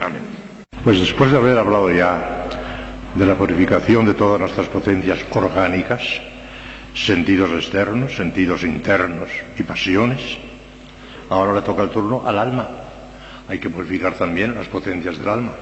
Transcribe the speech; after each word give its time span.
Amén. 0.00 0.22
Pues 0.84 1.00
después 1.00 1.32
de 1.32 1.38
haber 1.38 1.58
hablado 1.58 1.90
ya 1.90 2.46
de 3.16 3.26
la 3.26 3.34
purificación 3.34 4.06
de 4.06 4.14
todas 4.14 4.38
nuestras 4.38 4.68
potencias 4.68 5.18
orgánicas, 5.32 6.00
sentidos 6.94 7.50
externos, 7.50 8.14
sentidos 8.14 8.62
internos 8.62 9.28
y 9.58 9.64
pasiones, 9.64 10.38
ahora 11.30 11.52
le 11.52 11.62
toca 11.62 11.82
el 11.82 11.90
turno 11.90 12.22
al 12.24 12.38
alma. 12.38 12.68
Hay 13.48 13.58
que 13.58 13.70
purificar 13.70 14.14
también 14.14 14.54
las 14.54 14.68
potencias 14.68 15.18
del 15.18 15.28
alma, 15.28 15.54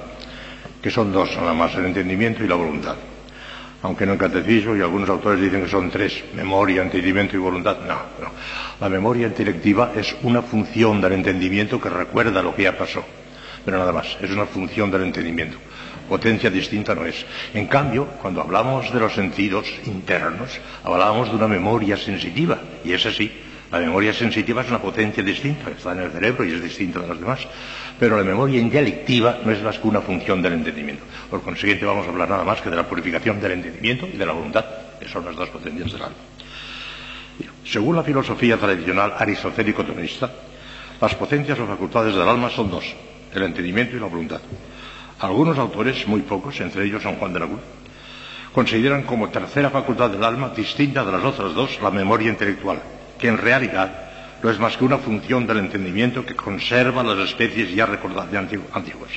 que 0.83 0.91
son 0.91 1.15
dos, 1.15 1.35
nada 1.39 1.55
más 1.55 1.75
el 1.77 1.87
entendimiento 1.87 2.45
y 2.45 2.47
la 2.47 2.57
voluntad. 2.57 2.97
Aunque 3.83 4.05
en 4.05 4.17
catecismo 4.19 4.77
y 4.77 4.83
algunos 4.83 5.09
autores 5.09 5.41
dicen 5.41 5.63
que 5.63 5.69
son 5.69 5.91
tres, 5.91 6.23
memoria, 6.35 6.83
entendimiento 6.83 7.37
y 7.37 7.39
voluntad. 7.39 7.79
No, 7.81 7.95
no. 8.21 8.31
La 8.79 8.89
memoria 8.89 9.27
intelectiva 9.27 9.93
es 9.97 10.15
una 10.23 10.43
función 10.43 11.01
del 11.01 11.15
entendimiento 11.15 11.81
que 11.81 11.89
recuerda 11.89 12.43
lo 12.43 12.55
que 12.55 12.65
ya 12.65 12.77
pasó. 12.77 13.03
Pero 13.65 13.79
nada 13.79 13.93
más, 13.93 14.19
es 14.21 14.31
una 14.31 14.47
función 14.47 14.91
del 14.91 15.03
entendimiento. 15.03 15.57
Potencia 16.09 16.51
distinta 16.51 16.95
no 16.95 17.07
es. 17.07 17.25
En 17.55 17.67
cambio, 17.69 18.07
cuando 18.21 18.41
hablamos 18.41 18.93
de 18.93 19.01
los 19.01 19.15
sentidos 19.15 19.67
internos, 19.87 20.59
hablamos 20.83 21.31
de 21.31 21.37
una 21.37 21.49
memoria 21.49 21.97
sensitiva. 21.97 22.59
Y 22.85 22.93
es 22.93 23.07
así. 23.07 23.31
La 23.71 23.79
memoria 23.79 24.13
sensitiva 24.13 24.63
es 24.63 24.69
una 24.69 24.81
potencia 24.81 25.23
distinta, 25.23 25.71
está 25.71 25.93
en 25.93 26.01
el 26.01 26.11
cerebro 26.11 26.45
y 26.45 26.53
es 26.53 26.63
distinta 26.63 26.99
de 26.99 27.07
las 27.07 27.21
demás. 27.21 27.47
Pero 27.99 28.17
la 28.17 28.25
memoria 28.25 28.59
intelectiva 28.59 29.39
no 29.45 29.53
es 29.53 29.63
más 29.63 29.79
que 29.79 29.87
una 29.87 30.01
función 30.01 30.43
del 30.43 30.55
entendimiento. 30.55 31.05
Por 31.29 31.43
consiguiente, 31.43 31.85
vamos 31.85 32.07
a 32.07 32.11
hablar 32.11 32.29
nada 32.31 32.45
más 32.45 32.61
que 32.61 32.71
de 32.71 32.77
la 32.77 32.89
purificación 32.89 33.41
del 33.41 33.53
entendimiento 33.53 34.09
y 34.13 34.17
de 34.17 34.27
la 34.27 34.33
voluntad, 34.33 34.65
que 34.99 35.09
son 35.09 35.25
las 35.25 35.37
dos 35.37 35.51
potencias 35.51 35.93
del 35.93 36.03
alma. 36.03 36.17
Según 37.65 37.95
la 37.95 38.03
filosofía 38.03 38.57
tradicional 38.57 39.15
aristotélico-tonista, 39.17 40.31
las 41.01 41.15
potencias 41.15 41.59
o 41.61 41.67
facultades 41.67 42.15
del 42.15 42.29
alma 42.29 42.51
son 42.51 42.71
dos, 42.71 42.85
el 43.33 43.43
entendimiento 43.43 43.97
y 43.97 44.01
la 44.01 44.07
voluntad. 44.07 44.41
Algunos 45.21 45.57
autores, 45.59 46.09
muy 46.09 46.23
pocos, 46.23 46.61
entre 46.61 46.85
ellos 46.85 47.03
San 47.03 47.17
Juan 47.17 47.33
de 47.33 47.41
la 47.41 47.47
Cruz, 47.47 47.61
consideran 48.53 49.05
como 49.05 49.29
tercera 49.29 49.71
facultad 49.71 50.11
del 50.11 50.25
alma, 50.25 50.53
distinta 50.57 51.05
de 51.05 51.13
las 51.13 51.23
otras 51.23 51.55
dos, 51.55 51.79
la 51.81 51.91
memoria 51.91 52.31
intelectual, 52.31 52.83
que 53.21 53.29
en 53.29 53.39
realidad 53.39 53.91
no 54.43 54.51
es 54.51 54.59
más 54.59 54.77
que 54.77 54.85
una 54.85 54.99
función 54.99 55.47
del 55.47 55.59
entendimiento 55.59 56.25
que 56.25 56.35
conserva 56.35 57.03
las 57.03 57.19
especies 57.19 57.75
ya 57.75 57.87
recordadas 57.87 58.35
antiguas. 58.73 59.11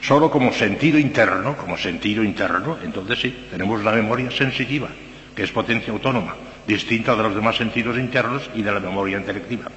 Solo 0.00 0.30
como 0.30 0.52
sentido 0.52 0.98
interno, 0.98 1.56
como 1.56 1.76
sentido 1.76 2.24
interno, 2.24 2.78
entonces 2.82 3.18
sí, 3.20 3.46
tenemos 3.50 3.82
la 3.84 3.92
memoria 3.92 4.30
sensitiva, 4.30 4.88
que 5.34 5.44
es 5.44 5.52
potencia 5.52 5.92
autónoma, 5.92 6.34
distinta 6.66 7.14
de 7.14 7.22
los 7.22 7.34
demás 7.34 7.56
sentidos 7.56 7.96
internos 7.96 8.50
y 8.54 8.62
de 8.62 8.72
la 8.72 8.80
memoria 8.80 9.18
intelectiva. 9.18 9.70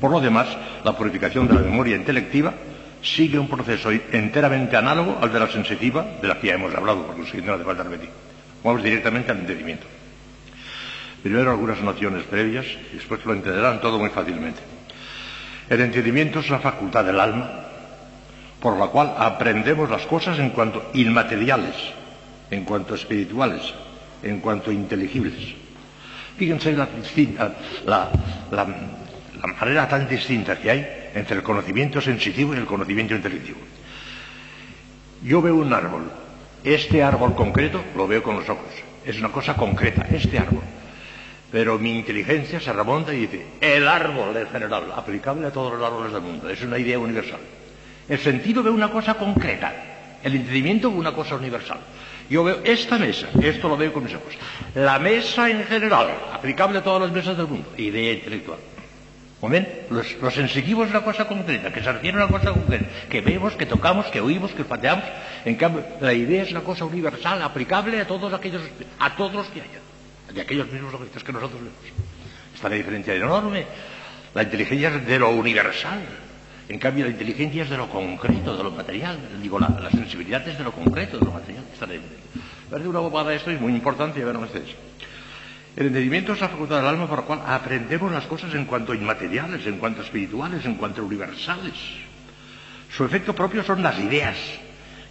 Por 0.00 0.10
lo 0.10 0.20
demás, 0.20 0.48
la 0.84 0.96
purificación 0.96 1.46
de 1.46 1.54
la 1.54 1.60
memoria 1.60 1.96
intelectiva 1.96 2.54
sigue 3.02 3.38
un 3.38 3.48
proceso 3.48 3.90
enteramente 3.90 4.76
análogo 4.76 5.18
al 5.20 5.32
de 5.32 5.40
la 5.40 5.48
sensitiva, 5.48 6.04
de 6.20 6.28
la 6.28 6.40
que 6.40 6.48
ya 6.48 6.54
hemos 6.54 6.74
hablado, 6.74 7.06
por 7.06 7.18
lo 7.18 7.24
siguiente 7.26 7.48
no 7.48 7.54
hace 7.54 7.64
falta 7.64 7.82
repetir. 7.82 8.08
Vamos 8.62 8.82
directamente 8.82 9.30
al 9.30 9.40
entendimiento. 9.40 9.86
Primero 11.24 11.52
algunas 11.52 11.80
nociones 11.80 12.24
previas 12.24 12.66
y 12.92 12.96
después 12.96 13.24
lo 13.24 13.32
entenderán 13.32 13.80
todo 13.80 13.98
muy 13.98 14.10
fácilmente. 14.10 14.60
El 15.70 15.80
entendimiento 15.80 16.40
es 16.40 16.50
la 16.50 16.58
facultad 16.58 17.02
del 17.02 17.18
alma 17.18 17.64
por 18.60 18.76
la 18.76 18.88
cual 18.88 19.14
aprendemos 19.16 19.88
las 19.88 20.02
cosas 20.04 20.38
en 20.38 20.50
cuanto 20.50 20.90
inmateriales, 20.92 21.74
en 22.50 22.64
cuanto 22.64 22.94
espirituales, 22.94 23.62
en 24.22 24.40
cuanto 24.40 24.70
inteligibles. 24.70 25.54
Fíjense 26.36 26.74
la, 26.74 26.88
la, 27.86 28.10
la, 28.50 28.66
manera 29.58 29.88
tan 29.88 30.06
distinta 30.06 30.60
que 30.60 30.70
hay 30.70 31.10
entre 31.14 31.38
el 31.38 31.42
conocimiento 31.42 32.02
sensitivo 32.02 32.54
y 32.54 32.58
el 32.58 32.66
conocimiento 32.66 33.14
intelectivo. 33.14 33.60
Yo 35.22 35.40
veo 35.40 35.56
un 35.56 35.72
árbol, 35.72 36.02
este 36.62 37.02
árbol 37.02 37.34
concreto 37.34 37.82
lo 37.96 38.06
veo 38.06 38.22
con 38.22 38.36
los 38.36 38.48
ojos, 38.50 38.68
es 39.06 39.18
una 39.18 39.30
cosa 39.30 39.56
concreta, 39.56 40.06
este 40.12 40.38
árbol. 40.38 40.73
Pero 41.54 41.78
mi 41.78 41.96
inteligencia 41.96 42.58
se 42.58 42.72
remonta 42.72 43.14
y 43.14 43.28
dice, 43.28 43.46
el 43.60 43.86
árbol 43.86 44.36
en 44.36 44.48
general, 44.48 44.92
aplicable 44.92 45.46
a 45.46 45.52
todos 45.52 45.78
los 45.78 45.86
árboles 45.86 46.12
del 46.12 46.20
mundo, 46.20 46.50
es 46.50 46.60
una 46.62 46.80
idea 46.80 46.98
universal. 46.98 47.38
El 48.08 48.18
sentido 48.18 48.60
ve 48.64 48.70
una 48.70 48.90
cosa 48.90 49.14
concreta, 49.14 49.72
el 50.24 50.34
entendimiento 50.34 50.90
ve 50.90 50.98
una 50.98 51.12
cosa 51.12 51.36
universal. 51.36 51.78
Yo 52.28 52.42
veo 52.42 52.58
esta 52.64 52.98
mesa, 52.98 53.28
esto 53.40 53.68
lo 53.68 53.76
veo 53.76 53.92
con 53.92 54.02
mis 54.02 54.14
ojos. 54.16 54.34
La 54.74 54.98
mesa 54.98 55.48
en 55.48 55.62
general, 55.62 56.08
aplicable 56.32 56.78
a 56.78 56.82
todas 56.82 57.02
las 57.02 57.12
mesas 57.12 57.36
del 57.36 57.46
mundo, 57.46 57.68
idea 57.76 58.14
intelectual. 58.14 58.58
ven? 59.42 59.68
Los, 59.90 60.12
los 60.20 60.36
es 60.36 60.66
una 60.66 61.04
cosa 61.04 61.28
concreta, 61.28 61.72
que 61.72 61.84
se 61.84 61.92
refiere 61.92 62.20
a 62.20 62.26
una 62.26 62.36
cosa 62.36 62.52
concreta, 62.52 62.86
que 63.08 63.20
vemos, 63.20 63.54
que 63.54 63.66
tocamos, 63.66 64.06
que 64.06 64.20
oímos, 64.20 64.50
que 64.50 64.64
pateamos. 64.64 65.04
En 65.44 65.54
cambio, 65.54 65.84
la 66.00 66.14
idea 66.14 66.42
es 66.42 66.50
una 66.50 66.62
cosa 66.62 66.84
universal, 66.84 67.40
aplicable 67.42 68.00
a 68.00 68.08
todos 68.08 68.34
aquellos, 68.34 68.62
a 68.98 69.14
todos 69.14 69.34
los 69.34 69.46
que 69.50 69.60
haya 69.60 69.93
de 70.34 70.40
aquellos 70.40 70.70
mismos 70.70 70.92
objetos 70.94 71.22
que 71.22 71.32
nosotros 71.32 71.60
vemos. 71.60 71.78
Está 72.54 72.68
la 72.68 72.74
diferencia 72.74 73.14
enorme. 73.14 73.66
La 74.34 74.42
inteligencia 74.42 74.88
es 74.88 75.06
de 75.06 75.18
lo 75.18 75.30
universal. 75.30 76.00
En 76.68 76.78
cambio, 76.78 77.04
la 77.04 77.10
inteligencia 77.10 77.62
es 77.62 77.70
de 77.70 77.76
lo 77.76 77.88
concreto, 77.88 78.56
de 78.56 78.64
lo 78.64 78.70
material. 78.70 79.18
Digo, 79.40 79.58
la, 79.58 79.90
sensibilidad 79.90 80.46
es 80.48 80.58
de 80.58 80.64
lo 80.64 80.72
concreto, 80.72 81.18
de 81.18 81.24
lo 81.24 81.32
material. 81.32 81.64
La 81.80 81.86
diferencia. 81.86 82.18
Parece 82.70 82.88
una 82.88 83.00
bobada 83.00 83.34
esto 83.34 83.50
es 83.50 83.60
muy 83.60 83.72
importante, 83.72 84.24
verán 84.24 84.42
ustedes. 84.42 84.74
El 85.76 85.86
entendimiento 85.86 86.32
es 86.32 86.40
la 86.40 86.48
facultad 86.48 86.76
del 86.76 86.86
alma 86.86 87.08
por 87.08 87.18
la 87.18 87.24
cual 87.24 87.42
aprendemos 87.46 88.10
las 88.10 88.26
cosas 88.26 88.54
en 88.54 88.64
cuanto 88.64 88.94
inmateriales, 88.94 89.66
en 89.66 89.78
cuanto 89.78 90.02
espirituales, 90.02 90.64
en 90.64 90.76
cuanto 90.76 91.04
universales. 91.04 91.74
Su 92.96 93.04
efecto 93.04 93.34
propio 93.34 93.64
son 93.64 93.82
las 93.82 93.98
ideas, 93.98 94.36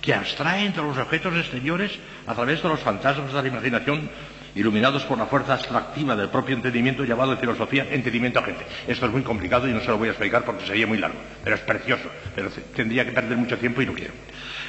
que 0.01 0.13
abstraen 0.13 0.73
de 0.73 0.81
los 0.81 0.97
objetos 0.97 1.34
exteriores 1.35 1.91
a 2.28 2.34
través 2.34 2.61
de 2.61 2.69
los 2.69 2.79
fantasmas 2.79 3.31
de 3.31 3.41
la 3.41 3.47
imaginación 3.47 4.09
iluminados 4.56 5.03
por 5.03 5.18
la 5.18 5.25
fuerza 5.25 5.53
abstractiva 5.53 6.16
del 6.16 6.30
propio 6.30 6.56
entendimiento 6.56 7.03
llamado 7.03 7.34
en 7.34 7.40
filosofía 7.40 7.88
entendimiento 7.90 8.40
agente. 8.40 8.66
Esto 8.88 9.06
es 9.06 9.12
muy 9.12 9.22
complicado 9.22 9.68
y 9.68 9.74
no 9.74 9.80
se 9.81 9.88
lo 9.88 9.97
voy 9.97 10.09
a 10.09 10.12
explicar 10.12 10.44
porque 10.46 10.66
sería 10.66 10.88
muy 10.88 10.97
largo, 10.97 11.18
pero 11.44 11.56
es 11.56 11.62
precioso, 11.62 12.09
pero 12.36 12.50
tendría 12.75 13.06
que 13.06 13.12
perder 13.12 13.38
mucho 13.38 13.58
tiempo 13.58 13.81
y 13.81 13.86
no 13.86 13.94
quiero. 13.94 14.14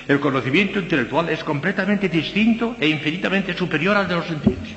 El 0.06 0.20
conocimiento 0.20 0.78
intelectual 0.78 1.28
es 1.30 1.42
completamente 1.42 2.08
distinto 2.08 2.76
e 2.78 2.88
infinitamente 2.88 3.56
superior 3.56 3.96
al 3.96 4.08
de 4.08 4.14
los 4.14 4.26
sentidos. 4.26 4.68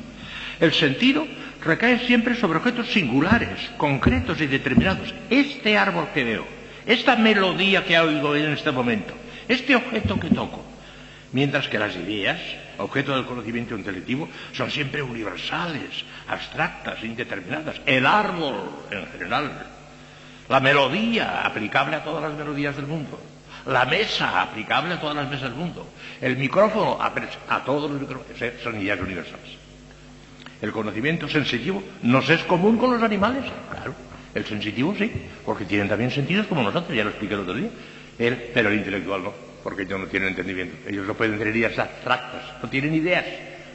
El 0.60 0.74
sentido 0.74 1.28
recae 1.64 2.00
siempre 2.00 2.36
sobre 2.36 2.60
objetos 2.60 2.88
singulares, 2.88 3.70
concretos 3.78 4.40
y 4.42 4.48
determinados. 4.48 5.14
Este 5.30 5.78
árbol 5.78 6.08
que 6.14 6.24
veo, 6.24 6.48
esta 6.86 7.16
melodía 7.16 7.84
que 7.84 8.00
oigo 8.00 8.36
en 8.36 8.54
este 8.54 8.72
momento, 8.72 9.14
este 9.48 9.76
objeto 9.76 10.20
que 10.20 10.30
toco, 10.30 10.64
mientras 11.32 11.68
que 11.68 11.80
las 11.80 11.96
ideas 11.96 12.40
objeto 12.78 13.16
del 13.16 13.26
conocimiento 13.26 13.76
intelectivo, 13.76 14.30
son 14.54 14.72
siempre 14.72 15.02
universales, 15.02 16.06
abstractas, 16.28 17.04
indeterminadas. 17.04 17.82
El 17.86 18.06
árbol, 18.06 18.70
en 18.92 19.08
general. 19.08 19.52
La 20.50 20.60
melodía, 20.60 21.46
aplicable 21.46 21.96
a 21.96 22.04
todas 22.04 22.24
las 22.24 22.34
melodías 22.34 22.76
del 22.76 22.88
mundo. 22.88 23.20
La 23.66 23.86
mesa, 23.86 24.42
aplicable 24.42 24.94
a 24.94 25.00
todas 25.00 25.16
las 25.16 25.30
mesas 25.30 25.50
del 25.50 25.56
mundo. 25.56 25.88
El 26.22 26.38
micrófono, 26.38 26.98
a, 27.02 27.64
todos 27.64 27.92
los 27.92 28.00
micrófonos. 28.00 28.38
Son 28.64 28.80
ideas 28.80 29.00
universales. 29.00 29.58
El 30.62 30.72
conocimiento 30.72 31.28
sensitivo 31.28 31.84
nos 32.02 32.30
es 32.30 32.44
común 32.44 32.78
con 32.78 32.92
los 32.92 33.04
animales, 33.04 33.44
claro. 33.72 33.94
El 34.34 34.46
sensitivo 34.46 34.96
sí, 34.98 35.12
porque 35.46 35.66
tienen 35.66 35.90
también 35.90 36.12
sentidos 36.12 36.48
como 36.48 36.64
nosotros, 36.64 36.96
ya 36.96 37.04
lo 37.04 37.10
expliqué 37.10 37.34
el 37.34 37.40
otro 37.42 37.54
día. 37.54 37.70
pero 38.18 38.70
el 38.70 38.78
intelectual 38.78 39.24
no 39.24 39.47
porque 39.68 39.84
ellos 39.84 40.00
no 40.00 40.08
tienen 40.08 40.30
entendimiento. 40.30 40.78
Ellos 40.88 41.06
no 41.06 41.14
pueden 41.14 41.38
tener 41.38 41.54
ideas 41.54 41.78
abstractas, 41.78 42.42
no 42.64 42.70
tienen 42.70 42.96
ideas, 42.96 43.26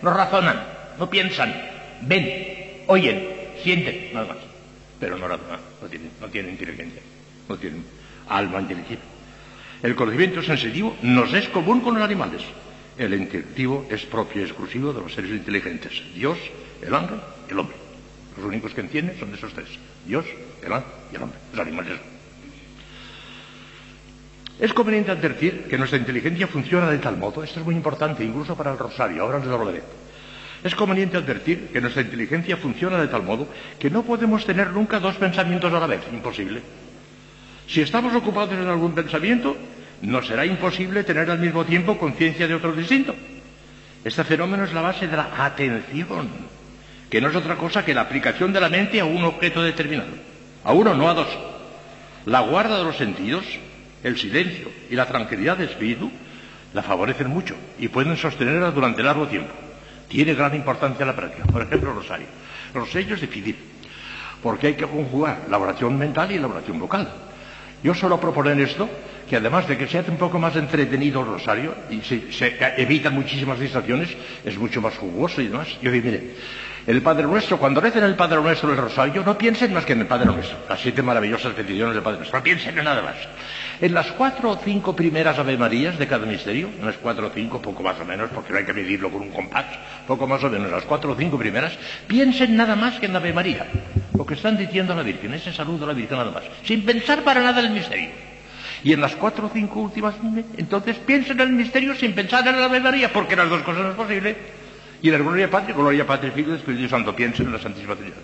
no 0.00 0.10
razonan, 0.10 0.64
no 0.98 1.10
piensan, 1.10 1.52
ven, 2.00 2.84
oyen, 2.86 3.28
sienten, 3.62 4.08
nada 4.14 4.28
más. 4.28 4.38
Pero 4.98 5.18
no 5.18 5.28
razonan, 5.28 5.60
no 5.82 5.88
tienen, 5.88 6.10
no 6.18 6.28
tienen 6.28 6.52
inteligencia, 6.52 7.02
no 7.46 7.58
tienen 7.58 7.84
alma 8.26 8.62
inteligente. 8.62 9.04
El 9.82 9.94
conocimiento 9.94 10.42
sensitivo 10.42 10.96
nos 11.02 11.30
es 11.34 11.50
común 11.50 11.82
con 11.82 11.92
los 11.92 12.02
animales. 12.02 12.40
El 12.96 13.12
intelectivo 13.12 13.86
es 13.90 14.06
propio 14.06 14.40
y 14.40 14.44
exclusivo 14.44 14.94
de 14.94 15.00
los 15.02 15.12
seres 15.12 15.32
inteligentes. 15.32 16.02
Dios, 16.14 16.38
el 16.80 16.94
ángel 16.94 17.20
el 17.50 17.58
hombre. 17.58 17.76
Los 18.38 18.46
únicos 18.46 18.72
que 18.72 18.80
entienden 18.80 19.18
son 19.18 19.30
de 19.30 19.36
esos 19.36 19.52
tres. 19.52 19.68
Dios, 20.06 20.24
el 20.64 20.72
ángel 20.72 20.90
y 21.12 21.16
el 21.16 21.22
hombre. 21.24 21.38
Los 21.52 21.60
animales. 21.60 22.11
Es 24.62 24.72
conveniente 24.72 25.10
advertir 25.10 25.64
que 25.64 25.76
nuestra 25.76 25.98
inteligencia 25.98 26.46
funciona 26.46 26.88
de 26.88 26.98
tal 26.98 27.16
modo, 27.16 27.42
esto 27.42 27.58
es 27.58 27.66
muy 27.66 27.74
importante, 27.74 28.22
incluso 28.22 28.54
para 28.54 28.70
el 28.70 28.78
rosario, 28.78 29.24
ahora 29.24 29.40
les 29.40 29.48
lo 29.48 29.56
hablaré. 29.56 29.82
Es 30.62 30.76
conveniente 30.76 31.16
advertir 31.16 31.70
que 31.72 31.80
nuestra 31.80 32.02
inteligencia 32.02 32.56
funciona 32.56 33.00
de 33.00 33.08
tal 33.08 33.24
modo 33.24 33.48
que 33.80 33.90
no 33.90 34.04
podemos 34.04 34.46
tener 34.46 34.70
nunca 34.70 35.00
dos 35.00 35.16
pensamientos 35.16 35.74
a 35.74 35.80
la 35.80 35.88
vez, 35.88 36.02
imposible. 36.12 36.62
Si 37.66 37.80
estamos 37.80 38.14
ocupados 38.14 38.52
en 38.52 38.68
algún 38.68 38.94
pensamiento, 38.94 39.56
nos 40.00 40.28
será 40.28 40.46
imposible 40.46 41.02
tener 41.02 41.28
al 41.28 41.40
mismo 41.40 41.64
tiempo 41.64 41.98
conciencia 41.98 42.46
de 42.46 42.54
otro 42.54 42.72
distinto. 42.72 43.16
Este 44.04 44.22
fenómeno 44.22 44.62
es 44.62 44.72
la 44.72 44.82
base 44.82 45.08
de 45.08 45.16
la 45.16 45.44
atención, 45.44 46.28
que 47.10 47.20
no 47.20 47.30
es 47.30 47.34
otra 47.34 47.56
cosa 47.56 47.84
que 47.84 47.94
la 47.94 48.02
aplicación 48.02 48.52
de 48.52 48.60
la 48.60 48.68
mente 48.68 49.00
a 49.00 49.06
un 49.06 49.24
objeto 49.24 49.60
determinado. 49.60 50.12
A 50.62 50.72
uno, 50.72 50.94
no 50.94 51.10
a 51.10 51.14
dos. 51.14 51.36
La 52.26 52.42
guarda 52.42 52.78
de 52.78 52.84
los 52.84 52.96
sentidos 52.96 53.44
el 54.02 54.18
silencio 54.18 54.68
y 54.90 54.96
la 54.96 55.06
tranquilidad 55.06 55.56
de 55.56 55.64
espíritu 55.64 56.10
la 56.74 56.82
favorecen 56.82 57.28
mucho 57.28 57.54
y 57.78 57.88
pueden 57.88 58.16
sostenerla 58.16 58.70
durante 58.70 59.02
largo 59.02 59.26
tiempo. 59.26 59.52
Tiene 60.08 60.34
gran 60.34 60.54
importancia 60.54 61.06
la 61.06 61.16
práctica. 61.16 61.44
Por 61.44 61.62
ejemplo, 61.62 61.90
el 61.90 61.96
rosario. 61.96 62.26
Rosario 62.74 63.14
es 63.14 63.20
difícil, 63.20 63.56
porque 64.42 64.68
hay 64.68 64.74
que 64.74 64.86
conjugar 64.86 65.42
la 65.48 65.58
oración 65.58 65.96
mental 65.98 66.32
y 66.32 66.38
la 66.38 66.46
oración 66.46 66.78
vocal. 66.78 67.08
Yo 67.82 67.94
suelo 67.94 68.20
proponer 68.20 68.60
esto, 68.60 68.88
que 69.28 69.36
además 69.36 69.66
de 69.66 69.76
que 69.76 69.88
se 69.88 69.98
hace 69.98 70.10
un 70.10 70.16
poco 70.16 70.38
más 70.38 70.54
entretenido 70.56 71.20
el 71.20 71.26
rosario 71.26 71.74
y 71.90 72.00
se, 72.00 72.32
se 72.32 72.56
evitan 72.76 73.14
muchísimas 73.14 73.58
distracciones, 73.58 74.10
es 74.44 74.56
mucho 74.56 74.80
más 74.80 74.96
jugoso 74.96 75.40
y 75.40 75.48
demás. 75.48 75.68
Yo 75.82 75.90
digo, 75.90 76.06
mire, 76.06 76.34
el 76.86 77.00
Padre 77.02 77.24
Nuestro, 77.24 77.58
cuando 77.58 77.80
recen 77.80 78.04
el 78.04 78.14
Padre 78.14 78.40
Nuestro 78.40 78.70
el 78.70 78.76
Rosario, 78.76 79.22
no 79.24 79.38
piensen 79.38 79.72
más 79.72 79.84
que 79.84 79.92
en 79.92 80.00
el 80.00 80.06
Padre 80.06 80.26
Nuestro, 80.26 80.58
las 80.68 80.80
siete 80.80 81.02
maravillosas 81.02 81.54
peticiones 81.54 81.94
del 81.94 82.02
Padre 82.02 82.18
Nuestro, 82.18 82.38
no 82.38 82.42
piensen 82.42 82.76
en 82.76 82.84
nada 82.84 83.02
más. 83.02 83.16
En 83.82 83.94
las 83.94 84.12
cuatro 84.12 84.50
o 84.50 84.56
cinco 84.58 84.94
primeras 84.94 85.40
Ave 85.40 85.58
Marías 85.58 85.98
de 85.98 86.06
cada 86.06 86.24
misterio, 86.24 86.68
en 86.68 86.86
las 86.86 86.98
cuatro 86.98 87.26
o 87.26 87.30
cinco, 87.30 87.60
poco 87.60 87.82
más 87.82 87.98
o 87.98 88.04
menos, 88.04 88.30
porque 88.32 88.52
no 88.52 88.60
hay 88.60 88.64
que 88.64 88.72
medirlo 88.72 89.10
con 89.10 89.22
un 89.22 89.30
compás, 89.30 89.64
poco 90.06 90.24
más 90.28 90.44
o 90.44 90.48
menos, 90.48 90.70
las 90.70 90.84
cuatro 90.84 91.10
o 91.10 91.16
cinco 91.16 91.36
primeras, 91.36 91.76
piensen 92.06 92.56
nada 92.56 92.76
más 92.76 93.00
que 93.00 93.06
en 93.06 93.12
la 93.12 93.18
Ave 93.18 93.32
María, 93.32 93.66
lo 94.16 94.24
que 94.24 94.34
están 94.34 94.56
diciendo 94.56 94.92
a 94.92 94.96
la 94.96 95.02
Virgen, 95.02 95.34
ese 95.34 95.52
saludo 95.52 95.82
a 95.82 95.88
la 95.88 95.94
Virgen 95.94 96.16
nada 96.16 96.30
más, 96.30 96.44
sin 96.62 96.84
pensar 96.84 97.24
para 97.24 97.42
nada 97.42 97.58
en 97.58 97.66
el 97.66 97.72
misterio. 97.72 98.10
Y 98.84 98.92
en 98.92 99.00
las 99.00 99.16
cuatro 99.16 99.48
o 99.48 99.50
cinco 99.52 99.80
últimas, 99.80 100.14
entonces 100.56 100.98
piensen 100.98 101.40
en 101.40 101.48
el 101.48 101.54
misterio 101.54 101.96
sin 101.96 102.12
pensar 102.12 102.46
en 102.46 102.60
la 102.60 102.66
Ave 102.66 102.78
María, 102.78 103.12
porque 103.12 103.34
las 103.34 103.50
dos 103.50 103.62
cosas 103.62 103.82
no 103.82 103.90
es 103.90 103.96
posible. 103.96 104.36
Y 105.02 105.08
en 105.08 105.14
la 105.14 105.18
Gloria 105.18 105.50
Patria, 105.50 105.74
Gloria 105.74 106.06
Patria, 106.06 106.32
Hijo 106.36 106.52
y 106.52 106.54
Espíritu 106.54 106.88
Santo, 106.88 107.16
piensen 107.16 107.46
en 107.46 107.52
la 107.54 107.58
Santísima 107.58 107.96
Trinidad. 107.96 108.18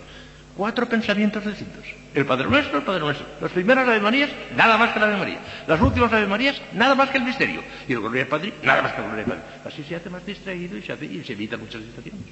Cuatro 0.59 0.89
pensamientos 0.89 1.45
distintos. 1.45 1.85
El 2.13 2.25
Padre 2.25 2.49
Nuestro, 2.49 2.79
el 2.79 2.83
Padre 2.83 2.99
Nuestro. 2.99 3.25
Las 3.39 3.49
primeras 3.49 3.87
Ave 3.87 4.01
Marías, 4.01 4.29
nada 4.57 4.77
más 4.77 4.91
que 4.91 4.99
la 4.99 5.05
Ave 5.05 5.15
María. 5.15 5.37
Las 5.65 5.79
últimas 5.79 6.11
Ave 6.11 6.27
Marías, 6.27 6.61
nada 6.73 6.95
más 6.95 7.09
que 7.11 7.17
el 7.17 7.23
misterio. 7.23 7.63
Y 7.87 7.93
el 7.93 8.01
Gloria 8.01 8.27
Patria, 8.27 8.51
nada 8.61 8.81
más 8.81 8.91
que 8.91 8.99
el 8.99 9.07
Gloria 9.07 9.23
Patria. 9.23 9.45
Así 9.63 9.85
se 9.85 9.95
hace 9.95 10.09
más 10.09 10.25
distraído 10.25 10.75
y 10.75 10.81
se, 10.81 10.91
hace, 10.91 11.05
y 11.05 11.23
se 11.23 11.31
evita 11.31 11.55
muchas 11.55 11.81
distracciones. 11.81 12.25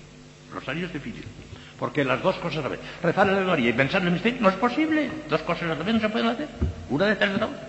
Rosario 0.54 0.88
es 0.88 0.92
difícil. 0.92 1.24
Porque 1.80 2.04
las 2.04 2.22
dos 2.22 2.36
cosas 2.40 2.66
a 2.66 2.68
ver, 2.68 2.82
rezar 3.02 3.30
en 3.30 3.34
la 3.36 3.40
Ave 3.40 3.48
María 3.48 3.70
y 3.70 3.74
pensar 3.74 4.02
en 4.02 4.08
el 4.08 4.14
misterio 4.16 4.42
no 4.42 4.50
es 4.50 4.56
posible. 4.56 5.10
Dos 5.30 5.42
cosas 5.44 5.64
a 5.64 5.76
la 5.76 5.76
vez 5.76 5.96
no 5.96 6.02
se 6.02 6.10
pueden 6.10 6.28
hacer. 6.28 6.50
Una 6.90 7.06
detrás 7.06 7.32
de 7.32 7.40
la 7.40 7.46
otra. 7.46 7.68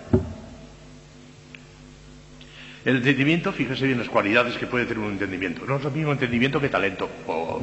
El 2.83 2.97
entendimiento, 2.97 3.53
fíjese 3.53 3.85
bien 3.85 3.99
las 3.99 4.09
cualidades 4.09 4.57
que 4.57 4.67
puede 4.67 4.85
tener 4.85 5.01
un 5.01 5.13
entendimiento. 5.13 5.63
No 5.65 5.77
es 5.77 5.83
lo 5.85 5.91
mismo 5.91 6.11
entendimiento 6.11 6.59
que 6.59 6.67
talento. 6.67 7.09
Oh, 7.27 7.61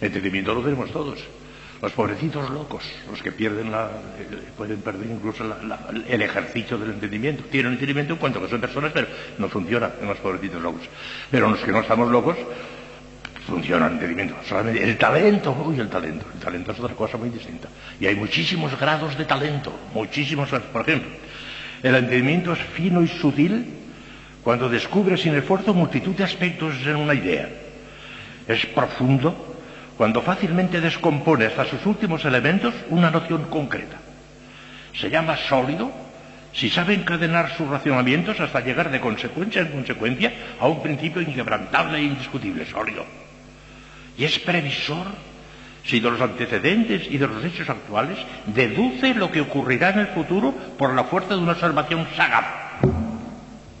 entendimiento 0.00 0.54
lo 0.54 0.62
tenemos 0.62 0.92
todos. 0.92 1.18
Los 1.82 1.92
pobrecitos 1.92 2.50
locos, 2.50 2.84
los 3.10 3.22
que 3.22 3.32
pierden 3.32 3.70
la, 3.70 3.88
pueden 4.56 4.82
perder 4.82 5.10
incluso 5.10 5.44
el 6.08 6.22
ejercicio 6.22 6.76
del 6.76 6.90
entendimiento. 6.90 7.44
Tienen 7.50 7.72
entendimiento 7.72 8.12
en 8.12 8.18
cuanto 8.18 8.40
que 8.40 8.48
son 8.48 8.60
personas, 8.60 8.92
pero 8.92 9.06
no 9.38 9.48
funciona 9.48 9.90
en 10.00 10.08
los 10.08 10.18
pobrecitos 10.18 10.60
locos. 10.60 10.82
Pero 11.30 11.48
los 11.48 11.60
que 11.60 11.72
no 11.72 11.80
estamos 11.80 12.10
locos, 12.10 12.36
funciona 13.46 13.86
el 13.86 13.94
entendimiento. 13.94 14.36
Solamente 14.46 14.82
el 14.82 14.98
talento, 14.98 15.56
uy, 15.66 15.80
el 15.80 15.88
talento. 15.88 16.26
El 16.34 16.40
talento 16.40 16.72
es 16.72 16.80
otra 16.80 16.94
cosa 16.94 17.16
muy 17.16 17.30
distinta. 17.30 17.68
Y 17.98 18.06
hay 18.06 18.14
muchísimos 18.14 18.78
grados 18.78 19.16
de 19.16 19.24
talento, 19.24 19.72
muchísimos. 19.94 20.50
Por 20.50 20.82
ejemplo, 20.82 21.10
el 21.82 21.94
entendimiento 21.94 22.52
es 22.52 22.58
fino 22.58 23.02
y 23.02 23.08
sutil 23.08 23.66
cuando 24.42 24.68
descubre 24.68 25.16
sin 25.16 25.34
esfuerzo 25.34 25.74
multitud 25.74 26.14
de 26.14 26.24
aspectos 26.24 26.74
en 26.86 26.96
una 26.96 27.14
idea. 27.14 27.48
Es 28.46 28.66
profundo 28.66 29.49
cuando 30.00 30.22
fácilmente 30.22 30.80
descompone 30.80 31.44
hasta 31.44 31.66
sus 31.66 31.84
últimos 31.84 32.24
elementos 32.24 32.72
una 32.88 33.10
noción 33.10 33.50
concreta. 33.50 33.98
Se 34.98 35.10
llama 35.10 35.36
sólido 35.36 35.92
si 36.54 36.70
sabe 36.70 36.94
encadenar 36.94 37.54
sus 37.54 37.68
racionamientos 37.68 38.40
hasta 38.40 38.60
llegar 38.60 38.90
de 38.90 38.98
consecuencia 38.98 39.60
en 39.60 39.68
consecuencia 39.68 40.32
a 40.58 40.68
un 40.68 40.82
principio 40.82 41.20
inquebrantable 41.20 41.98
e 41.98 42.04
indiscutible, 42.04 42.64
sólido. 42.64 43.04
Y 44.16 44.24
es 44.24 44.38
previsor 44.38 45.06
si 45.84 46.00
de 46.00 46.10
los 46.10 46.20
antecedentes 46.22 47.02
y 47.10 47.18
de 47.18 47.26
los 47.26 47.44
hechos 47.44 47.68
actuales 47.68 48.16
deduce 48.46 49.12
lo 49.12 49.30
que 49.30 49.42
ocurrirá 49.42 49.90
en 49.90 49.98
el 49.98 50.06
futuro 50.06 50.54
por 50.78 50.94
la 50.94 51.04
fuerza 51.04 51.34
de 51.34 51.42
una 51.42 51.52
observación 51.52 52.08
sagaz. 52.16 52.46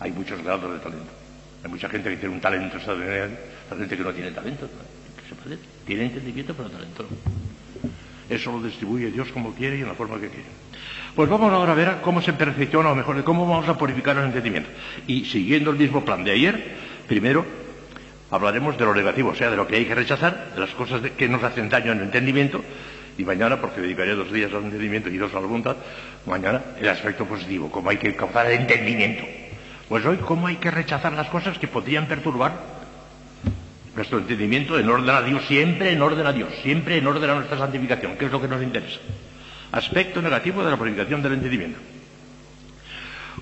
Hay 0.00 0.12
muchos 0.12 0.44
grados 0.44 0.70
de 0.70 0.80
talento. 0.80 1.12
Hay 1.64 1.70
mucha 1.70 1.88
gente 1.88 2.10
que 2.10 2.18
tiene 2.18 2.34
un 2.34 2.42
talento 2.42 2.76
extraordinario, 2.76 3.38
gente 3.70 3.96
que 3.96 4.04
no 4.04 4.12
tiene 4.12 4.32
talento. 4.32 4.68
Tiene 5.86 6.04
entendimiento, 6.04 6.54
pero 6.54 6.70
talento 6.70 7.04
no. 7.04 8.34
Eso 8.34 8.52
lo 8.52 8.62
distribuye 8.62 9.10
Dios 9.10 9.28
como 9.32 9.52
quiere 9.54 9.78
y 9.78 9.80
en 9.80 9.88
la 9.88 9.94
forma 9.94 10.14
que 10.20 10.28
quiere. 10.28 10.46
Pues 11.14 11.28
vamos 11.28 11.52
ahora 11.52 11.72
a 11.72 11.74
ver 11.74 11.96
cómo 12.02 12.22
se 12.22 12.32
perfecciona, 12.32 12.92
o 12.92 12.94
mejor, 12.94 13.22
cómo 13.24 13.46
vamos 13.46 13.68
a 13.68 13.76
purificar 13.76 14.16
el 14.16 14.26
entendimiento. 14.26 14.70
Y 15.06 15.24
siguiendo 15.24 15.70
el 15.70 15.76
mismo 15.76 16.04
plan 16.04 16.22
de 16.22 16.30
ayer, 16.30 16.76
primero 17.08 17.44
hablaremos 18.30 18.78
de 18.78 18.84
lo 18.84 18.94
negativo, 18.94 19.30
o 19.30 19.34
sea, 19.34 19.50
de 19.50 19.56
lo 19.56 19.66
que 19.66 19.76
hay 19.76 19.84
que 19.84 19.94
rechazar, 19.94 20.52
de 20.54 20.60
las 20.60 20.70
cosas 20.70 21.02
que 21.02 21.28
nos 21.28 21.42
hacen 21.42 21.68
daño 21.68 21.90
en 21.90 21.98
el 21.98 22.04
entendimiento, 22.04 22.62
y 23.18 23.24
mañana, 23.24 23.60
porque 23.60 23.80
dedicaré 23.80 24.14
dos 24.14 24.32
días 24.32 24.52
al 24.52 24.64
entendimiento 24.64 25.10
y 25.10 25.18
dos 25.18 25.32
a 25.32 25.40
la 25.40 25.46
voluntad, 25.46 25.76
mañana 26.26 26.62
el 26.80 26.88
aspecto 26.88 27.26
positivo, 27.26 27.70
cómo 27.70 27.90
hay 27.90 27.96
que 27.96 28.14
causar 28.14 28.46
el 28.46 28.60
entendimiento. 28.60 29.24
Pues 29.88 30.06
hoy, 30.06 30.18
cómo 30.18 30.46
hay 30.46 30.56
que 30.56 30.70
rechazar 30.70 31.12
las 31.12 31.28
cosas 31.28 31.58
que 31.58 31.66
podrían 31.66 32.06
perturbar 32.06 32.79
nuestro 33.94 34.18
entendimiento 34.18 34.78
en 34.78 34.88
orden 34.88 35.10
a 35.10 35.22
Dios, 35.22 35.42
siempre 35.46 35.92
en 35.92 36.02
orden 36.02 36.26
a 36.26 36.32
Dios, 36.32 36.48
siempre 36.62 36.98
en 36.98 37.06
orden 37.06 37.30
a 37.30 37.34
nuestra 37.34 37.58
santificación, 37.58 38.16
que 38.16 38.26
es 38.26 38.32
lo 38.32 38.40
que 38.40 38.48
nos 38.48 38.62
interesa. 38.62 39.00
Aspecto 39.72 40.22
negativo 40.22 40.64
de 40.64 40.70
la 40.70 40.76
purificación 40.76 41.22
del 41.22 41.34
entendimiento. 41.34 41.78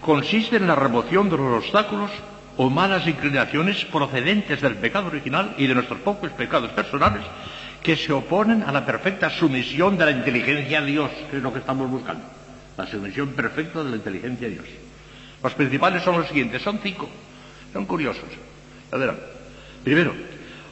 Consiste 0.00 0.56
en 0.56 0.66
la 0.66 0.74
remoción 0.74 1.28
de 1.28 1.36
los 1.36 1.64
obstáculos 1.64 2.10
o 2.56 2.70
malas 2.70 3.06
inclinaciones 3.06 3.84
procedentes 3.84 4.60
del 4.60 4.76
pecado 4.76 5.08
original 5.08 5.54
y 5.58 5.66
de 5.66 5.74
nuestros 5.74 6.00
pocos 6.00 6.30
pecados 6.32 6.70
personales 6.70 7.22
que 7.82 7.96
se 7.96 8.12
oponen 8.12 8.62
a 8.62 8.72
la 8.72 8.84
perfecta 8.84 9.30
sumisión 9.30 9.96
de 9.96 10.04
la 10.04 10.10
inteligencia 10.10 10.78
a 10.78 10.84
Dios, 10.84 11.10
que 11.30 11.36
es 11.36 11.42
lo 11.42 11.52
que 11.52 11.60
estamos 11.60 11.88
buscando. 11.88 12.24
La 12.76 12.86
sumisión 12.86 13.28
perfecta 13.28 13.82
de 13.84 13.90
la 13.90 13.96
inteligencia 13.96 14.48
a 14.48 14.50
Dios. 14.50 14.64
Los 15.42 15.54
principales 15.54 16.02
son 16.02 16.18
los 16.18 16.28
siguientes, 16.28 16.62
son 16.62 16.80
cinco, 16.82 17.08
son 17.72 17.86
curiosos. 17.86 18.24
A 18.90 18.96
ver, 18.96 19.14
primero, 19.84 20.12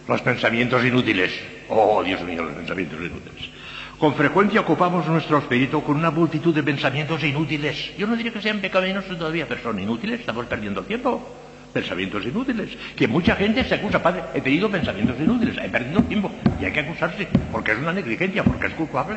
los 0.09 0.23
pensamientos 0.23 0.85
inútiles. 0.85 1.33
Oh, 1.69 2.03
Dios 2.03 2.23
mío, 2.23 2.45
los 2.45 2.55
pensamientos 2.55 2.99
inútiles. 3.01 3.51
Con 3.99 4.15
frecuencia 4.15 4.61
ocupamos 4.61 5.07
nuestro 5.07 5.39
espíritu 5.39 5.83
con 5.83 5.97
una 5.97 6.11
multitud 6.11 6.55
de 6.55 6.63
pensamientos 6.63 7.23
inútiles. 7.25 7.97
Yo 7.97 8.07
no 8.07 8.15
diría 8.15 8.33
que 8.33 8.43
sean 8.43 8.61
pecaminosos 8.61 9.17
todavía, 9.19 9.47
pero 9.49 9.63
son 9.63 9.81
inútiles, 9.81 10.21
estamos 10.21 10.47
perdiendo 10.47 10.83
tiempo. 10.83 11.35
Pensamientos 11.73 12.25
inútiles. 12.25 12.77
Que 12.95 13.09
mucha 13.09 13.37
gente 13.37 13.65
se 13.65 13.75
acusa, 13.75 14.03
padre, 14.03 14.23
he 14.35 14.41
tenido 14.41 14.71
pensamientos 14.71 15.19
inútiles, 15.19 15.57
he 15.63 15.69
perdido 15.69 16.03
tiempo. 16.03 16.31
Y 16.61 16.67
hay 16.67 16.73
que 16.73 16.81
acusarse, 16.81 17.27
porque 17.51 17.73
es 17.73 17.79
una 17.79 17.93
negligencia, 17.93 18.45
porque 18.45 18.67
es 18.67 18.75
culpable. 18.75 19.17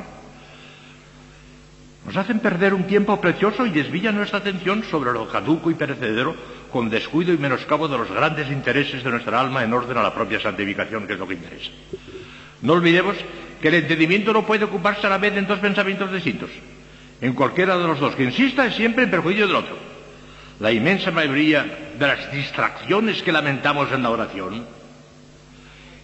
Nos 2.09 2.17
hacen 2.17 2.39
perder 2.39 2.73
un 2.73 2.85
tiempo 2.85 3.21
precioso 3.21 3.67
y 3.67 3.69
desvían 3.69 4.15
nuestra 4.15 4.39
atención 4.39 4.83
sobre 4.89 5.11
lo 5.11 5.27
caduco 5.27 5.69
y 5.69 5.75
perecedero 5.75 6.35
con 6.71 6.89
descuido 6.89 7.31
y 7.31 7.37
menoscabo 7.37 7.87
de 7.87 7.99
los 7.99 8.09
grandes 8.09 8.49
intereses 8.49 9.03
de 9.03 9.11
nuestra 9.11 9.39
alma 9.39 9.63
en 9.63 9.71
orden 9.71 9.95
a 9.95 10.01
la 10.01 10.11
propia 10.11 10.39
santificación, 10.39 11.05
que 11.05 11.13
es 11.13 11.19
lo 11.19 11.27
que 11.27 11.35
interesa. 11.35 11.69
No 12.63 12.73
olvidemos 12.73 13.15
que 13.61 13.67
el 13.67 13.75
entendimiento 13.75 14.33
no 14.33 14.43
puede 14.43 14.65
ocuparse 14.65 15.05
a 15.05 15.11
la 15.11 15.19
vez 15.19 15.37
en 15.37 15.45
dos 15.45 15.59
pensamientos 15.59 16.11
distintos. 16.11 16.49
En 17.21 17.33
cualquiera 17.33 17.77
de 17.77 17.85
los 17.85 17.99
dos 17.99 18.15
que 18.15 18.23
insista 18.23 18.65
es 18.65 18.73
siempre 18.73 19.03
en 19.03 19.11
perjuicio 19.11 19.45
del 19.45 19.57
otro. 19.57 19.77
La 20.59 20.71
inmensa 20.71 21.11
mayoría 21.11 21.91
de 21.99 22.07
las 22.07 22.31
distracciones 22.31 23.21
que 23.21 23.31
lamentamos 23.31 23.91
en 23.91 24.01
la 24.01 24.09
oración 24.09 24.65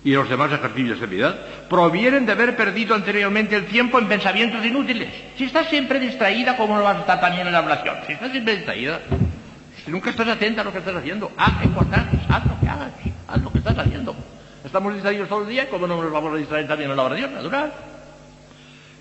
y 0.05 0.11
los 0.11 0.29
demás 0.29 0.51
ejercicios 0.51 1.01
de 1.01 1.07
piedad 1.07 1.35
provienen 1.67 2.27
de 2.27 2.31
haber 2.31 2.55
perdido 2.55 2.93
anteriormente 2.93 3.55
el 3.55 3.65
tiempo 3.65 3.97
en 3.97 4.07
pensamientos 4.07 4.63
inútiles. 4.63 5.09
Si 5.35 5.45
estás 5.45 5.67
siempre 5.67 5.99
distraída, 5.99 6.55
¿cómo 6.55 6.77
lo 6.77 6.83
vas 6.83 6.97
a 6.97 6.99
estar 6.99 7.19
también 7.19 7.47
en 7.47 7.53
la 7.53 7.61
oración? 7.61 7.95
Si 8.05 8.13
estás 8.13 8.31
siempre 8.31 8.55
distraída, 8.55 9.01
si 9.83 9.89
nunca 9.89 10.11
estás 10.11 10.27
atenta 10.27 10.61
a 10.61 10.63
lo 10.63 10.71
que 10.71 10.77
estás 10.77 10.95
haciendo, 10.95 11.31
haz 11.35 11.65
importantes, 11.65 12.19
haz 12.29 12.45
lo 12.45 12.59
que 12.59 12.69
hagas, 12.69 12.91
haz 13.27 13.41
lo 13.41 13.51
que 13.51 13.57
estás 13.57 13.77
haciendo. 13.79 14.15
Estamos 14.63 14.93
distraídos 14.93 15.27
todo 15.27 15.41
el 15.41 15.49
día, 15.49 15.67
¿cómo 15.69 15.87
no 15.87 15.99
nos 15.99 16.11
vamos 16.11 16.33
a 16.35 16.37
distraer 16.37 16.67
también 16.67 16.91
en 16.91 16.97
la 16.97 17.03
oración? 17.03 17.33
Natural. 17.33 17.73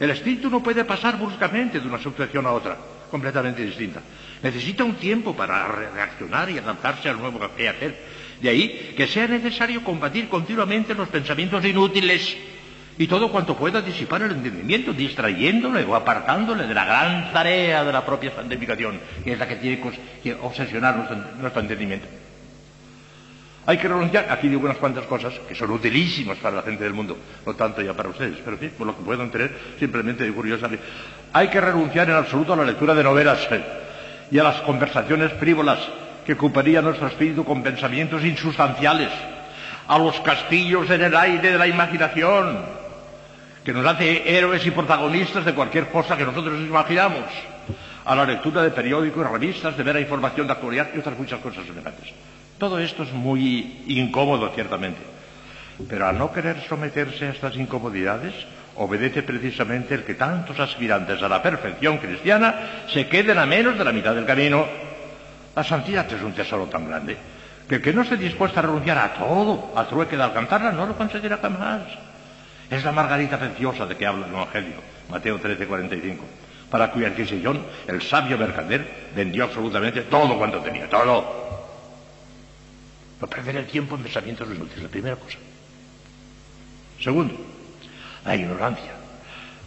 El 0.00 0.10
espíritu 0.10 0.48
no 0.48 0.62
puede 0.62 0.84
pasar 0.84 1.18
bruscamente 1.18 1.80
de 1.80 1.86
una 1.86 1.98
situación 1.98 2.46
a 2.46 2.52
otra, 2.52 2.78
completamente 3.10 3.62
distinta. 3.62 4.00
Necesita 4.42 4.84
un 4.84 4.94
tiempo 4.94 5.36
para 5.36 5.68
reaccionar 5.68 6.48
y 6.48 6.56
adaptarse 6.56 7.10
al 7.10 7.18
nuevo 7.18 7.38
que 7.54 7.68
hacer. 7.68 8.23
De 8.44 8.50
ahí 8.50 8.92
que 8.94 9.06
sea 9.06 9.26
necesario 9.26 9.82
combatir 9.82 10.28
continuamente 10.28 10.92
los 10.92 11.08
pensamientos 11.08 11.64
inútiles 11.64 12.36
y 12.98 13.06
todo 13.06 13.32
cuanto 13.32 13.56
pueda 13.56 13.80
disipar 13.80 14.20
el 14.20 14.32
entendimiento, 14.32 14.92
distrayéndole 14.92 15.82
o 15.84 15.94
apartándole 15.94 16.66
de 16.66 16.74
la 16.74 16.84
gran 16.84 17.32
tarea 17.32 17.82
de 17.82 17.90
la 17.90 18.04
propia 18.04 18.34
santificación, 18.34 19.00
que 19.24 19.32
es 19.32 19.38
la 19.38 19.48
que 19.48 19.56
tiene 19.56 19.80
que 20.22 20.34
obsesionar 20.34 20.94
nuestro, 21.40 21.62
entendimiento. 21.62 22.06
Hay 23.64 23.78
que 23.78 23.88
renunciar, 23.88 24.26
aquí 24.28 24.48
digo 24.48 24.60
unas 24.60 24.76
cuantas 24.76 25.06
cosas 25.06 25.32
que 25.48 25.54
son 25.54 25.70
utilísimas 25.70 26.36
para 26.36 26.56
la 26.56 26.62
gente 26.64 26.84
del 26.84 26.92
mundo, 26.92 27.16
no 27.46 27.54
tanto 27.54 27.80
ya 27.80 27.94
para 27.94 28.10
ustedes, 28.10 28.36
pero 28.44 28.58
sí, 28.58 28.68
por 28.76 28.86
lo 28.86 28.94
que 28.94 29.04
puedan 29.04 29.30
tener, 29.30 29.56
simplemente 29.78 30.22
de 30.22 30.32
curiosa. 30.32 30.68
Hay 31.32 31.48
que 31.48 31.62
renunciar 31.62 32.10
en 32.10 32.16
absoluto 32.16 32.52
a 32.52 32.56
la 32.56 32.64
lectura 32.64 32.94
de 32.94 33.04
novelas 33.04 33.48
y 34.30 34.38
a 34.38 34.42
las 34.42 34.60
conversaciones 34.60 35.32
frívolas 35.32 35.78
que 36.24 36.32
ocuparían 36.34 36.84
nuestro 36.84 37.08
espíritu 37.08 37.44
con 37.44 37.62
pensamientos 37.62 38.24
insustanciales, 38.24 39.10
a 39.86 39.98
los 39.98 40.18
castillos 40.20 40.88
en 40.90 41.02
el 41.02 41.16
aire 41.16 41.50
de 41.52 41.58
la 41.58 41.66
imaginación, 41.66 42.64
que 43.64 43.72
nos 43.72 43.86
hace 43.86 44.36
héroes 44.36 44.64
y 44.66 44.70
protagonistas 44.70 45.44
de 45.44 45.54
cualquier 45.54 45.88
cosa 45.88 46.16
que 46.16 46.24
nosotros 46.24 46.58
nos 46.58 46.68
imaginamos, 46.68 47.24
a 48.04 48.14
la 48.14 48.26
lectura 48.26 48.62
de 48.62 48.70
periódicos, 48.70 49.30
revistas, 49.30 49.76
de 49.76 49.82
ver 49.82 49.96
información 49.98 50.46
de 50.46 50.52
actualidad 50.52 50.88
y 50.94 50.98
otras 50.98 51.18
muchas 51.18 51.40
cosas 51.40 51.66
semejantes. 51.66 52.12
Todo 52.58 52.78
esto 52.78 53.02
es 53.02 53.12
muy 53.12 53.82
incómodo, 53.88 54.50
ciertamente, 54.54 55.00
pero 55.88 56.06
al 56.06 56.18
no 56.18 56.32
querer 56.32 56.62
someterse 56.68 57.26
a 57.26 57.30
estas 57.30 57.56
incomodidades, 57.56 58.34
obedece 58.76 59.22
precisamente 59.22 59.94
el 59.94 60.04
que 60.04 60.14
tantos 60.14 60.58
aspirantes 60.60 61.22
a 61.22 61.28
la 61.28 61.42
perfección 61.42 61.98
cristiana 61.98 62.84
se 62.92 63.06
queden 63.06 63.38
a 63.38 63.46
menos 63.46 63.78
de 63.78 63.84
la 63.84 63.92
mitad 63.92 64.14
del 64.14 64.26
camino. 64.26 64.66
La 65.54 65.62
santidad 65.62 66.10
es 66.12 66.22
un 66.22 66.32
tesoro 66.32 66.66
tan 66.66 66.88
grande 66.88 67.16
que 67.68 67.76
el 67.76 67.82
que 67.82 67.92
no 67.92 68.02
esté 68.02 68.16
dispuesto 68.16 68.58
a 68.58 68.62
renunciar 68.62 68.98
a 68.98 69.14
todo 69.14 69.72
a 69.76 69.86
trueque 69.86 70.16
de 70.16 70.22
alcanzarla 70.22 70.72
no 70.72 70.86
lo 70.86 70.96
conseguirá 70.96 71.38
jamás. 71.38 71.82
Es 72.70 72.84
la 72.84 72.92
margarita 72.92 73.38
preciosa 73.38 73.86
de 73.86 73.96
que 73.96 74.06
habla 74.06 74.26
el 74.26 74.32
Evangelio, 74.32 74.76
Mateo 75.10 75.38
13, 75.38 75.66
45, 75.66 76.24
para 76.70 76.90
cuya 76.90 77.08
adquisición 77.08 77.64
el 77.86 78.02
sabio 78.02 78.36
mercader 78.36 79.10
vendió 79.14 79.44
absolutamente 79.44 80.02
todo 80.02 80.36
cuanto 80.36 80.58
tenía, 80.60 80.88
todo. 80.88 81.44
No 83.20 83.26
perder 83.26 83.56
el 83.56 83.66
tiempo 83.66 83.96
en 83.96 84.02
pensamientos 84.02 84.48
inútiles, 84.48 84.82
la 84.82 84.88
primera 84.88 85.16
cosa. 85.16 85.38
Segundo, 87.00 87.34
la 88.24 88.36
ignorancia. 88.36 88.92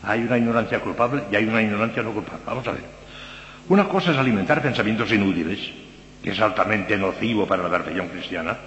Hay 0.03 0.21
una 0.21 0.37
ignorancia 0.37 0.79
culpable 0.79 1.23
y 1.31 1.35
hay 1.35 1.45
una 1.45 1.61
ignorancia 1.61 2.03
no 2.03 2.11
culpable. 2.11 2.43
Vamos 2.45 2.67
a 2.67 2.71
ver. 2.71 2.96
Una 3.69 3.87
cosa 3.87 4.11
es 4.11 4.17
alimentar 4.17 4.61
pensamientos 4.61 5.11
inútiles, 5.11 5.59
que 6.23 6.31
es 6.31 6.39
altamente 6.39 6.97
nocivo 6.97 7.45
para 7.45 7.63
la 7.63 7.69
perfección 7.69 8.07
cristiana, 8.07 8.57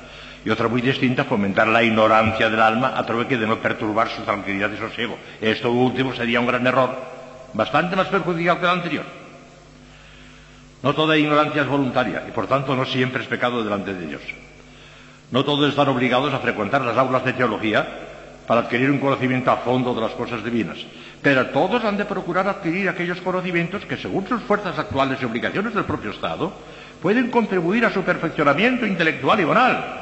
y 0.45 0.51
otra 0.51 0.69
muy 0.69 0.83
distinta, 0.83 1.25
fomentar 1.25 1.69
la 1.69 1.83
ignorancia 1.83 2.51
del 2.51 2.61
alma 2.61 2.93
a 2.97 3.05
través 3.05 3.29
de 3.29 3.47
no 3.47 3.59
perturbar 3.59 4.11
su 4.11 4.23
tranquilidad 4.23 4.71
y 4.73 4.77
sosiego. 4.77 5.17
Esto 5.41 5.71
último 5.71 6.15
sería 6.15 6.41
un 6.41 6.47
gran 6.47 6.67
error, 6.67 6.97
bastante 7.55 7.97
más 7.97 8.09
perjudicial 8.09 8.59
que 8.59 8.65
el 8.65 8.71
anterior. 8.71 9.05
No 10.83 10.95
toda 10.95 11.17
ignorancia 11.17 11.63
es 11.63 11.69
voluntaria 11.69 12.25
y 12.27 12.31
por 12.31 12.47
tanto 12.47 12.75
no 12.75 12.87
siempre 12.87 13.23
es 13.23 13.29
pecado 13.29 13.63
delante 13.63 13.95
de 13.95 14.07
Dios. 14.07 14.23
No 15.31 15.45
todos 15.45 15.69
están 15.69 15.89
obligados 15.89 16.33
a 16.33 16.39
frecuentar 16.41 16.83
las 16.83 16.97
aulas 16.97 17.25
de 17.25 17.35
teología 17.35 17.87
para 18.47 18.63
adquirir 18.63 18.91
un 18.91 18.99
conocimiento 18.99 19.51
a 19.51 19.59
fondo 19.59 19.95
de 19.95 20.01
las 20.01 20.13
cosas 20.13 20.43
divinas. 20.43 20.79
Pero 21.23 21.47
todos 21.49 21.85
han 21.85 21.97
de 21.97 22.05
procurar 22.05 22.49
adquirir 22.49 22.89
aquellos 22.89 23.21
conocimientos 23.21 23.85
que, 23.85 23.97
según 23.97 24.27
sus 24.27 24.43
fuerzas 24.43 24.79
actuales 24.79 25.19
y 25.21 25.25
obligaciones 25.25 25.75
del 25.75 25.85
propio 25.85 26.11
Estado, 26.11 26.53
pueden 27.03 27.31
contribuir 27.31 27.85
a 27.85 27.93
su 27.93 28.03
perfeccionamiento 28.03 28.87
intelectual 28.87 29.41
y 29.41 29.45
moral. 29.45 30.01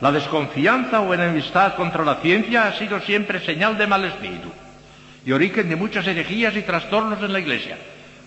La 0.00 0.12
desconfianza 0.12 1.00
o 1.00 1.14
enemistad 1.14 1.74
contra 1.74 2.04
la 2.04 2.16
ciencia 2.16 2.66
ha 2.66 2.78
sido 2.78 3.00
siempre 3.00 3.44
señal 3.44 3.78
de 3.78 3.86
mal 3.86 4.04
espíritu 4.04 4.48
y 5.24 5.32
origen 5.32 5.68
de 5.68 5.76
muchas 5.76 6.06
herejías 6.06 6.54
y 6.56 6.62
trastornos 6.62 7.22
en 7.22 7.32
la 7.32 7.40
Iglesia, 7.40 7.76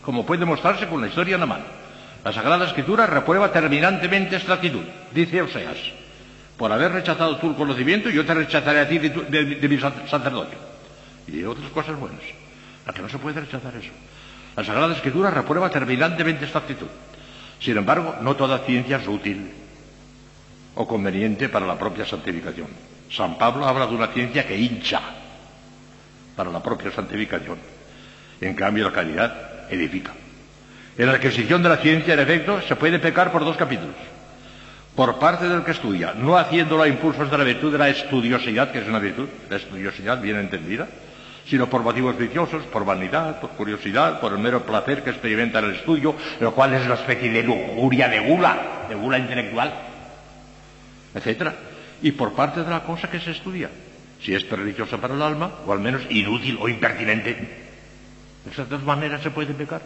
como 0.02 0.26
puede 0.26 0.46
mostrarse 0.46 0.88
con 0.88 1.02
la 1.02 1.08
historia 1.08 1.36
en 1.36 1.42
la 1.42 1.46
mano. 1.46 1.64
La 2.24 2.34
Sagrada 2.34 2.68
Escritura 2.68 3.08
reprueba 3.08 3.52
terminantemente 3.52 4.36
esta 4.36 4.54
actitud, 4.54 4.84
dice 5.14 5.42
Oseas 5.42 6.02
por 6.62 6.72
haber 6.72 6.92
rechazado 6.92 7.38
tú 7.38 7.50
el 7.50 7.56
conocimiento, 7.56 8.12
yo 8.12 8.24
te 8.24 8.36
rechazaré 8.36 8.82
a 8.82 8.88
ti 8.88 9.00
de, 9.00 9.68
mi 9.68 9.80
sacerdocio. 9.80 10.71
Y 11.32 11.38
de 11.38 11.48
otras 11.48 11.70
cosas 11.72 11.98
buenas. 11.98 12.22
A 12.86 12.94
que 12.94 13.02
no 13.02 13.10
se 13.10 13.18
puede 13.18 13.40
rechazar 13.40 13.76
eso. 13.76 13.92
La 14.56 14.64
Sagrada 14.64 14.94
Escritura 14.94 15.30
reprueba 15.30 15.70
terminantemente 15.70 16.46
esta 16.46 16.60
actitud. 16.60 16.88
Sin 17.60 17.78
embargo, 17.78 18.16
no 18.22 18.36
toda 18.36 18.60
ciencia 18.60 18.98
es 18.98 19.08
útil 19.08 19.52
o 20.76 20.88
conveniente 20.88 21.48
para 21.48 21.66
la 21.66 21.78
propia 21.78 22.06
santificación. 22.06 22.68
San 23.10 23.38
Pablo 23.38 23.66
habla 23.66 23.88
de 23.88 23.96
una 23.96 24.08
ciencia 24.08 24.46
que 24.46 24.58
hincha 24.58 25.02
para 26.36 26.52
la 26.52 26.62
propia 26.62 26.92
santificación. 26.92 27.58
En 28.40 28.56
cambio, 28.56 28.86
la 28.86 28.92
caridad 28.92 29.72
edifica. 29.72 30.12
En 30.98 31.08
la 31.08 31.14
adquisición 31.14 31.64
de 31.64 31.70
la 31.70 31.78
ciencia, 31.78 32.14
en 32.14 32.20
efecto, 32.20 32.62
se 32.62 32.76
puede 32.76 33.00
pecar 33.00 33.32
por 33.32 33.46
dos 33.46 33.56
capítulos 33.56 33.96
por 34.96 35.20
parte 35.20 35.48
del 35.48 35.64
que 35.64 35.72
estudia, 35.72 36.14
no 36.14 36.38
haciéndolo 36.38 36.84
a 36.84 36.88
impulsos 36.88 37.32
de 37.32 37.38
la 37.38 37.44
virtud 37.44 37.72
de 37.72 37.78
la 37.78 37.90
estudiosidad, 37.90 38.72
que 38.72 38.80
es 38.80 38.88
una 38.88 39.00
virtud, 39.00 39.28
la 39.50 39.56
estudiosidad 39.56 40.22
bien 40.22 40.38
entendida, 40.38 40.88
sino 41.52 41.70
por 41.70 41.84
motivos 41.84 42.18
viciosos, 42.18 42.64
por 42.64 42.86
vanidad, 42.86 43.42
por 43.42 43.50
curiosidad, 43.50 44.22
por 44.22 44.32
el 44.32 44.40
mero 44.40 44.66
placer 44.66 45.04
que 45.04 45.10
experimenta 45.10 45.60
el 45.60 45.76
estudio, 45.76 46.16
lo 46.40 46.56
cual 46.56 46.74
es 46.74 46.86
una 46.86 46.94
especie 46.94 47.30
de 47.30 47.44
lujuria, 47.44 48.08
de 48.08 48.22
gula, 48.22 48.86
de 48.88 48.96
gula 48.96 49.20
intelectual, 49.20 49.74
etc. 51.14 51.52
Y 52.04 52.14
por 52.14 52.32
parte 52.32 52.64
de 52.64 52.70
la 52.70 52.84
cosa 52.84 53.12
que 53.12 53.20
se 53.20 53.32
estudia, 53.32 53.70
si 54.22 54.34
es 54.34 54.46
perniciosa 54.46 54.96
para 54.96 55.14
el 55.14 55.22
alma, 55.22 55.52
o 55.66 55.74
al 55.74 55.82
menos 55.82 56.04
inútil 56.10 56.58
o 56.62 56.70
impertinente. 56.70 57.34
De 58.46 58.50
esas 58.50 58.70
dos 58.70 58.84
maneras 58.84 59.22
se 59.22 59.32
puede 59.32 59.54
pecar. 59.54 59.82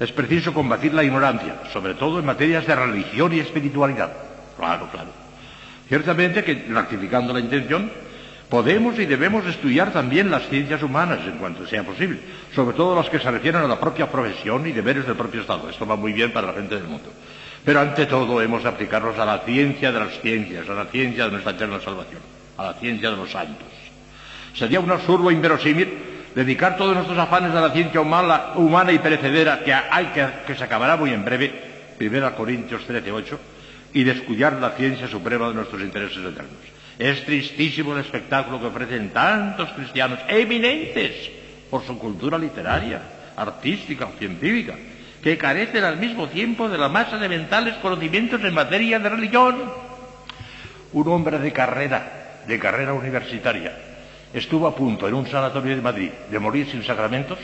Es 0.00 0.10
preciso 0.10 0.54
combatir 0.54 0.94
la 0.94 1.04
ignorancia, 1.04 1.64
sobre 1.74 1.92
todo 1.92 2.18
en 2.18 2.24
materias 2.24 2.66
de 2.66 2.74
religión 2.74 3.30
y 3.34 3.40
espiritualidad. 3.40 4.10
Claro, 4.56 4.88
claro. 4.90 5.10
Ciertamente 5.86 6.42
que, 6.42 6.64
rectificando 6.66 7.34
la 7.34 7.40
intención, 7.40 8.05
podemos 8.48 8.98
y 8.98 9.06
debemos 9.06 9.46
estudiar 9.46 9.92
también 9.92 10.30
las 10.30 10.48
ciencias 10.48 10.82
humanas 10.82 11.20
en 11.26 11.38
cuanto 11.38 11.66
sea 11.66 11.82
posible, 11.82 12.18
sobre 12.54 12.76
todo 12.76 12.94
las 12.94 13.10
que 13.10 13.18
se 13.18 13.30
refieren 13.30 13.62
a 13.62 13.68
la 13.68 13.80
propia 13.80 14.10
profesión 14.10 14.66
y 14.66 14.72
deberes 14.72 15.06
del 15.06 15.16
propio 15.16 15.40
Estado. 15.40 15.68
Esto 15.68 15.86
va 15.86 15.96
muy 15.96 16.12
bien 16.12 16.32
para 16.32 16.48
la 16.48 16.54
gente 16.54 16.76
del 16.76 16.84
mundo. 16.84 17.10
Pero 17.64 17.80
ante 17.80 18.06
todo 18.06 18.40
hemos 18.40 18.62
de 18.62 18.68
aplicarnos 18.68 19.18
a 19.18 19.24
la 19.24 19.40
ciencia 19.40 19.90
de 19.90 19.98
las 19.98 20.20
ciencias, 20.20 20.68
a 20.68 20.74
la 20.74 20.86
ciencia 20.86 21.24
de 21.24 21.32
nuestra 21.32 21.52
eterna 21.52 21.80
salvación, 21.80 22.20
a 22.56 22.64
la 22.66 22.74
ciencia 22.74 23.10
de 23.10 23.16
los 23.16 23.30
santos. 23.30 23.66
Sería 24.54 24.80
un 24.80 24.90
absurdo 24.90 25.30
inverosímil 25.30 25.88
dedicar 26.34 26.76
todos 26.76 26.94
nuestros 26.94 27.18
afanes 27.18 27.52
a 27.52 27.60
la 27.60 27.72
ciencia 27.72 28.00
humana, 28.00 28.52
humana 28.54 28.92
y 28.92 28.98
perecedera 28.98 29.64
que, 29.64 30.54
se 30.54 30.64
acabará 30.64 30.96
muy 30.96 31.12
en 31.12 31.24
breve, 31.24 31.50
1 31.98 32.36
Corintios 32.36 32.84
13, 32.86 33.10
8, 33.10 33.40
y 33.94 34.04
descuidar 34.04 34.52
la 34.60 34.70
ciencia 34.72 35.08
suprema 35.08 35.48
de 35.48 35.54
nuestros 35.54 35.80
intereses 35.80 36.18
eternos. 36.18 36.75
Es 36.98 37.24
tristísimo 37.24 37.92
el 37.92 38.00
espectáculo 38.00 38.58
que 38.60 38.66
ofrecen 38.66 39.10
tantos 39.10 39.70
cristianos 39.72 40.18
eminentes 40.28 41.30
por 41.70 41.84
su 41.84 41.98
cultura 41.98 42.38
literaria, 42.38 43.02
artística 43.36 44.08
científica, 44.18 44.74
que 45.22 45.36
carecen 45.36 45.84
al 45.84 45.98
mismo 45.98 46.28
tiempo 46.28 46.68
de 46.68 46.78
la 46.78 46.88
masa 46.88 47.18
de 47.18 47.28
mentales 47.28 47.74
conocimientos 47.76 48.42
en 48.42 48.54
materia 48.54 48.98
de 48.98 49.08
religión. 49.08 49.56
Un 50.92 51.08
hombre 51.08 51.38
de 51.38 51.52
carrera, 51.52 52.42
de 52.46 52.58
carrera 52.58 52.94
universitaria, 52.94 53.76
estuvo 54.32 54.66
a 54.66 54.74
punto 54.74 55.06
en 55.06 55.14
un 55.14 55.26
sanatorio 55.26 55.76
de 55.76 55.82
Madrid 55.82 56.10
de 56.30 56.38
morir 56.38 56.70
sin 56.70 56.82
sacramentos 56.82 57.38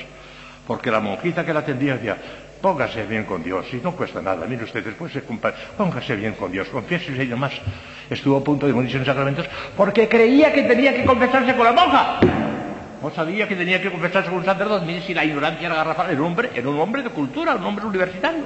porque 0.67 0.91
la 0.91 1.01
monjita 1.01 1.45
que 1.45 1.53
la 1.53 1.61
atendía 1.61 1.95
decía, 1.95 2.17
póngase 2.63 3.05
bien 3.07 3.25
con 3.25 3.43
Dios, 3.43 3.67
y 3.73 3.77
no 3.77 3.93
cuesta 3.95 4.23
nada, 4.23 4.47
mire 4.47 4.65
usted, 4.65 4.85
después 4.85 5.13
se 5.13 5.21
póngase 5.21 6.17
bien 6.17 6.35
con 6.35 6.51
Dios, 6.51 6.69
confiésese 6.69 7.25
y 7.25 7.27
demás. 7.27 7.53
Estuvo 8.09 8.37
a 8.39 8.45
punto 8.45 8.67
de 8.67 8.73
morir 8.73 8.91
sin 8.91 9.05
sacramentos 9.05 9.47
porque 9.77 10.09
creía 10.09 10.53
que 10.53 10.63
tenía 10.63 10.95
que 10.95 11.05
confesarse 11.05 11.55
con 11.55 11.65
la 11.65 11.73
monja. 11.73 12.21
No 13.03 13.11
sabía 13.11 13.49
que 13.49 13.57
tenía 13.57 13.83
que 13.83 13.91
confesarse 13.91 14.31
con 14.31 14.39
un 14.39 14.45
sacerdote. 14.45 14.87
Mire 14.87 15.03
si 15.03 15.13
la 15.13 15.25
ignorancia 15.25 15.67
era 15.67 15.75
garrafal. 15.75 16.11
Era 16.11 16.23
hombre, 16.23 16.51
era 16.55 16.69
un 16.69 16.79
hombre 16.79 17.03
de 17.03 17.11
cultura, 17.11 17.57
un 17.57 17.65
hombre 17.65 17.85
universitario. 17.85 18.45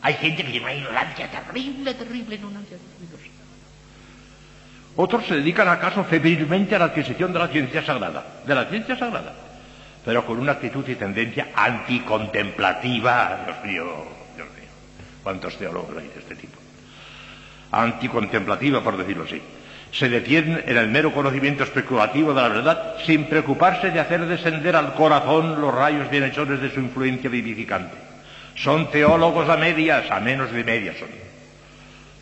Hay 0.00 0.14
gente 0.14 0.42
que 0.44 0.50
tiene 0.50 0.64
una 0.64 0.74
ignorancia 0.74 1.30
terrible, 1.30 1.92
terrible, 1.92 2.36
ignorancia 2.36 2.78
terrible. 2.78 3.30
Otros 4.96 5.26
se 5.26 5.34
dedican 5.34 5.68
acaso 5.68 6.04
febrilmente 6.04 6.74
a 6.76 6.78
la 6.78 6.84
adquisición 6.86 7.32
de 7.32 7.38
la 7.38 7.48
ciencia 7.48 7.84
sagrada, 7.84 8.24
de 8.46 8.54
la 8.54 8.64
ciencia 8.66 8.96
sagrada, 8.96 9.34
pero 10.04 10.26
con 10.26 10.38
una 10.38 10.52
actitud 10.52 10.86
y 10.88 10.94
tendencia 10.96 11.48
anticontemplativa. 11.54 13.44
Dios 13.46 13.64
mío, 13.64 14.06
Dios 14.36 14.48
mío, 14.48 14.68
¿cuántos 15.22 15.56
teólogos 15.56 15.96
hay 15.96 16.08
de 16.08 16.20
este 16.20 16.36
tipo? 16.36 16.58
Anticontemplativa, 17.72 18.82
por 18.82 18.96
decirlo 18.96 19.24
así. 19.24 19.40
Se 19.92 20.08
detienen 20.08 20.62
en 20.66 20.76
el 20.76 20.88
mero 20.88 21.12
conocimiento 21.12 21.62
especulativo 21.62 22.34
de 22.34 22.42
la 22.42 22.48
verdad 22.48 22.94
sin 23.06 23.26
preocuparse 23.26 23.90
de 23.90 24.00
hacer 24.00 24.26
descender 24.26 24.76
al 24.76 24.94
corazón 24.94 25.60
los 25.60 25.72
rayos 25.72 26.10
bienhechores 26.10 26.60
de 26.60 26.70
su 26.70 26.80
influencia 26.80 27.30
vivificante. 27.30 27.96
Son 28.56 28.90
teólogos 28.90 29.48
a 29.48 29.56
medias, 29.56 30.10
a 30.10 30.20
menos 30.20 30.52
de 30.52 30.64
medias 30.64 30.96
son. 30.98 31.08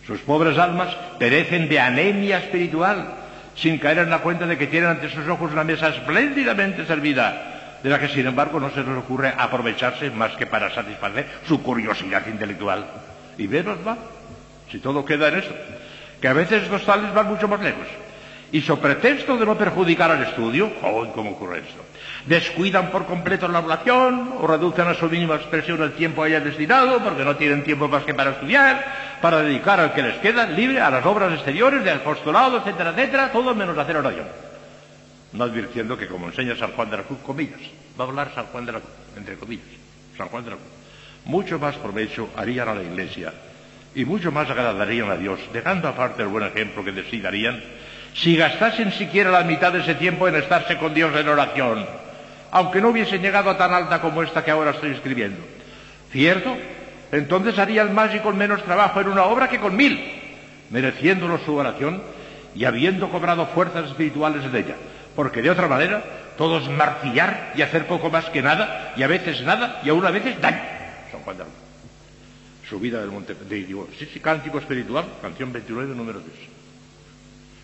Sus 0.07 0.21
pobres 0.21 0.59
almas 0.59 0.95
perecen 1.19 1.69
de 1.69 1.81
anemia 1.81 2.39
espiritual, 2.39 3.07
sin 3.55 3.79
caer 3.79 3.99
en 3.99 4.11
la 4.11 4.19
cuenta 4.19 4.47
de 4.47 4.59
que 4.59 4.67
tienen 4.67 4.91
ante 4.91 5.11
sus 5.11 5.27
ojos 5.29 5.53
una 5.53 5.65
mesa 5.65 5.89
espléndidamente 5.89 6.85
servida, 6.87 7.52
de 7.83 7.91
la 7.91 7.99
que 7.99 8.09
sin 8.09 8.27
embargo 8.27 8.61
no 8.61 8.71
se 8.71 8.83
les 8.83 8.97
ocurre 8.97 9.35
aprovecharse 9.37 10.11
más 10.11 10.33
que 10.33 10.47
para 10.47 10.75
satisfacer 10.75 11.27
su 11.47 11.63
curiosidad 11.63 12.27
intelectual. 12.27 12.87
Y 13.39 13.47
veros 13.47 13.79
va, 13.87 13.97
si 14.71 14.79
todo 14.79 15.05
queda 15.05 15.29
en 15.29 15.39
eso, 15.39 15.55
que 16.21 16.29
a 16.29 16.33
veces 16.33 16.69
los 16.69 16.85
tales 16.85 17.13
van 17.13 17.29
mucho 17.29 17.49
más 17.49 17.61
lejos 17.61 17.87
y 18.53 18.61
sobre 18.61 18.95
pretexto 18.95 19.39
de 19.39 19.47
no 19.47 19.57
perjudicar 19.57 20.11
al 20.11 20.23
estudio, 20.23 20.71
¡oh, 20.83 21.07
cómo 21.15 21.31
ocurre 21.31 21.61
esto! 21.61 21.83
Descuidan 22.27 22.91
por 22.91 23.07
completo 23.07 23.49
la 23.49 23.61
oración 23.61 24.35
o 24.39 24.47
reducen 24.47 24.87
a 24.87 24.95
su 24.95 25.09
mínima 25.09 25.37
expresión 25.37 25.83
el 25.83 25.93
tiempo 25.93 26.23
a 26.23 26.29
ella 26.29 26.41
destinado 26.41 27.03
porque 27.03 27.25
no 27.25 27.35
tienen 27.37 27.65
tiempo 27.65 27.89
más 27.89 28.05
que 28.05 28.15
para 28.15 28.33
estudiar, 28.33 28.85
para 29.23 29.43
dedicar 29.43 29.81
al 29.81 29.95
que 29.95 30.03
les 30.03 30.17
queda 30.19 30.47
libre 30.47 30.81
a 30.81 30.91
las 30.91 31.05
obras 31.07 31.33
exteriores, 31.33 31.83
de 31.83 31.93
apostolado, 31.93 32.59
etcétera, 32.59 32.91
etcétera, 32.91 33.33
todo 33.33 33.55
menos 33.55 33.77
hacer 33.79 33.97
oración. 33.97 34.27
No 35.33 35.45
advirtiendo 35.45 35.97
que, 35.97 36.09
como 36.09 36.27
enseña 36.27 36.57
San 36.57 36.73
Juan 36.73 36.91
de 36.91 36.99
la 36.99 37.03
Cruz, 37.05 37.19
comillas, 37.25 37.61
va 37.99 38.05
a 38.05 38.09
hablar 38.09 38.33
San 38.35 38.47
Juan 38.47 38.67
de 38.67 38.73
la 38.73 38.81
Cruz, 38.81 38.93
entre 39.17 39.37
comillas, 39.37 39.65
San 40.17 40.29
Juan 40.29 40.45
de 40.45 40.51
la 40.51 40.57
Cruz, 40.57 40.69
mucho 41.25 41.59
más 41.59 41.77
provecho 41.77 42.29
harían 42.37 42.69
a 42.69 42.75
la 42.75 42.83
Iglesia 42.83 43.33
y 43.95 44.05
mucho 44.05 44.33
más 44.33 44.51
agradarían 44.51 45.11
a 45.11 45.17
Dios, 45.17 45.41
dejando 45.53 45.89
aparte 45.89 46.23
el 46.23 46.29
buen 46.29 46.45
ejemplo 46.45 46.85
que 46.85 46.93
de 46.93 47.09
sí 47.11 47.21
darían, 47.21 47.63
si 48.15 48.37
gastasen 48.37 48.93
siquiera 48.93 49.31
la 49.31 49.45
mitad 49.45 49.73
de 49.73 49.81
ese 49.81 49.95
tiempo 49.95 50.29
en 50.29 50.37
estarse 50.37 50.77
con 50.77 50.93
Dios 50.93 51.15
en 51.17 51.29
oración, 51.29 51.87
aunque 52.51 52.81
no 52.81 52.89
hubiesen 52.89 53.23
llegado 53.23 53.51
a 53.51 53.57
tan 53.57 53.73
alta 53.73 54.01
como 54.01 54.23
esta 54.23 54.45
que 54.45 54.51
ahora 54.51 54.73
estoy 54.73 54.91
escribiendo. 54.91 55.41
¿Cierto? 56.11 56.55
Entonces 57.11 57.59
harían 57.59 57.95
más 57.95 58.15
y 58.15 58.19
con 58.19 58.37
menos 58.37 58.63
trabajo 58.65 59.01
en 59.01 59.09
una 59.09 59.25
obra 59.25 59.49
que 59.49 59.59
con 59.59 59.75
mil, 59.75 59.99
mereciéndolo 60.71 61.39
su 61.39 61.55
oración 61.55 62.03
y 62.55 62.65
habiendo 62.67 63.09
cobrado 63.09 63.47
fuerzas 63.47 63.87
espirituales 63.87 64.51
de 64.53 64.59
ella. 64.59 64.77
Porque 65.15 65.43
de 65.43 65.51
otra 65.51 65.69
manera, 65.69 66.03
todo 66.37 66.59
es 66.59 66.69
martillar 66.69 67.53
y 67.55 67.63
hacer 67.63 67.87
poco 67.87 68.11
más 68.11 68.27
que 68.31 68.43
nada, 68.43 68.95
y 68.97 69.03
a 69.03 69.07
veces 69.07 69.43
nada, 69.43 69.81
y 69.85 69.91
aún 69.91 70.05
a 70.05 70.11
veces 70.11 70.41
daño. 70.41 70.61
San 71.11 71.21
Juan 71.21 71.39
de 71.39 71.45
Subida 72.69 73.01
del 73.01 73.11
monte. 73.11 73.35
De, 73.35 73.57
digo, 73.65 73.89
sí, 73.99 74.09
sí, 74.13 74.21
cántico 74.21 74.59
espiritual, 74.59 75.05
canción 75.21 75.53
29, 75.53 75.95
número 75.95 76.21
3. 76.21 76.33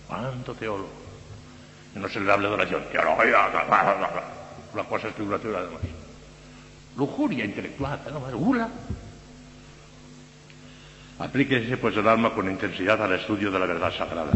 ¿Cuánto 0.06 0.54
teólogo? 0.54 0.90
No 1.94 2.08
se 2.08 2.20
le 2.20 2.30
hable 2.30 2.48
de 2.48 2.54
oración. 2.54 2.82
Teología, 2.92 3.48
la 4.74 4.84
cosa 4.84 5.08
especulativa 5.08 5.58
además. 5.58 5.80
Lujuria 6.96 7.44
intelectual, 7.44 8.00
¿no? 8.12 8.20
gula. 8.36 8.68
Aplíquese 11.18 11.76
pues 11.76 11.96
el 11.96 12.06
alma 12.06 12.32
con 12.32 12.48
intensidad 12.48 13.02
al 13.02 13.12
estudio 13.12 13.50
de 13.50 13.58
la 13.58 13.66
verdad 13.66 13.92
sagrada, 13.92 14.30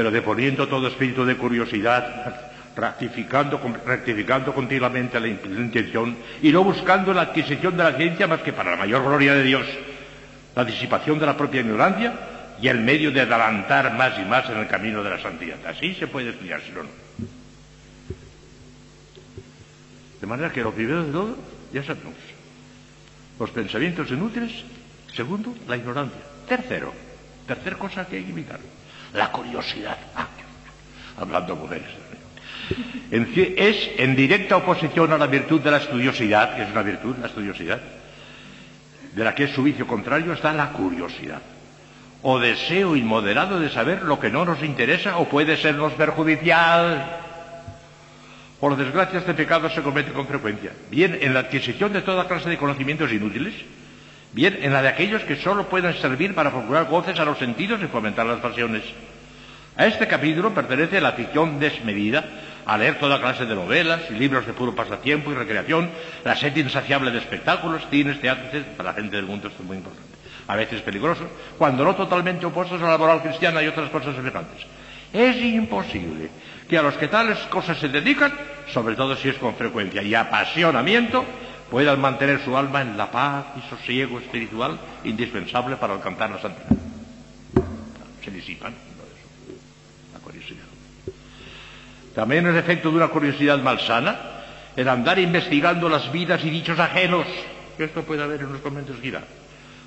pero 0.00 0.10
deponiendo 0.10 0.66
todo 0.66 0.88
espíritu 0.88 1.26
de 1.26 1.36
curiosidad, 1.36 2.34
rectificando, 2.74 3.60
continuamente 3.60 5.20
la 5.20 5.28
intención 5.28 6.16
y 6.40 6.50
no 6.50 6.64
buscando 6.64 7.12
la 7.12 7.20
adquisición 7.28 7.76
de 7.76 7.84
la 7.84 7.92
ciencia 7.92 8.26
más 8.26 8.40
que 8.40 8.54
para 8.54 8.70
la 8.70 8.76
mayor 8.78 9.02
gloria 9.04 9.34
de 9.34 9.42
Dios, 9.42 9.66
la 10.56 10.64
disipación 10.64 11.18
de 11.18 11.26
la 11.26 11.36
propia 11.36 11.60
ignorancia 11.60 12.14
y 12.62 12.68
el 12.68 12.80
medio 12.80 13.10
de 13.10 13.20
adelantar 13.20 13.92
más 13.92 14.18
y 14.18 14.22
más 14.22 14.48
en 14.48 14.56
el 14.56 14.68
camino 14.68 15.02
de 15.02 15.10
la 15.10 15.20
santidad. 15.20 15.58
Así 15.66 15.92
se 15.94 16.06
puede 16.06 16.30
estudiar, 16.30 16.62
si 16.62 16.72
no, 16.72 16.84
no. 16.84 16.88
De 20.18 20.26
manera 20.26 20.50
que 20.50 20.62
lo 20.62 20.72
primero 20.72 21.04
de 21.04 21.12
todo, 21.12 21.36
ya 21.74 21.82
sabemos, 21.82 22.14
los 23.38 23.50
pensamientos 23.50 24.10
inútiles, 24.10 24.64
segundo, 25.14 25.54
la 25.68 25.76
ignorancia, 25.76 26.22
tercero, 26.48 26.90
tercer 27.46 27.76
cosa 27.76 28.06
que 28.06 28.16
hay 28.16 28.24
que 28.24 28.30
evitar, 28.30 28.60
la 29.14 29.30
curiosidad. 29.32 29.96
Ah, 30.14 30.28
hablando 31.18 31.56
mujeres. 31.56 31.88
es 33.10 33.90
en 33.98 34.16
directa 34.16 34.56
oposición 34.56 35.12
a 35.12 35.18
la 35.18 35.26
virtud 35.26 35.60
de 35.60 35.70
la 35.70 35.78
estudiosidad, 35.78 36.56
que 36.56 36.62
es 36.62 36.70
una 36.70 36.82
virtud, 36.82 37.16
la 37.20 37.26
estudiosidad, 37.26 37.80
de 39.14 39.24
la 39.24 39.34
que 39.34 39.44
es 39.44 39.50
su 39.50 39.62
vicio 39.62 39.86
contrario, 39.86 40.32
está 40.32 40.52
la 40.52 40.70
curiosidad, 40.70 41.42
o 42.22 42.38
deseo 42.38 42.96
inmoderado 42.96 43.58
de 43.58 43.70
saber 43.70 44.02
lo 44.02 44.20
que 44.20 44.30
no 44.30 44.44
nos 44.44 44.62
interesa 44.62 45.18
o 45.18 45.28
puede 45.28 45.56
sernos 45.56 45.92
perjudicial. 45.94 47.18
Por 48.60 48.76
desgracia, 48.76 49.18
este 49.18 49.34
pecado 49.34 49.70
se 49.70 49.82
comete 49.82 50.12
con 50.12 50.26
frecuencia, 50.26 50.72
bien 50.90 51.18
en 51.20 51.34
la 51.34 51.40
adquisición 51.40 51.92
de 51.92 52.02
toda 52.02 52.28
clase 52.28 52.50
de 52.50 52.58
conocimientos 52.58 53.10
inútiles, 53.10 53.54
bien 54.32 54.58
en 54.62 54.72
la 54.72 54.82
de 54.82 54.88
aquellos 54.88 55.22
que 55.22 55.36
sólo 55.36 55.68
pueden 55.68 55.94
servir 55.94 56.34
para 56.34 56.50
procurar 56.50 56.86
goces 56.86 57.18
a 57.18 57.24
los 57.24 57.38
sentidos 57.38 57.80
y 57.82 57.86
fomentar 57.86 58.26
las 58.26 58.40
pasiones. 58.40 58.82
A 59.76 59.86
este 59.86 60.06
capítulo 60.06 60.52
pertenece 60.52 61.00
la 61.00 61.12
ficción 61.12 61.58
desmedida, 61.58 62.24
a 62.66 62.76
leer 62.76 62.98
toda 62.98 63.20
clase 63.20 63.46
de 63.46 63.54
novelas 63.54 64.02
y 64.10 64.14
libros 64.14 64.46
de 64.46 64.52
puro 64.52 64.74
pasatiempo 64.74 65.30
y 65.30 65.34
recreación, 65.34 65.90
la 66.24 66.36
sed 66.36 66.54
insaciable 66.56 67.10
de 67.10 67.18
espectáculos, 67.18 67.82
cines, 67.90 68.20
teatros, 68.20 68.62
para 68.76 68.90
la 68.90 68.94
gente 68.94 69.16
del 69.16 69.26
mundo 69.26 69.48
esto 69.48 69.62
es 69.62 69.66
muy 69.66 69.78
importante. 69.78 70.08
A 70.46 70.56
veces 70.56 70.82
peligroso, 70.82 71.26
cuando 71.56 71.84
no 71.84 71.94
totalmente 71.94 72.44
opuestos 72.44 72.82
a 72.82 72.88
la 72.88 72.98
moral 72.98 73.22
cristiana 73.22 73.62
y 73.62 73.68
otras 73.68 73.88
cosas 73.90 74.14
semejantes. 74.16 74.66
Es 75.12 75.36
imposible 75.36 76.28
que 76.68 76.78
a 76.78 76.82
los 76.82 76.94
que 76.94 77.08
tales 77.08 77.38
cosas 77.50 77.78
se 77.78 77.88
dedican, 77.88 78.32
sobre 78.72 78.94
todo 78.94 79.16
si 79.16 79.28
es 79.28 79.36
con 79.36 79.54
frecuencia 79.54 80.02
y 80.02 80.14
apasionamiento, 80.14 81.24
puedan 81.70 82.00
mantener 82.00 82.44
su 82.44 82.56
alma 82.56 82.82
en 82.82 82.96
la 82.96 83.10
paz 83.10 83.46
y 83.56 83.68
sosiego 83.70 84.18
espiritual 84.18 84.78
indispensable 85.04 85.76
para 85.76 85.94
alcanzar 85.94 86.30
la 86.30 86.40
santidad. 86.40 86.78
Se 88.24 88.30
disipan. 88.30 88.74
La 90.12 90.18
curiosidad. 90.20 90.64
También 92.14 92.46
es 92.48 92.56
efecto 92.56 92.90
de 92.90 92.96
una 92.96 93.08
curiosidad 93.08 93.58
malsana 93.58 94.18
el 94.76 94.88
andar 94.88 95.18
investigando 95.18 95.88
las 95.88 96.10
vidas 96.12 96.44
y 96.44 96.50
dichos 96.50 96.78
ajenos, 96.78 97.26
que 97.76 97.84
esto 97.84 98.02
puede 98.02 98.22
haber 98.22 98.40
en 98.40 98.52
los 98.52 98.62
conventos 98.62 99.00
Gira, 99.00 99.22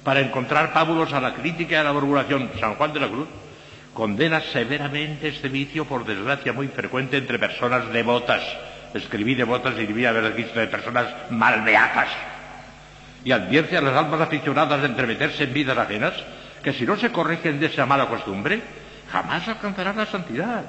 para 0.04 0.20
encontrar 0.20 0.74
pábulos 0.74 1.14
a 1.14 1.22
la 1.22 1.34
crítica 1.34 1.76
y 1.76 1.78
a 1.78 1.84
la 1.84 1.94
murmuración. 1.94 2.52
San 2.60 2.76
Juan 2.76 2.94
de 2.94 3.00
la 3.00 3.08
Cruz 3.08 3.28
condena 3.94 4.42
severamente 4.42 5.30
este 5.30 5.50
vicio, 5.50 5.86
por 5.86 6.06
desgracia 6.06 6.54
muy 6.54 6.68
frecuente 6.68 7.18
entre 7.18 7.40
personas 7.40 7.92
devotas. 7.92 8.42
Escribí 8.94 9.36
devotas 9.36 9.74
y 9.78 9.86
debía 9.86 10.10
haber 10.10 10.34
visto 10.34 10.60
de 10.60 10.68
personas 10.68 11.08
malbeatas. 11.30 12.10
Y 13.26 13.32
advierte 13.32 13.78
a 13.78 13.82
las 13.82 13.96
almas 13.96 14.22
aficionadas 14.22 14.82
de 14.82 14.88
entremeterse 14.88 15.46
en 15.46 15.54
vidas 15.54 15.78
ajenas 15.78 16.14
que 16.62 16.74
si 16.74 16.86
no 16.86 16.98
se 16.98 17.12
corrigen 17.12 17.60
de 17.60 17.68
esa 17.68 17.86
mala 17.86 18.08
costumbre, 18.08 18.62
jamás 19.12 19.48
alcanzarán 19.48 19.98
la 19.98 20.06
santidad. 20.06 20.64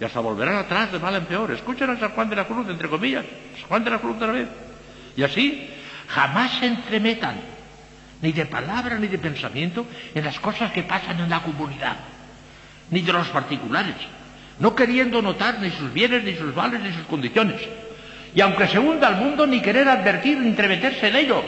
Y 0.00 0.04
hasta 0.04 0.20
volverán 0.20 0.56
atrás 0.56 0.92
de 0.92 0.98
mal 0.98 1.14
en 1.14 1.24
peor. 1.26 1.50
Escuchen 1.52 1.90
a 1.90 1.98
San 1.98 2.10
Juan 2.10 2.30
de 2.30 2.36
la 2.36 2.44
Cruz, 2.46 2.68
entre 2.68 2.88
comillas. 2.88 3.24
San 3.58 3.68
Juan 3.68 3.84
de 3.84 3.90
la 3.90 3.98
Cruz 3.98 4.16
otra 4.16 4.32
vez. 4.32 4.48
Y 5.16 5.22
así, 5.22 5.70
jamás 6.08 6.52
se 6.58 6.66
entremetan, 6.66 7.40
ni 8.20 8.32
de 8.32 8.46
palabra 8.46 8.98
ni 8.98 9.06
de 9.06 9.18
pensamiento, 9.18 9.86
en 10.14 10.24
las 10.24 10.38
cosas 10.40 10.72
que 10.72 10.82
pasan 10.82 11.20
en 11.20 11.30
la 11.30 11.40
comunidad 11.40 11.96
ni 12.90 13.00
de 13.00 13.12
los 13.12 13.28
particulares, 13.28 13.96
no 14.58 14.74
queriendo 14.74 15.20
notar 15.20 15.60
ni 15.60 15.70
sus 15.70 15.92
bienes, 15.92 16.24
ni 16.24 16.34
sus 16.34 16.54
vales, 16.54 16.80
ni 16.80 16.92
sus 16.92 17.06
condiciones. 17.06 17.60
Y 18.34 18.40
aunque 18.40 18.68
se 18.68 18.78
hunda 18.78 19.08
al 19.08 19.16
mundo, 19.16 19.46
ni 19.46 19.60
querer 19.60 19.88
advertir, 19.88 20.38
ni 20.38 20.48
entremeterse 20.48 21.08
en 21.08 21.16
ello, 21.16 21.42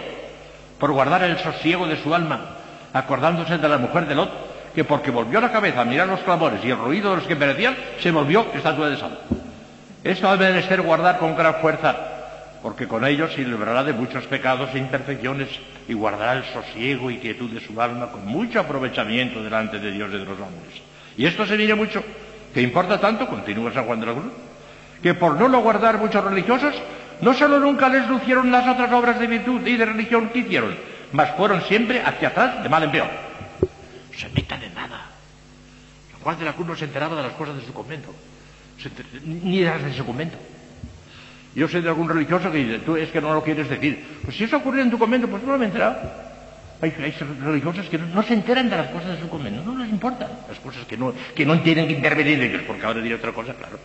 por 0.79 0.93
guardar 0.93 1.25
el 1.25 1.39
sosiego 1.39 1.87
de 1.87 2.03
su 2.03 2.15
alma, 2.15 2.57
acordándose 2.93 3.59
de 3.59 3.69
la 3.69 3.79
mujer 3.79 4.07
de 4.07 4.15
Lot, 4.15 4.31
que 4.75 4.85
porque 4.85 5.11
volvió 5.11 5.41
la 5.41 5.51
cabeza 5.51 5.81
a 5.81 5.85
mirar 5.85 6.07
los 6.07 6.21
clamores 6.21 6.61
y 6.65 6.71
el 6.71 6.77
ruido 6.77 7.11
de 7.11 7.17
los 7.17 7.27
que 7.27 7.37
perecían, 7.37 7.77
se 8.01 8.11
volvió 8.11 8.47
estatua 8.55 8.91
de 8.91 8.97
sal. 8.97 9.19
Esto 10.05 10.37
debe 10.37 10.53
de 10.53 10.63
ser 10.63 10.83
guardar 10.83 11.19
con 11.19 11.35
gran 11.35 11.57
fuerza, 11.57 11.97
porque 12.63 12.87
con 12.87 13.05
ello 13.05 13.29
se 13.29 13.43
librará 13.43 13.83
de 13.83 13.93
muchos 13.93 14.27
pecados 14.27 14.71
e 14.75 14.79
imperfecciones 14.79 15.49
y 15.89 15.95
guardará 15.95 16.35
el 16.35 16.45
sosiego 16.45 17.11
y 17.11 17.19
quietud 17.19 17.51
de 17.51 17.61
su 17.61 17.81
alma 17.81 18.11
con 18.11 18.27
mucho 18.27 18.61
aprovechamiento 18.61 19.43
delante 19.43 19.79
de 19.79 19.91
Dios 19.91 20.11
y 20.11 20.19
de 20.19 20.25
los 20.25 20.39
hombres. 20.39 20.83
Y 21.17 21.27
esto 21.27 21.47
se 21.47 21.57
viene 21.57 21.75
mucho. 21.75 22.05
¿Qué 22.57 22.63
importa 22.63 22.99
tanto? 22.99 23.29
Continúa 23.29 23.71
San 23.71 23.85
Juan 23.85 24.01
de 24.01 24.07
la 24.07 24.15
Cruz. 24.15 24.33
Que 25.03 25.13
por 25.13 25.39
no 25.39 25.47
lo 25.47 25.61
guardar 25.61 25.99
muchos 25.99 26.25
religiosos, 26.25 26.75
no 27.21 27.35
solo 27.35 27.61
nunca 27.61 27.87
les 27.91 28.09
lucieron 28.09 28.51
las 28.51 28.67
otras 28.67 28.91
obras 28.93 29.21
de 29.21 29.27
virtud 29.27 29.61
y 29.67 29.77
de 29.77 29.85
religión 29.85 30.31
que 30.31 30.39
hicieron, 30.39 30.75
mas 31.13 31.37
fueron 31.37 31.61
siempre 31.65 32.01
hacia 32.01 32.29
atrás 32.29 32.63
de 32.63 32.69
mal 32.71 32.83
en 32.85 32.93
peor. 32.93 33.11
Se 34.17 34.31
metan 34.31 34.63
en 34.63 34.73
nada. 34.73 35.05
San 36.13 36.21
Juan 36.23 36.39
de 36.39 36.45
la 36.47 36.55
Cruz 36.55 36.67
no 36.67 36.77
se 36.77 36.87
enteraba 36.87 37.15
de 37.15 37.25
las 37.25 37.33
cosas 37.33 37.57
de 37.57 37.63
su 37.63 37.75
convento, 37.75 38.09
ni 39.27 39.59
de 39.59 39.67
las 39.67 39.85
de 39.85 39.93
su 39.93 40.07
convento. 40.07 40.39
Yo 41.55 41.69
sé 41.69 41.83
de 41.83 41.91
algún 41.91 42.09
religioso 42.09 42.51
que 42.51 42.57
dice, 42.57 42.79
tú 42.79 42.97
es 42.97 43.11
que 43.11 43.21
no 43.21 43.35
lo 43.35 43.45
quieres 43.45 43.69
decir. 43.69 44.03
Pues 44.25 44.35
si 44.35 44.45
eso 44.45 44.57
ocurrió 44.57 44.81
en 44.83 44.91
tu 44.91 44.99
convento, 44.99 45.29
pues 45.29 45.43
no 45.43 45.59
lo 45.59 45.63
he 45.63 45.67
enterado. 45.67 45.99
Hay, 46.81 46.91
religiosos 46.91 47.87
que 47.87 47.97
no, 47.97 48.23
se 48.23 48.35
enteran 48.35 48.69
de 48.69 48.77
las 48.77 48.89
cosas 48.89 49.17
de 49.17 49.21
su 49.21 49.29
convento, 49.29 49.63
no 49.65 49.79
les 49.79 49.91
importa 49.91 50.29
las 50.47 50.59
cosas 50.61 50.85
que 50.87 50.97
no, 50.97 51.15
que 51.35 51.47
no 51.47 51.59
tienen 51.61 51.87
que 51.87 51.95
intervenir 51.95 52.43
ellos, 52.43 52.63
porque 52.67 52.85
ahora 52.85 53.01
diré 53.01 53.15
otra 53.15 53.33
cosa, 53.33 53.55
claro. 53.55 53.79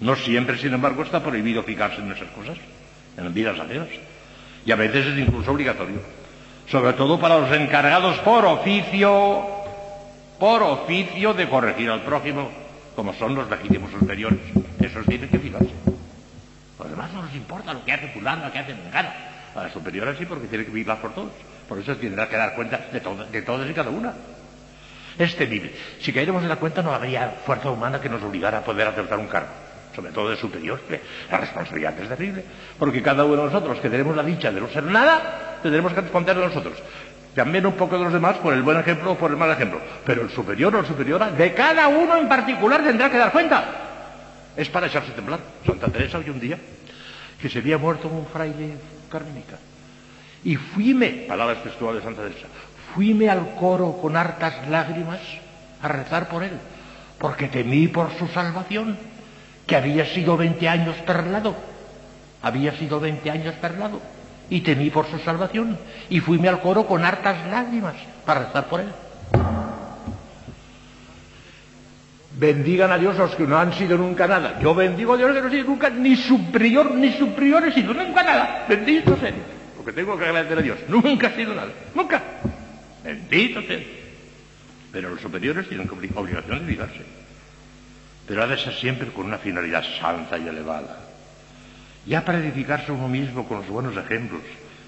No 0.00 0.16
siempre, 0.16 0.56
sin 0.56 0.72
embargo, 0.72 1.02
está 1.02 1.22
prohibido 1.22 1.62
fijarse 1.62 2.00
en 2.00 2.10
esas 2.10 2.28
cosas, 2.28 2.56
en 3.18 3.34
vidas 3.34 3.60
ajenas. 3.60 3.88
Y 4.64 4.72
a 4.72 4.76
veces 4.76 5.06
es 5.06 5.18
incluso 5.18 5.52
obligatorio. 5.52 6.00
Sobre 6.70 6.94
todo 6.94 7.20
para 7.20 7.38
los 7.38 7.52
encargados 7.52 8.18
por 8.20 8.46
oficio, 8.46 9.46
por 10.38 10.62
oficio 10.62 11.34
de 11.34 11.48
corregir 11.48 11.90
al 11.90 12.00
prójimo, 12.00 12.50
como 12.96 13.12
son 13.14 13.34
los 13.34 13.50
legítimos 13.50 13.90
superiores. 13.90 14.40
Esos 14.80 15.04
tienen 15.04 15.28
que 15.28 15.38
fijarse. 15.38 15.70
Los 16.78 16.90
demás 16.90 17.12
no 17.12 17.22
les 17.24 17.34
importa 17.34 17.74
lo 17.74 17.84
que 17.84 17.92
hace 17.92 18.08
fulano, 18.08 18.46
lo 18.46 18.52
que 18.52 18.58
hace 18.58 18.74
Mengana. 18.74 19.12
A 19.54 19.64
las 19.64 19.72
superiores 19.72 20.16
sí, 20.16 20.24
porque 20.24 20.46
tienen 20.46 20.66
que 20.66 20.72
vigilar 20.72 20.98
por 21.02 21.12
todos. 21.12 21.32
Por 21.70 21.78
eso 21.78 21.94
tendrá 21.94 22.28
que 22.28 22.36
dar 22.36 22.56
cuenta 22.56 22.88
de, 22.90 22.98
todo, 22.98 23.24
de 23.26 23.42
todas 23.42 23.70
y 23.70 23.72
cada 23.72 23.90
una. 23.90 24.12
Es 25.16 25.36
temible. 25.36 25.72
Si 26.00 26.12
caeremos 26.12 26.42
en 26.42 26.48
la 26.48 26.56
cuenta 26.56 26.82
no 26.82 26.92
habría 26.92 27.28
fuerza 27.46 27.70
humana 27.70 28.00
que 28.00 28.08
nos 28.08 28.20
obligara 28.24 28.58
a 28.58 28.64
poder 28.64 28.88
aceptar 28.88 29.20
un 29.20 29.28
cargo, 29.28 29.50
sobre 29.94 30.10
todo 30.10 30.30
de 30.30 30.36
superior. 30.36 30.80
La 31.30 31.38
responsabilidad 31.38 31.94
es 32.00 32.08
terrible, 32.08 32.44
porque 32.76 33.00
cada 33.00 33.24
uno 33.24 33.36
de 33.36 33.44
nosotros 33.44 33.78
que 33.78 33.88
tenemos 33.88 34.16
la 34.16 34.24
dicha 34.24 34.50
de 34.50 34.60
no 34.60 34.66
ser 34.66 34.82
nada, 34.82 35.60
tendremos 35.62 35.92
que 35.92 36.00
responder 36.00 36.34
de 36.34 36.44
nosotros. 36.44 36.74
También 37.36 37.64
un 37.64 37.74
poco 37.74 37.96
de 37.96 38.02
los 38.02 38.12
demás 38.12 38.38
por 38.38 38.52
el 38.52 38.62
buen 38.62 38.80
ejemplo 38.80 39.12
o 39.12 39.16
por 39.16 39.30
el 39.30 39.36
mal 39.36 39.52
ejemplo. 39.52 39.80
Pero 40.04 40.22
el 40.22 40.30
superior 40.30 40.74
o 40.74 40.82
la 40.82 40.88
superiora, 40.88 41.30
de 41.30 41.54
cada 41.54 41.86
uno 41.86 42.16
en 42.16 42.28
particular 42.28 42.82
tendrá 42.82 43.08
que 43.08 43.16
dar 43.16 43.30
cuenta. 43.30 43.64
Es 44.56 44.68
para 44.68 44.88
echarse 44.88 45.12
temblar. 45.12 45.38
Santa 45.64 45.86
Teresa 45.86 46.18
hoy 46.18 46.30
un 46.30 46.40
día 46.40 46.58
que 47.40 47.48
se 47.48 47.60
había 47.60 47.78
muerto 47.78 48.08
un 48.08 48.26
fraile 48.26 48.72
carmelita. 49.08 49.69
Y 50.44 50.56
fuime, 50.56 51.26
palabras 51.28 51.62
textuales 51.62 52.02
de 52.02 52.08
Santa 52.08 52.22
Teresa, 52.22 52.46
fuime 52.94 53.28
al 53.28 53.54
coro 53.56 53.98
con 54.00 54.16
hartas 54.16 54.68
lágrimas 54.68 55.20
a 55.82 55.88
rezar 55.88 56.28
por 56.28 56.42
él, 56.42 56.52
porque 57.18 57.48
temí 57.48 57.88
por 57.88 58.10
su 58.18 58.26
salvación, 58.28 58.96
que 59.66 59.76
había 59.76 60.06
sido 60.06 60.36
veinte 60.36 60.68
años 60.68 60.96
perlado, 61.06 61.54
había 62.42 62.76
sido 62.76 63.00
veinte 63.00 63.30
años 63.30 63.54
perlado 63.60 64.00
y 64.48 64.62
temí 64.62 64.90
por 64.90 65.06
su 65.06 65.18
salvación 65.20 65.78
y 66.08 66.20
fuime 66.20 66.48
al 66.48 66.60
coro 66.60 66.86
con 66.86 67.04
hartas 67.04 67.46
lágrimas 67.48 67.94
para 68.24 68.46
rezar 68.46 68.66
por 68.66 68.80
él. 68.80 68.88
Bendigan 72.32 72.90
a 72.90 72.98
Dios 72.98 73.16
los 73.16 73.34
que 73.36 73.46
no 73.46 73.58
han 73.58 73.72
sido 73.74 73.98
nunca 73.98 74.26
nada. 74.26 74.58
Yo 74.60 74.74
bendigo 74.74 75.12
a 75.12 75.16
Dios 75.16 75.32
que 75.32 75.40
no 75.40 75.46
han 75.46 75.52
sido 75.52 75.66
nunca 75.66 75.90
ni 75.90 76.16
su 76.16 76.50
prior 76.50 76.92
ni 76.92 77.12
su 77.12 77.28
prior 77.34 77.66
he 77.68 77.72
sido 77.72 77.92
nunca 77.92 78.22
nada. 78.22 78.64
Bendito 78.68 79.16
sea. 79.18 79.32
Porque 79.80 79.94
tengo 79.94 80.18
que 80.18 80.26
agradecer 80.26 80.58
a 80.58 80.60
Dios. 80.60 80.78
Nunca 80.88 81.28
ha 81.28 81.34
sido 81.34 81.54
nada. 81.54 81.72
Nunca. 81.94 82.22
Bendito 83.02 83.62
sea 83.62 83.80
Pero 84.92 85.08
los 85.08 85.22
superiores 85.22 85.66
tienen 85.68 85.88
obligación 86.14 86.66
de 86.66 86.70
ligarse. 86.70 87.00
Pero 88.28 88.42
ha 88.42 88.46
de 88.46 88.58
ser 88.58 88.74
siempre 88.74 89.08
con 89.08 89.24
una 89.24 89.38
finalidad 89.38 89.82
santa 89.98 90.36
y 90.36 90.46
elevada 90.46 91.10
ya 92.06 92.24
para 92.24 92.38
edificarse 92.38 92.92
uno 92.92 93.08
mismo 93.08 93.46
con 93.46 93.58
los 93.58 93.68
buenos 93.68 93.96
ejemplos 93.96 94.42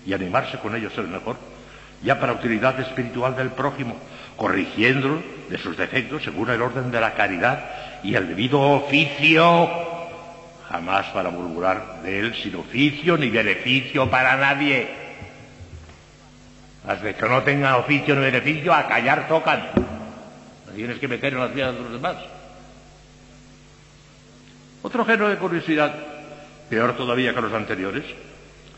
y 0.07 0.13
animarse 0.13 0.59
con 0.59 0.75
ellos 0.75 0.93
el 0.99 1.09
mejor, 1.09 1.37
ya 2.03 2.19
para 2.19 2.33
utilidad 2.33 2.79
espiritual 2.81 3.37
del 3.37 3.51
prójimo, 3.51 3.97
corrigiéndolo 4.37 5.23
de 5.49 5.59
sus 5.59 5.77
defectos 5.77 6.25
según 6.25 6.51
el 6.51 6.61
orden 6.61 6.91
de 6.91 7.01
la 7.01 7.15
caridad 7.15 8.01
y 8.03 8.15
el 8.15 8.29
debido 8.29 8.61
oficio, 8.61 9.71
jamás 10.73 11.07
para 11.09 11.29
murmurar 11.29 12.01
de 12.03 12.19
él 12.19 12.35
sin 12.35 12.57
oficio 12.57 13.19
ni 13.19 13.29
beneficio 13.29 14.11
para 14.11 14.37
nadie. 14.37 14.89
Las 16.87 16.99
que 16.99 17.29
no 17.29 17.43
tengan 17.43 17.75
oficio 17.75 18.17
ni 18.17 18.23
beneficio, 18.23 18.73
a 18.73 18.89
callar 18.89 19.29
tocan. 19.29 19.69
No 19.77 20.73
tienes 20.75 20.99
que 20.99 21.07
meter 21.07 21.35
en 21.35 21.41
las 21.41 21.55
vidas 21.55 21.75
de 21.75 21.81
los 21.83 21.93
demás. 21.93 22.17
Otro 24.83 25.05
género 25.05 25.29
de 25.29 25.37
curiosidad 25.37 25.95
peor 26.71 26.97
todavía 26.97 27.35
que 27.35 27.43
los 27.43 27.53
anteriores, 27.53 28.05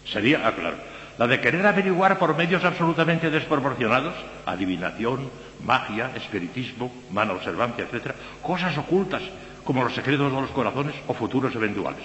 sería, 0.05 0.47
aclarar, 0.49 0.75
ah, 0.75 1.15
la 1.17 1.29
de 1.29 1.41
querer 1.41 1.65
averiguar 1.65 2.19
por 2.19 2.37
medios 2.37 2.65
absolutamente 2.65 3.31
desproporcionados, 3.31 4.15
adivinación, 4.45 5.31
magia, 5.65 6.11
espiritismo, 6.17 6.93
mala 7.13 7.35
observancia, 7.35 7.87
etc., 7.91 8.13
cosas 8.43 8.77
ocultas 8.77 9.23
como 9.65 9.83
los 9.83 9.95
secretos 9.95 10.33
de 10.33 10.41
los 10.41 10.51
corazones 10.51 10.95
o 11.07 11.15
futuros 11.15 11.55
eventuales. 11.55 12.03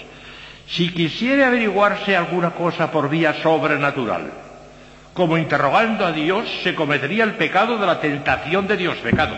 Si 0.68 0.92
quisiera 0.94 1.48
averiguarse 1.48 2.16
alguna 2.16 2.52
cosa 2.52 2.92
por 2.92 3.10
vía 3.10 3.34
sobrenatural, 3.42 4.32
como 5.14 5.38
interrogando 5.38 6.06
a 6.06 6.12
Dios, 6.12 6.48
se 6.64 6.76
cometería 6.76 7.24
el 7.24 7.34
pecado 7.34 7.78
de 7.78 7.86
la 7.86 8.00
tentación 8.00 8.68
de 8.68 8.78
Dios, 8.78 8.98
pecado, 8.98 9.36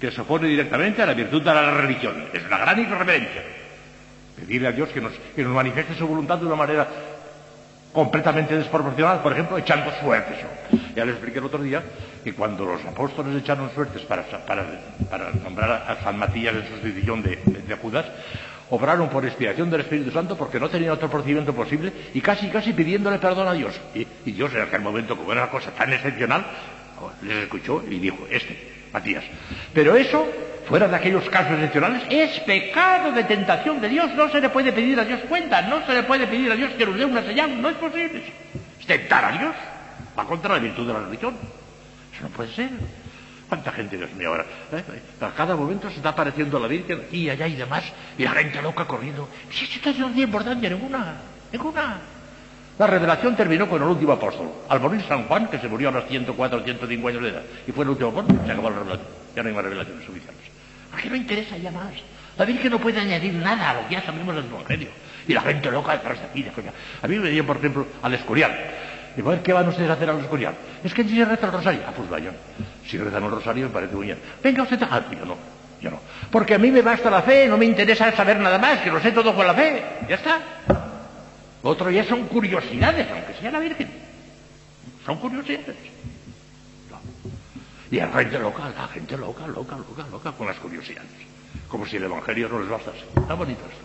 que 0.00 0.10
se 0.10 0.20
opone 0.20 0.48
directamente 0.48 1.02
a 1.02 1.06
la 1.06 1.14
virtud 1.14 1.42
de 1.42 1.54
la 1.54 1.70
religión. 1.72 2.24
Es 2.32 2.44
una 2.44 2.58
gran 2.58 2.78
irreverencia. 2.78 3.42
Pedirle 4.36 4.68
a 4.68 4.72
Dios 4.72 4.88
que 4.90 5.00
nos, 5.00 5.12
manifieste 5.36 5.94
su 5.94 6.06
voluntad 6.06 6.38
de 6.38 6.46
una 6.46 6.56
manera 6.56 6.88
completamente 7.92 8.56
desproporcionada, 8.56 9.22
por 9.22 9.32
ejemplo, 9.32 9.58
echando 9.58 9.92
suertes. 10.00 10.38
Ya 10.94 11.04
les 11.04 11.14
expliqué 11.14 11.38
el 11.38 11.44
otro 11.44 11.62
día 11.62 11.82
que 12.24 12.32
cuando 12.32 12.64
los 12.64 12.84
apóstoles 12.86 13.36
echaron 13.36 13.70
suertes 13.74 14.02
para, 14.02 14.24
nombrar 15.44 15.84
a 15.86 16.02
San 16.02 16.18
Matías 16.18 16.56
en 16.56 16.66
sustitución 16.66 17.22
de, 17.22 17.36
de, 17.36 17.76
Judas, 17.76 18.06
obraron 18.70 19.10
por 19.10 19.26
expiación 19.26 19.70
del 19.70 19.82
Espíritu 19.82 20.10
Santo 20.10 20.36
porque 20.36 20.58
no 20.58 20.70
tenían 20.70 20.92
otro 20.92 21.10
procedimiento 21.10 21.54
posible 21.54 21.92
y 22.14 22.22
casi, 22.22 22.48
casi 22.48 22.72
pidiéndole 22.72 23.18
perdón 23.18 23.46
a 23.46 23.52
Dios. 23.52 23.78
Y, 23.94 24.06
Dios 24.32 24.54
en 24.54 24.62
aquel 24.62 24.80
momento, 24.80 25.16
como 25.16 25.32
era 25.32 25.42
una 25.42 25.50
cosa 25.50 25.70
tan 25.72 25.92
excepcional, 25.92 26.46
les 27.22 27.44
escuchó 27.44 27.84
y 27.88 27.98
dijo, 27.98 28.26
este, 28.30 28.72
Matías. 28.90 29.24
Pero 29.74 29.94
eso 29.94 30.26
fuera 30.66 30.88
de 30.88 30.96
aquellos 30.96 31.28
casos 31.28 31.52
excepcionales, 31.52 32.04
es 32.08 32.40
pecado 32.40 33.12
de 33.12 33.24
tentación 33.24 33.82
de 33.82 33.88
Dios. 33.90 34.14
No 34.14 34.30
se 34.30 34.40
le 34.40 34.48
puede 34.48 34.72
pedir 34.72 34.98
a 34.98 35.04
Dios 35.04 35.20
cuenta, 35.28 35.60
no 35.60 35.84
se 35.84 35.92
le 35.92 36.04
puede 36.04 36.26
pedir 36.26 36.50
a 36.50 36.56
Dios 36.56 36.70
que 36.78 36.86
nos 36.86 36.96
dé 36.96 37.04
una 37.04 37.22
señal, 37.22 37.60
no 37.60 37.68
es 37.68 37.76
posible. 37.76 38.22
Tentar 38.86 39.24
a 39.26 39.32
Dios, 39.32 39.54
va 40.18 40.24
contra 40.24 40.54
la 40.54 40.60
virtud 40.60 40.86
de 40.86 40.92
la 40.94 41.00
religión. 41.00 41.36
Eso 42.14 42.22
no 42.22 42.28
puede 42.30 42.52
ser. 42.54 42.70
¿Cuánta 43.48 43.72
gente, 43.72 43.96
Dios 43.96 44.12
mío, 44.14 44.28
ahora? 44.28 44.46
¿Eh? 44.72 44.82
A 45.20 45.30
cada 45.30 45.54
momento 45.54 45.90
se 45.90 45.96
está 45.96 46.10
apareciendo 46.10 46.58
la 46.58 46.66
Virgen 46.66 47.02
aquí 47.06 47.28
allá 47.28 47.46
y 47.46 47.56
demás, 47.56 47.84
y 48.16 48.22
la 48.22 48.30
gente 48.32 48.62
loca 48.62 48.86
corriendo. 48.86 49.28
Si 49.50 49.64
esto 49.64 49.90
no 49.98 50.08
tiene 50.08 50.22
importancia 50.22 50.70
ninguna, 50.70 51.16
ninguna. 51.52 51.98
La 52.78 52.86
revelación 52.86 53.36
terminó 53.36 53.68
con 53.68 53.82
el 53.82 53.88
último 53.88 54.12
apóstol. 54.12 54.50
Al 54.68 54.80
morir 54.80 55.04
San 55.06 55.24
Juan, 55.28 55.48
que 55.48 55.58
se 55.58 55.68
murió 55.68 55.90
a 55.90 55.92
los 55.92 56.06
104 56.06 56.58
o 56.58 56.62
105 56.62 57.08
años 57.08 57.22
de 57.22 57.28
edad, 57.28 57.42
y 57.66 57.72
fue 57.72 57.84
el 57.84 57.90
último 57.90 58.10
apóstol, 58.10 58.40
se 58.44 58.52
acabó 58.52 58.70
la 58.70 58.76
revelación. 58.76 59.08
Ya 59.36 59.42
no 59.42 59.48
hay 59.48 59.54
más 59.54 59.64
revelaciones 59.64 60.08
oficiales. 60.08 60.40
¿A 60.92 60.96
qué 60.96 61.10
no 61.10 61.16
interesa 61.16 61.56
ya 61.56 61.70
más? 61.70 61.92
La 62.36 62.44
Virgen 62.44 62.70
no 62.70 62.78
puede 62.80 62.98
añadir 63.00 63.34
nada 63.34 63.70
a 63.70 63.74
lo 63.74 63.88
que 63.88 63.94
ya 63.94 64.02
sabemos 64.02 64.34
del 64.34 64.46
Evangelio. 64.46 64.88
Y 65.28 65.32
la 65.32 65.42
gente 65.42 65.70
loca 65.70 65.92
detrás 65.92 66.18
de 66.18 66.26
aquí. 66.26 66.46
A 67.02 67.06
mí 67.06 67.18
me 67.18 67.30
dio, 67.30 67.46
por 67.46 67.58
ejemplo, 67.58 67.86
al 68.02 68.14
Escorial. 68.14 68.52
Digo, 69.16 69.30
a 69.30 69.34
ver, 69.34 69.42
¿qué 69.42 69.52
van 69.52 69.68
ustedes 69.68 69.90
a 69.90 69.92
hacer 69.92 70.10
al 70.10 70.20
Escorial? 70.20 70.54
Es 70.82 70.92
que 70.92 71.04
si 71.04 71.16
se 71.16 71.24
reza 71.24 71.46
el 71.46 71.52
rosario. 71.52 71.80
Ah, 71.86 71.92
pues 71.96 72.10
vayan. 72.10 72.34
Si 72.86 72.98
rezan 72.98 73.22
el 73.22 73.30
rosario 73.30 73.66
me 73.66 73.72
parece 73.72 73.94
muy 73.94 74.06
bien. 74.06 74.18
Venga 74.42 74.62
usted 74.62 74.82
a... 74.82 74.88
Ah, 74.90 75.04
yo 75.10 75.24
no, 75.24 75.36
yo 75.80 75.90
no. 75.90 76.00
Porque 76.30 76.54
a 76.54 76.58
mí 76.58 76.70
me 76.70 76.82
basta 76.82 77.10
la 77.10 77.22
fe, 77.22 77.46
no 77.46 77.56
me 77.56 77.64
interesa 77.64 78.10
saber 78.12 78.38
nada 78.40 78.58
más, 78.58 78.80
que 78.80 78.90
lo 78.90 79.00
sé 79.00 79.12
todo 79.12 79.34
con 79.34 79.46
la 79.46 79.54
fe. 79.54 79.82
Ya 80.08 80.16
está. 80.16 80.40
otro 81.62 81.90
ya 81.90 82.04
son 82.04 82.26
curiosidades, 82.26 83.06
aunque 83.10 83.34
sea 83.34 83.50
la 83.52 83.60
Virgen. 83.60 83.88
Son 85.06 85.16
curiosidades. 85.18 85.76
Y 87.90 87.96
la 87.96 88.08
gente 88.08 88.38
loca, 88.40 88.64
la 88.76 88.88
gente 88.88 89.16
loca, 89.16 89.46
loca, 89.46 89.76
loca, 89.76 90.04
loca, 90.10 90.32
con 90.32 90.48
las 90.48 90.56
curiosidades. 90.56 91.10
Como 91.68 91.86
si 91.86 91.96
el 91.96 92.04
Evangelio 92.04 92.48
no 92.48 92.58
les 92.58 92.68
bastase. 92.68 93.04
Está 93.14 93.34
bonito 93.34 93.60
esto. 93.60 93.84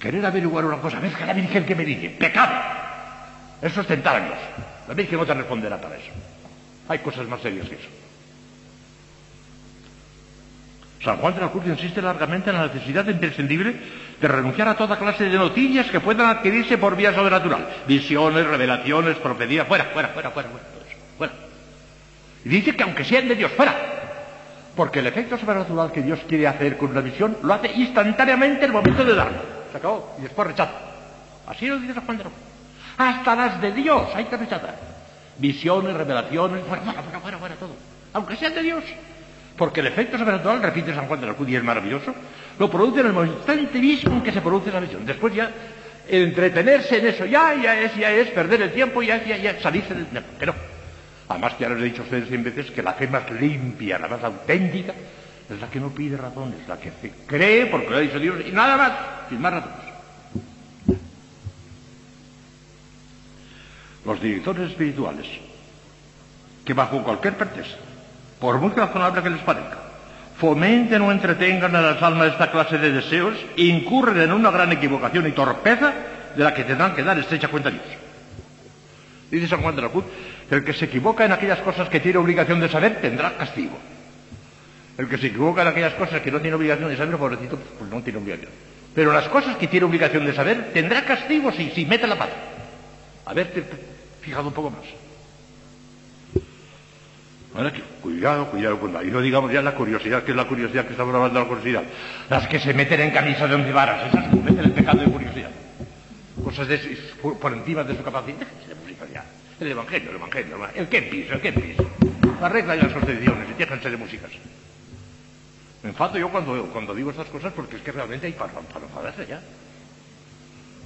Querer 0.00 0.26
averiguar 0.26 0.64
una 0.64 0.78
cosa, 0.78 0.98
ves 0.98 1.14
que 1.14 1.24
la 1.24 1.32
Virgen 1.32 1.64
que 1.64 1.76
me 1.76 1.84
dice, 1.84 2.10
pecado. 2.10 2.81
Es 3.62 3.86
tentar 3.86 4.16
a 4.16 4.24
Dios. 4.24 4.38
La 4.88 4.94
Virgen 4.94 5.18
no 5.18 5.24
te 5.24 5.34
responderá 5.34 5.80
para 5.80 5.96
eso. 5.96 6.10
Hay 6.88 6.98
cosas 6.98 7.28
más 7.28 7.40
serias 7.40 7.68
que 7.68 7.76
eso. 7.76 7.88
San 11.02 11.16
Juan 11.18 11.34
de 11.34 11.40
la 11.40 11.48
Cruz 11.48 11.64
insiste 11.66 12.02
largamente 12.02 12.50
en 12.50 12.56
la 12.56 12.66
necesidad 12.66 13.06
imprescindible 13.06 13.74
de 14.20 14.28
renunciar 14.28 14.68
a 14.68 14.76
toda 14.76 14.98
clase 14.98 15.24
de 15.24 15.36
noticias 15.36 15.90
que 15.90 16.00
puedan 16.00 16.28
adquirirse 16.28 16.78
por 16.78 16.96
vía 16.96 17.14
sobrenatural. 17.14 17.66
Visiones, 17.86 18.46
revelaciones, 18.46 19.16
profecías, 19.18 19.66
fuera, 19.66 19.84
fuera, 19.86 20.08
fuera, 20.08 20.30
fuera, 20.30 20.48
fuera. 20.48 20.66
fuera. 21.18 21.32
Y 22.44 22.48
dice 22.48 22.76
que 22.76 22.82
aunque 22.82 23.04
sean 23.04 23.28
de 23.28 23.36
Dios, 23.36 23.50
fuera. 23.52 23.74
Porque 24.76 25.00
el 25.00 25.06
efecto 25.06 25.38
sobrenatural 25.38 25.92
que 25.92 26.02
Dios 26.02 26.20
quiere 26.28 26.46
hacer 26.46 26.76
con 26.76 26.90
una 26.90 27.00
visión 27.00 27.36
lo 27.42 27.54
hace 27.54 27.70
instantáneamente 27.72 28.60
en 28.60 28.66
el 28.66 28.72
momento 28.72 29.04
de 29.04 29.14
darlo. 29.14 29.38
Se 29.70 29.78
acabó. 29.78 30.16
Y 30.18 30.22
después 30.22 30.48
rechaza. 30.48 30.72
Así 31.46 31.66
lo 31.66 31.78
dice 31.78 31.94
San 31.94 32.04
Juan 32.04 32.18
de 32.18 32.24
la 32.24 32.30
Hasta 32.98 33.34
las 33.34 33.60
de 33.60 33.72
Dios 33.72 34.08
hay 34.14 34.24
que 34.24 34.36
rechazar. 34.36 34.76
Visiones, 35.38 35.94
revelaciones, 35.94 36.64
fuera, 36.66 36.82
fuera, 36.82 37.20
fuera, 37.20 37.38
fuera, 37.38 37.54
todo. 37.56 37.74
Aunque 38.12 38.36
sean 38.36 38.54
de 38.54 38.62
Dios. 38.62 38.84
Porque 39.56 39.80
el 39.80 39.88
efecto 39.88 40.18
sobrenatural, 40.18 40.62
repite 40.62 40.94
San 40.94 41.06
Juan 41.06 41.20
de 41.20 41.26
la 41.26 41.34
Cruz 41.34 41.48
es 41.50 41.62
maravilloso, 41.62 42.14
lo 42.58 42.70
produce 42.70 43.00
en 43.00 43.16
el 43.16 43.26
instante 43.26 43.78
mismo 43.78 44.12
en 44.14 44.22
que 44.22 44.32
se 44.32 44.40
produce 44.40 44.70
la 44.70 44.80
visión. 44.80 45.04
Después 45.04 45.34
ya, 45.34 45.50
entretenerse 46.08 46.98
en 46.98 47.06
eso 47.06 47.24
ya, 47.26 47.54
ya 47.54 47.80
es, 47.80 47.94
ya 47.96 48.10
es 48.10 48.28
perder 48.30 48.62
el 48.62 48.72
tiempo, 48.72 49.02
ya, 49.02 49.22
ya, 49.24 49.36
ya 49.36 49.60
salirse 49.60 49.94
del... 49.94 50.06
Que 50.38 50.46
no. 50.46 50.54
Ya 51.58 51.68
les 51.68 51.78
he 51.78 51.84
dicho 51.84 52.02
a 52.02 52.04
ustedes 52.04 52.28
cien 52.28 52.44
veces 52.44 52.70
que 52.70 52.82
la 52.82 52.92
fe 52.92 53.08
más 53.08 53.30
limpia, 53.30 53.98
la 53.98 54.08
más 54.08 54.22
auténtica, 54.22 54.92
es 55.48 55.60
la 55.60 55.68
que 55.68 55.80
no 55.80 55.88
pide 55.88 56.16
razones, 56.16 56.66
la 56.68 56.78
que 56.78 56.92
cree 57.26 57.66
porque 57.66 57.90
lo 57.90 57.96
ha 57.96 58.00
dicho 58.00 58.18
Dios 58.18 58.36
y 58.46 58.52
nada 58.52 58.76
más, 58.76 58.92
sin 59.28 59.40
más 59.40 59.54
razones. 59.54 59.91
Los 64.04 64.20
directores 64.20 64.70
espirituales, 64.70 65.26
que 66.64 66.74
bajo 66.74 67.02
cualquier 67.02 67.34
pretexto, 67.34 67.78
por 68.40 68.58
muy 68.58 68.70
razonable 68.70 69.22
que 69.22 69.30
les 69.30 69.40
parezca, 69.42 69.78
fomenten 70.36 71.02
o 71.02 71.12
entretengan 71.12 71.76
a 71.76 71.80
las 71.80 72.02
almas 72.02 72.32
esta 72.32 72.50
clase 72.50 72.78
de 72.78 72.90
deseos, 72.90 73.34
incurren 73.56 74.20
en 74.22 74.32
una 74.32 74.50
gran 74.50 74.72
equivocación 74.72 75.28
y 75.28 75.32
torpeza 75.32 75.92
de 76.34 76.42
la 76.42 76.52
que 76.52 76.64
tendrán 76.64 76.94
que 76.94 77.04
dar 77.04 77.18
estrecha 77.18 77.48
cuenta 77.48 77.68
a 77.68 77.72
Dios. 77.72 77.84
Dice 79.30 79.46
San 79.46 79.62
Juan 79.62 79.76
de 79.76 79.82
la 79.82 79.88
Cruz, 79.88 80.04
el 80.50 80.64
que 80.64 80.72
se 80.72 80.86
equivoca 80.86 81.24
en 81.24 81.32
aquellas 81.32 81.60
cosas 81.60 81.88
que 81.88 82.00
tiene 82.00 82.18
obligación 82.18 82.60
de 82.60 82.68
saber 82.68 83.00
tendrá 83.00 83.36
castigo. 83.36 83.78
El 84.98 85.08
que 85.08 85.16
se 85.16 85.28
equivoca 85.28 85.62
en 85.62 85.68
aquellas 85.68 85.94
cosas 85.94 86.20
que 86.20 86.30
no 86.30 86.40
tiene 86.40 86.56
obligación 86.56 86.90
de 86.90 86.96
saber, 86.96 87.16
pobrecito, 87.16 87.58
pues 87.78 87.90
no 87.90 88.02
tiene 88.02 88.18
obligación. 88.18 88.50
Pero 88.94 89.12
las 89.12 89.28
cosas 89.28 89.56
que 89.56 89.68
tiene 89.68 89.86
obligación 89.86 90.26
de 90.26 90.34
saber 90.34 90.72
tendrá 90.74 91.04
castigo 91.04 91.50
si, 91.52 91.70
si 91.70 91.86
mete 91.86 92.06
la 92.06 92.18
pata. 92.18 92.34
Haberte 93.24 93.62
fijado 94.22 94.48
un 94.48 94.54
poco 94.54 94.70
más. 94.70 94.84
Que, 97.72 97.82
cuidado, 98.00 98.46
cuidado 98.46 98.80
con 98.80 98.94
la. 98.94 99.04
Y 99.04 99.10
no 99.10 99.20
digamos 99.20 99.52
ya 99.52 99.60
la 99.60 99.74
curiosidad, 99.74 100.22
que 100.22 100.30
es 100.30 100.36
la 100.36 100.46
curiosidad 100.46 100.86
que 100.86 100.92
estamos 100.92 101.14
hablando 101.14 101.38
de 101.38 101.44
la 101.44 101.48
curiosidad. 101.48 101.82
Las 102.30 102.48
que 102.48 102.58
se 102.58 102.72
meten 102.72 103.00
en 103.00 103.10
camisa 103.10 103.46
de 103.46 103.54
once 103.54 103.72
varas, 103.72 104.06
esas 104.06 104.28
cometen 104.30 104.58
el 104.58 104.72
pecado 104.72 105.00
de 105.00 105.06
curiosidad. 105.06 105.50
Cosas 106.42 106.66
de, 106.66 106.78
por, 107.20 107.52
encima 107.52 107.84
de 107.84 107.94
su 107.94 108.02
capacidad. 108.02 108.38
De 108.38 108.74
música 108.74 109.04
ya. 109.12 109.24
El 109.60 109.70
evangelio, 109.70 110.10
el 110.10 110.16
evangelio, 110.16 110.56
el 110.74 110.88
qué 110.88 111.02
piso, 111.02 111.34
el 111.34 111.40
qué 111.40 111.52
piso. 111.52 111.86
La 112.40 112.48
regla 112.48 112.74
y 112.74 112.80
las 112.80 112.92
constituciones, 112.92 113.50
y 113.50 113.52
déjense 113.52 113.90
de 113.90 113.96
músicas. 113.98 114.30
Me 115.82 115.90
enfado 115.90 116.18
yo 116.18 116.30
cuando, 116.30 116.64
cuando 116.66 116.94
digo 116.94 117.10
estas 117.10 117.28
cosas 117.28 117.52
porque 117.52 117.76
es 117.76 117.82
que 117.82 117.92
realmente 117.92 118.26
hay 118.26 118.32
para, 118.32 118.52
para 118.52 118.86
enfadarse 118.86 119.26
ya. 119.26 119.40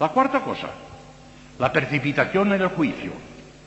La 0.01 0.09
cuarta 0.09 0.41
cosa, 0.41 0.69
la 1.59 1.73
precipitación 1.73 2.53
en 2.53 2.63
el 2.63 2.69
juicio. 2.69 3.13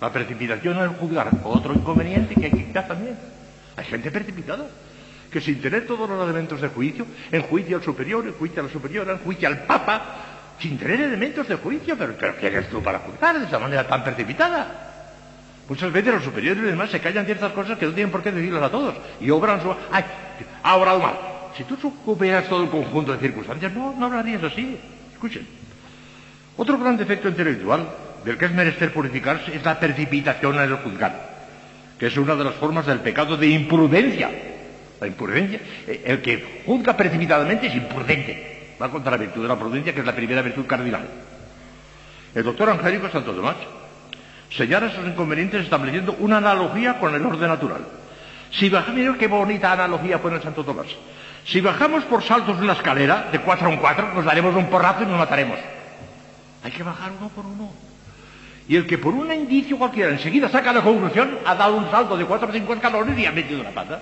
La 0.02 0.12
precipitación 0.12 0.78
en 0.78 0.84
el 0.84 0.89
juzgar. 0.89 1.30
Otro 1.43 1.73
inconveniente 1.73 2.36
que 2.36 2.45
hay 2.45 2.52
que 2.52 2.65
quitar 2.65 2.88
también. 2.88 3.17
Hay 3.75 3.86
gente 3.86 4.12
precipitada 4.12 4.65
que 5.32 5.41
sin 5.41 5.62
tener 5.62 5.86
todos 5.86 6.10
los 6.10 6.23
elementos 6.23 6.60
de 6.60 6.69
juicio, 6.69 7.06
enjuicia 7.32 7.78
al 7.78 7.84
superior, 7.84 8.25
enjuicia 8.25 8.62
a 8.62 8.65
la 8.65 8.71
superiora, 8.71 9.13
enjuicia 9.13 9.47
al 9.47 9.60
papa, 9.60 10.02
sin 10.60 10.78
tener 10.78 11.02
elementos 11.02 11.47
de 11.47 11.56
juicio. 11.56 11.95
Pero, 11.97 12.15
pero 12.19 12.36
¿quién 12.36 12.54
eres 12.54 12.69
tú 12.69 12.82
para 12.82 12.99
juzgar 12.99 13.39
de 13.39 13.45
esa 13.45 13.60
manera 13.60 13.88
tan 13.88 14.04
precipitada? 14.04 14.89
Muchas 15.67 15.93
veces 15.93 16.13
los 16.15 16.23
superiores 16.23 16.63
y 16.63 16.65
demás 16.65 16.89
se 16.89 16.99
callan 16.99 17.25
ciertas 17.25 17.52
cosas 17.52 17.78
que 17.78 17.86
no 17.86 17.93
tienen 17.93 18.12
por 18.12 18.23
qué 18.23 18.32
decirlas 18.32 18.63
a 18.63 18.71
todos 18.71 18.95
y 19.21 19.30
obran 19.30 19.62
su... 19.62 19.71
¡Ay! 19.91 20.04
Ha 20.63 20.75
obrado 20.75 20.99
mal. 20.99 21.13
Si 21.56 21.63
tú 21.63 21.78
superas 21.78 22.49
todo 22.49 22.63
el 22.63 22.69
conjunto 22.69 23.12
de 23.12 23.19
circunstancias, 23.19 23.71
no, 23.73 23.95
no 23.95 24.08
hablarías 24.08 24.43
así. 24.43 24.80
Escuchen. 25.13 25.59
Otro 26.60 26.78
gran 26.78 26.98
defecto 26.98 27.30
intelectual 27.30 27.88
del 28.26 28.38
que 28.38 28.43
es 28.43 28.52
menester 28.52 28.91
purificarse 28.91 29.56
es 29.56 29.63
la 29.63 29.80
precipitación 29.80 30.56
en 30.56 30.63
el 30.63 30.76
juzgado, 30.76 31.15
que 31.98 32.08
es 32.08 32.17
una 32.17 32.36
de 32.36 32.43
las 32.43 32.56
formas 32.56 32.86
del 32.86 33.00
pecado 33.00 33.38
de 33.38 33.48
imprudencia. 33.48 34.30
La 35.00 35.08
imprudencia, 35.08 35.62
eh, 35.88 36.04
el 36.06 36.22
que 36.22 36.63
juzga 36.65 36.98
precipitadamente 36.98 37.67
es 37.67 37.76
imprudente. 37.76 38.76
Va 38.82 38.89
contra 38.89 39.12
la 39.12 39.17
virtud 39.17 39.41
de 39.41 39.48
la 39.48 39.58
prudencia, 39.58 39.93
que 39.93 40.02
es 40.02 40.06
la 40.06 40.13
primera 40.13 40.41
virtud 40.41 40.65
cardinal. 40.65 41.08
El 42.36 42.43
doctor 42.43 42.72
Angélico 42.72 43.10
Santo 43.10 43.32
Tomás 43.32 43.56
señala 44.52 44.88
esos 44.88 45.08
inconvenientes 45.08 45.63
estableciendo 45.63 46.17
una 46.19 46.39
analogía 46.39 47.00
con 47.00 47.15
el 47.15 47.26
orden 47.26 47.48
natural. 47.48 47.88
Si 48.52 48.67
bajamos, 48.67 49.15
qué 49.15 49.28
bonita 49.28 49.72
analogía 49.72 50.22
pone 50.22 50.36
el 50.36 50.43
Santo 50.43 50.65
Tomás. 50.65 50.88
Si 51.45 51.62
bajamos 51.62 52.04
por 52.04 52.22
saltos 52.22 52.58
de 52.58 52.65
una 52.65 52.74
escalera, 52.74 53.30
de 53.32 53.39
cuatro 53.39 53.69
en 53.69 53.78
cuatro, 53.78 54.13
nos 54.13 54.26
daremos 54.26 54.54
un 54.58 54.69
porrazo 54.69 55.04
y 55.04 55.06
nos 55.06 55.17
mataremos. 55.17 55.58
Hay 56.63 56.72
que 56.72 56.84
bajar 56.84 57.12
uno 57.17 57.30
por 57.30 57.45
uno. 57.45 57.72
Y 58.67 58.76
el 58.76 58.86
que 58.86 58.98
por 58.98 59.13
un 59.13 59.32
indicio 59.32 59.78
cualquiera 59.78 60.12
enseguida 60.12 60.50
saca 60.50 60.72
la 60.72 60.82
conclusión, 60.82 61.39
ha 61.45 61.56
dado 61.56 61.76
un 61.76 61.89
salto 61.89 62.15
de 62.15 62.26
cuatro 62.26 62.50
o 62.50 62.52
cinco 62.52 62.74
escalones 62.74 63.17
y 63.17 63.26
ha 63.26 63.32
metido 63.32 63.63
la 63.63 63.72
pata. 63.72 64.02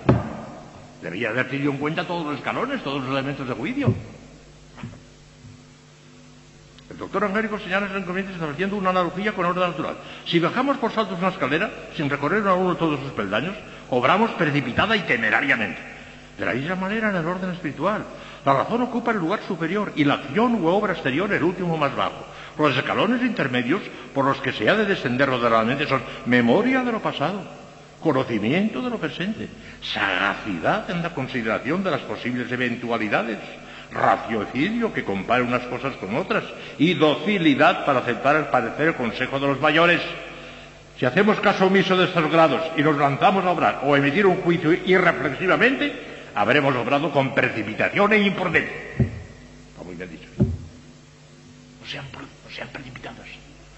Debería 1.00 1.30
haber 1.30 1.48
tenido 1.48 1.70
en 1.70 1.78
cuenta 1.78 2.06
todos 2.06 2.26
los 2.26 2.36
escalones, 2.36 2.82
todos 2.82 3.02
los 3.02 3.10
elementos 3.10 3.48
de 3.48 3.54
juicio. 3.54 3.94
El 6.90 6.96
doctor 6.96 7.24
Angélico 7.24 7.58
señala 7.58 7.86
esos 7.86 7.98
inconvenientes 7.98 8.34
estableciendo 8.34 8.76
una 8.76 8.90
analogía 8.90 9.32
con 9.32 9.44
orden 9.44 9.70
natural. 9.70 9.96
Si 10.26 10.38
bajamos 10.38 10.78
por 10.78 10.92
saltos 10.92 11.18
una 11.18 11.28
escalera, 11.28 11.70
sin 11.96 12.10
recorrer 12.10 12.46
a 12.48 12.54
uno 12.54 12.76
todos 12.76 12.98
sus 13.00 13.12
peldaños, 13.12 13.54
obramos 13.90 14.30
precipitada 14.32 14.96
y 14.96 15.00
temerariamente. 15.00 15.80
De 16.38 16.44
la 16.44 16.54
misma 16.54 16.76
manera 16.76 17.10
en 17.10 17.16
el 17.16 17.26
orden 17.26 17.50
espiritual. 17.50 18.04
La 18.44 18.54
razón 18.54 18.82
ocupa 18.82 19.12
el 19.12 19.18
lugar 19.18 19.40
superior 19.46 19.92
y 19.96 20.04
la 20.04 20.14
acción 20.14 20.54
u 20.56 20.66
obra 20.66 20.94
exterior 20.94 21.32
el 21.32 21.42
último 21.42 21.76
más 21.76 21.94
bajo. 21.94 22.24
Los 22.58 22.76
escalones 22.76 23.22
intermedios 23.22 23.82
por 24.12 24.24
los 24.24 24.40
que 24.40 24.52
se 24.52 24.68
ha 24.68 24.74
de 24.74 24.84
descender 24.84 25.30
ordenadamente 25.30 25.86
son 25.86 26.02
memoria 26.26 26.82
de 26.82 26.90
lo 26.90 27.00
pasado, 27.00 27.40
conocimiento 28.00 28.82
de 28.82 28.90
lo 28.90 28.98
presente, 28.98 29.48
sagacidad 29.80 30.90
en 30.90 31.02
la 31.02 31.14
consideración 31.14 31.84
de 31.84 31.92
las 31.92 32.00
posibles 32.00 32.50
eventualidades, 32.50 33.38
raciocinio 33.92 34.92
que 34.92 35.04
compare 35.04 35.42
unas 35.42 35.62
cosas 35.62 35.94
con 35.96 36.16
otras 36.16 36.44
y 36.78 36.94
docilidad 36.94 37.86
para 37.86 38.00
aceptar 38.00 38.34
el 38.34 38.46
parecer, 38.46 38.88
el 38.88 38.94
consejo 38.94 39.38
de 39.38 39.46
los 39.46 39.60
mayores. 39.60 40.00
Si 40.98 41.06
hacemos 41.06 41.38
caso 41.38 41.66
omiso 41.66 41.96
de 41.96 42.06
estos 42.06 42.28
grados 42.30 42.60
y 42.76 42.82
nos 42.82 42.96
lanzamos 42.98 43.44
a 43.44 43.50
obrar 43.50 43.80
o 43.84 43.94
emitir 43.96 44.26
un 44.26 44.42
juicio 44.42 44.72
irreflexivamente, 44.72 45.92
habremos 46.34 46.74
obrado 46.74 47.12
con 47.12 47.36
precipitación 47.36 48.12
e 48.14 48.18
imprudencia. 48.18 48.76
Está 48.98 49.84
muy 49.84 49.94
bien 49.94 50.10
dicho. 50.10 50.28
No 50.38 51.86
sean, 51.86 52.04
no 52.48 52.54
sean 52.54 52.68
precipitadas. 52.68 53.26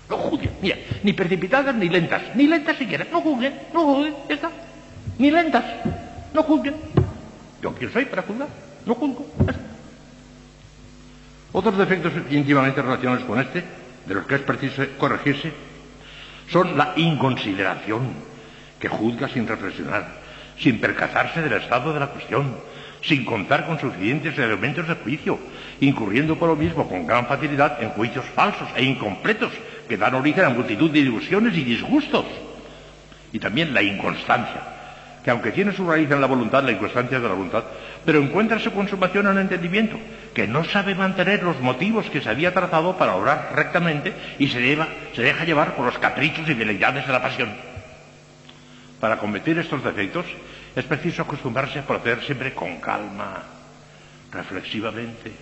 No 0.09 0.17
juzguen. 0.17 0.51
Mira, 0.63 0.77
ni 1.03 1.13
precipitadas 1.13 1.75
ni 1.75 1.89
lentas. 1.89 2.23
Ni 2.35 2.47
lentas 2.47 2.77
siquiera. 2.77 3.07
No 3.11 3.21
juzguen. 3.21 3.55
No 3.73 3.85
juzguen. 3.85 4.15
Ya 4.29 4.35
está. 4.35 4.51
Ni 5.19 5.31
lentas. 5.31 5.65
No 6.33 6.43
juzguen. 6.43 6.75
Yo 7.63 7.75
quién 7.75 7.93
soy 7.93 8.05
para 8.07 8.23
juzgar. 8.23 8.49
No 8.87 8.95
juzgo. 8.95 9.27
Otros 11.53 11.77
defectos 11.77 12.13
íntimamente 12.31 12.81
relacionados 12.81 13.25
con 13.25 13.41
este, 13.41 13.65
de 14.07 14.15
los 14.15 14.25
que 14.27 14.37
es 14.37 14.41
preciso 14.43 14.85
corregirse, 14.99 15.53
son 16.49 16.79
la 16.79 16.93
inconsideración, 16.97 18.15
que 18.79 18.89
juzga 18.89 19.29
sin 19.29 19.49
reflexionar, 19.49 20.07
sin 20.59 20.81
percatarse 20.81 21.43
del 21.43 21.55
estado 21.55 21.93
de 21.93 22.01
la 22.01 22.07
cuestión, 22.07 22.57
sin 23.03 23.25
contar 23.25 23.67
con 23.67 23.79
suficientes 23.79 24.37
elementos 24.39 24.87
de 24.87 24.95
juicio, 24.95 25.39
incurriendo 25.81 26.37
por 26.37 26.49
lo 26.49 26.57
mismo 26.57 26.89
con 26.89 27.07
gran 27.07 27.27
facilidad 27.27 27.83
en 27.83 27.91
juicios 27.91 28.25
falsos 28.35 28.69
e 28.77 28.85
incompletos 28.85 29.53
que 29.89 29.97
dan 29.97 30.15
origen 30.15 30.45
a 30.45 30.51
multitud 30.51 30.91
de 30.91 31.01
ilusiones 31.01 31.57
y 31.57 31.65
disgustos. 31.65 32.27
Y 33.33 33.39
también 33.39 33.73
la 33.73 33.83
inconstancia, 33.83 34.61
que 35.25 35.31
aunque 35.31 35.53
tiene 35.53 35.73
su 35.73 35.89
raíz 35.89 36.11
en 36.11 36.21
la 36.21 36.27
voluntad, 36.27 36.65
la 36.65 36.73
inconstancia 36.73 37.19
de 37.19 37.29
la 37.29 37.35
voluntad, 37.35 37.65
pero 38.05 38.21
encuentra 38.21 38.59
su 38.59 38.73
consumación 38.73 39.27
en 39.27 39.33
el 39.33 39.39
entendimiento, 39.39 39.99
que 40.35 40.47
no 40.47 40.65
sabe 40.65 40.95
mantener 40.95 41.43
los 41.43 41.61
motivos 41.61 42.09
que 42.11 42.21
se 42.21 42.29
había 42.29 42.55
trazado 42.55 42.97
para 42.97 43.15
obrar 43.15 43.53
rectamente 43.55 44.13
y 44.39 44.49
se, 44.49 44.61
deja 44.61 45.45
llevar 45.45 45.75
por 45.75 45.87
los 45.87 45.99
caprichos 45.99 46.49
y 46.49 46.55
veleidades 46.55 47.07
de 47.07 47.13
la 47.13 47.23
pasión. 47.23 47.51
Para 49.01 49.17
combatir 49.19 49.59
estos 49.59 49.83
defectos 49.83 50.27
es 50.75 50.85
preciso 50.85 51.23
acostumbrarse 51.23 51.81
a 51.81 51.87
proceder 51.87 52.23
siempre 52.23 52.55
con 52.55 52.81
calma, 52.81 53.43
reflexivamente, 54.33 55.33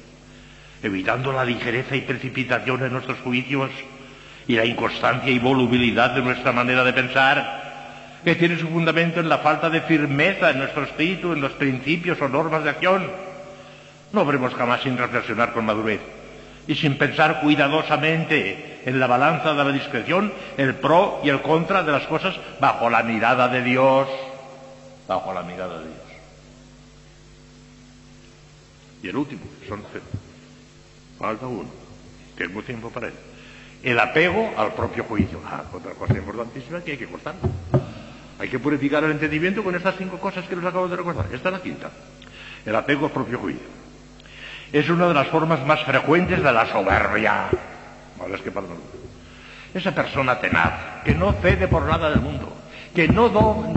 evitando 0.82 1.32
la 1.32 1.44
ligereza 1.44 1.96
y 1.96 2.02
precipitación 2.02 2.82
en 2.84 2.92
nuestros 2.92 3.18
juicios 3.20 3.70
y 4.46 4.54
la 4.54 4.64
inconstancia 4.64 5.30
y 5.30 5.38
volubilidad 5.38 6.10
de 6.10 6.22
nuestra 6.22 6.52
manera 6.52 6.82
de 6.82 6.92
pensar, 6.92 7.68
que 8.24 8.34
tiene 8.34 8.58
su 8.58 8.68
fundamento 8.68 9.20
en 9.20 9.28
la 9.28 9.38
falta 9.38 9.70
de 9.70 9.82
firmeza 9.82 10.50
en 10.50 10.58
nuestro 10.58 10.84
espíritu, 10.84 11.32
en 11.32 11.40
los 11.40 11.52
principios 11.52 12.20
o 12.20 12.28
normas 12.28 12.64
de 12.64 12.70
acción. 12.70 13.10
No 14.12 14.22
obremos 14.22 14.54
jamás 14.54 14.82
sin 14.82 14.96
reflexionar 14.96 15.52
con 15.52 15.66
madurez 15.66 16.00
y 16.66 16.74
sin 16.74 16.98
pensar 16.98 17.40
cuidadosamente 17.40 18.82
en 18.84 18.98
la 18.98 19.06
balanza 19.06 19.54
de 19.54 19.64
la 19.64 19.72
discreción 19.72 20.32
el 20.56 20.74
pro 20.74 21.20
y 21.22 21.28
el 21.28 21.40
contra 21.40 21.82
de 21.82 21.92
las 21.92 22.06
cosas 22.06 22.34
bajo 22.60 22.90
la 22.90 23.02
mirada 23.02 23.48
de 23.48 23.62
Dios, 23.62 24.08
bajo 25.08 25.32
la 25.32 25.42
mirada 25.42 25.78
de 25.78 25.86
Dios. 25.86 26.00
Y 29.02 29.08
el 29.08 29.16
último, 29.16 29.40
son 29.66 29.82
falta 31.18 31.46
uno, 31.46 31.68
tengo 32.36 32.62
tiempo 32.62 32.90
para 32.90 33.08
él. 33.08 33.14
El 33.82 33.98
apego 33.98 34.52
al 34.56 34.74
propio 34.74 35.04
juicio. 35.04 35.40
Ah, 35.46 35.62
otra 35.72 35.92
cosa 35.92 36.14
importantísima 36.14 36.80
que 36.82 36.92
hay 36.92 36.98
que 36.98 37.06
cortar. 37.06 37.34
Hay 38.38 38.48
que 38.48 38.58
purificar 38.58 39.02
el 39.04 39.12
entendimiento 39.12 39.62
con 39.64 39.74
estas 39.74 39.96
cinco 39.96 40.18
cosas 40.18 40.46
que 40.46 40.56
les 40.56 40.64
acabo 40.64 40.88
de 40.88 40.96
recordar. 40.96 41.26
Esta 41.32 41.48
es 41.48 41.52
la 41.52 41.62
quinta. 41.62 41.90
El 42.66 42.74
apego 42.74 43.06
al 43.06 43.12
propio 43.12 43.38
juicio. 43.38 43.66
Es 44.72 44.88
una 44.90 45.08
de 45.08 45.14
las 45.14 45.28
formas 45.28 45.64
más 45.64 45.82
frecuentes 45.84 46.42
de 46.42 46.52
la 46.52 46.66
soberbia. 46.66 47.48
es 48.32 48.40
que 48.40 48.52
Esa 49.74 49.94
persona 49.94 50.38
tenaz, 50.40 51.02
que 51.04 51.14
no 51.14 51.32
cede 51.34 51.68
por 51.68 51.84
nada 51.84 52.10
del 52.10 52.20
mundo, 52.20 52.52
que 52.94 53.08
no 53.08 53.28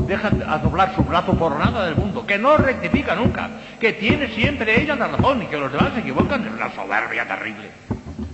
deja 0.07 0.31
a 0.47 0.57
doblar 0.57 0.95
su 0.95 1.03
brazo 1.03 1.33
por 1.37 1.57
nada 1.57 1.85
del 1.85 1.95
mundo, 1.95 2.25
que 2.25 2.37
no 2.37 2.57
rectifica 2.57 3.15
nunca, 3.15 3.49
que 3.79 3.93
tiene 3.93 4.33
siempre 4.33 4.81
ella 4.81 4.95
la 4.95 5.07
razón 5.07 5.43
y 5.43 5.47
que 5.47 5.57
los 5.57 5.71
demás 5.71 5.93
se 5.93 5.99
equivocan, 5.99 6.45
es 6.45 6.53
una 6.53 6.73
soberbia 6.73 7.27
terrible. 7.27 7.69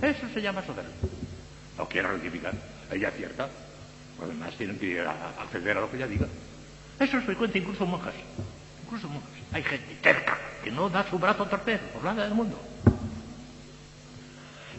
Eso 0.00 0.26
se 0.32 0.40
llama 0.40 0.62
soberbia. 0.62 0.94
No 1.76 1.86
quiere 1.86 2.08
rectificar, 2.08 2.52
ella 2.90 3.08
acierta, 3.08 3.48
los 4.20 4.28
demás 4.28 4.54
tienen 4.56 4.78
que 4.78 5.00
acceder 5.00 5.76
a 5.76 5.80
lo 5.80 5.90
que 5.90 5.96
ella 5.96 6.06
diga. 6.06 6.26
Eso 6.98 7.18
es 7.18 7.24
frecuente, 7.24 7.58
incluso 7.58 7.86
monjas. 7.86 8.14
Incluso 8.84 9.08
monjas. 9.08 9.30
Hay 9.52 9.62
gente 9.62 9.96
terca 10.02 10.36
que 10.64 10.70
no 10.70 10.88
da 10.88 11.04
su 11.08 11.18
brazo 11.18 11.44
a 11.44 11.48
torcer 11.48 11.80
por 11.92 12.02
nada 12.02 12.24
del 12.24 12.34
mundo. 12.34 12.58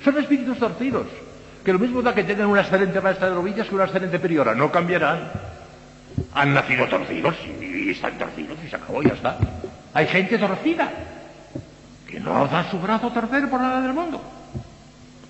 Son 0.04 0.18
espíritus 0.18 0.58
torcidos. 0.58 1.08
Que 1.64 1.74
lo 1.74 1.80
mismo 1.80 2.02
da 2.02 2.16
que 2.16 2.24
tengan 2.24 2.48
una 2.48 2.62
excelente 2.62 3.02
maestra 3.02 3.30
de 3.30 3.36
novillas 3.36 3.68
que 3.68 3.76
una 3.76 3.84
excelente 3.86 4.20
priora. 4.20 4.56
No 4.56 4.72
cambiarán. 4.72 5.32
Han 6.34 6.54
nacido 6.54 6.88
torcidos 6.88 7.36
y, 7.60 7.90
están 7.90 8.18
torcidos 8.18 8.58
y 8.66 8.70
se 8.70 8.76
acabó, 8.76 9.02
ya 9.02 9.14
está. 9.14 9.38
Hay 9.94 10.08
gente 10.08 10.38
torcida 10.38 10.92
que 12.08 12.20
no 12.20 12.48
da 12.48 12.70
su 12.70 12.80
brazo 12.80 13.12
torcer 13.12 13.50
por 13.50 13.60
nada 13.60 13.82
del 13.82 13.94
mundo. 13.94 14.22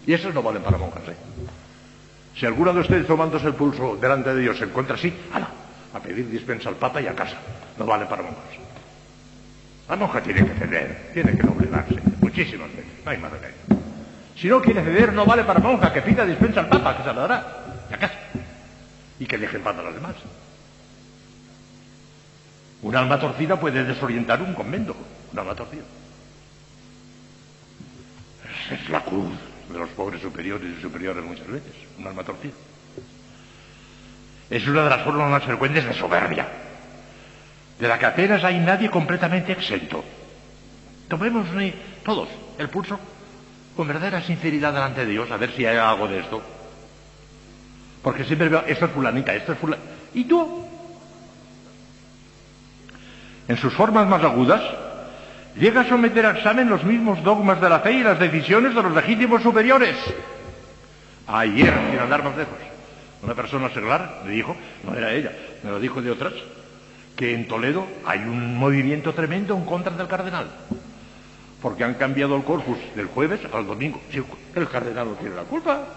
Y 0.05 0.13
esos 0.13 0.33
no 0.33 0.41
valen 0.41 0.62
para 0.62 0.77
monjas, 0.77 1.03
¿eh? 1.07 1.15
Si 2.35 2.45
alguno 2.45 2.73
de 2.73 2.81
ustedes 2.81 3.05
tomándose 3.05 3.47
el 3.47 3.53
pulso 3.53 3.97
delante 3.97 4.33
de 4.33 4.41
Dios 4.41 4.57
se 4.57 4.65
encuentra 4.65 4.95
así, 4.95 5.13
¡hala! 5.33 5.47
A 5.93 5.99
pedir 5.99 6.29
dispensa 6.29 6.69
al 6.69 6.75
Papa 6.75 7.01
y 7.01 7.07
a 7.07 7.15
casa. 7.15 7.38
No 7.77 7.85
vale 7.85 8.05
para 8.05 8.23
monjas. 8.23 8.59
La 9.89 9.95
monja 9.95 10.21
tiene 10.21 10.45
que 10.45 10.53
ceder, 10.53 11.09
tiene 11.13 11.35
que 11.35 11.41
doblegarse, 11.41 11.95
muchísimas 12.21 12.69
veces, 12.69 12.91
no 13.03 13.09
hay 13.09 13.17
más 13.17 13.31
remedio. 13.31 13.55
Si 14.35 14.47
no 14.47 14.62
quiere 14.62 14.83
ceder, 14.83 15.12
no 15.13 15.25
vale 15.25 15.43
para 15.43 15.59
monja, 15.59 15.91
que 15.91 16.01
pida 16.01 16.25
dispensa 16.25 16.59
al 16.59 16.69
Papa, 16.69 16.95
que 16.95 17.03
se 17.03 17.07
la 17.07 17.21
dará, 17.21 17.47
y 17.89 17.93
a 17.93 17.97
casa. 17.97 18.13
Y 19.19 19.25
que 19.25 19.38
deje 19.38 19.57
en 19.57 19.67
a 19.67 19.73
los 19.73 19.93
demás. 19.93 20.15
Un 22.81 22.95
alma 22.95 23.19
torcida 23.19 23.59
puede 23.59 23.83
desorientar 23.83 24.41
un 24.41 24.53
convento, 24.53 24.95
un 25.33 25.39
alma 25.39 25.53
torcida. 25.55 25.83
Esa 28.65 28.75
es 28.75 28.89
la 28.89 29.01
cruz 29.01 29.33
de 29.71 29.79
los 29.79 29.89
pobres 29.89 30.21
superiores 30.21 30.77
y 30.77 30.81
superiores 30.81 31.23
muchas 31.23 31.47
veces, 31.47 31.73
un 31.97 32.07
alma 32.07 32.23
torcida. 32.23 32.53
Es 34.49 34.65
una 34.67 34.83
de 34.83 34.89
las 34.89 35.03
formas 35.03 35.29
más 35.29 35.43
frecuentes 35.43 35.85
de 35.85 35.93
soberbia, 35.93 36.47
de 37.79 37.87
la 37.87 37.99
que 37.99 38.05
apenas 38.05 38.43
hay 38.43 38.59
nadie 38.59 38.89
completamente 38.89 39.51
exento. 39.51 40.03
Tomemos 41.07 41.47
todos 42.03 42.29
el 42.57 42.69
pulso 42.69 42.99
con 43.75 43.87
verdadera 43.87 44.21
sinceridad 44.21 44.73
delante 44.73 45.05
de 45.05 45.11
Dios, 45.11 45.29
a 45.31 45.37
ver 45.37 45.51
si 45.55 45.65
hay 45.65 45.77
algo 45.77 46.07
de 46.07 46.19
esto. 46.19 46.41
Porque 48.01 48.23
siempre 48.23 48.49
veo, 48.49 48.63
esto 48.65 48.85
es 48.85 48.91
fulanita, 48.91 49.33
esto 49.33 49.53
es 49.53 49.59
fulanita. 49.59 49.89
¿Y 50.13 50.23
tú? 50.23 50.68
En 53.49 53.57
sus 53.57 53.73
formas 53.73 54.07
más 54.07 54.23
agudas, 54.23 54.62
llega 55.55 55.81
a 55.81 55.89
someter 55.89 56.23
a 56.23 56.38
examen 56.38 56.69
los 56.69 56.83
mismos 56.83 57.23
dogmas 57.23 57.59
de 57.59 57.67
la 57.67 57.79
fe 57.79 57.93
y 57.93 58.03
las 58.03 58.19
decisiones 58.19 58.75
de 58.75 58.83
los 58.83 58.93
legítimos 58.93 59.41
superiores. 59.41 59.95
Ayer, 61.25 61.73
sin 61.89 61.99
andar 61.99 62.23
más 62.23 62.38
lejos, 62.38 62.59
una 63.23 63.33
persona 63.33 63.69
seglar 63.71 64.21
me 64.23 64.33
dijo, 64.33 64.55
no 64.83 64.93
era 64.93 65.12
ella, 65.13 65.31
me 65.63 65.71
lo 65.71 65.79
dijo 65.79 65.99
de 65.99 66.12
otras, 66.12 66.33
que 67.15 67.33
en 67.33 67.47
Toledo 67.47 67.88
hay 68.05 68.19
un 68.19 68.55
movimiento 68.55 69.15
tremendo 69.15 69.55
en 69.57 69.65
contra 69.65 69.95
del 69.95 70.07
cardenal. 70.07 70.45
Porque 71.59 71.83
han 71.83 71.95
cambiado 71.95 72.35
el 72.35 72.43
corpus 72.43 72.77
del 72.95 73.07
jueves 73.07 73.41
al 73.51 73.65
domingo. 73.65 73.99
el 74.53 74.67
cardenal 74.67 75.07
no 75.07 75.13
tiene 75.13 75.35
la 75.35 75.43
culpa. 75.43 75.88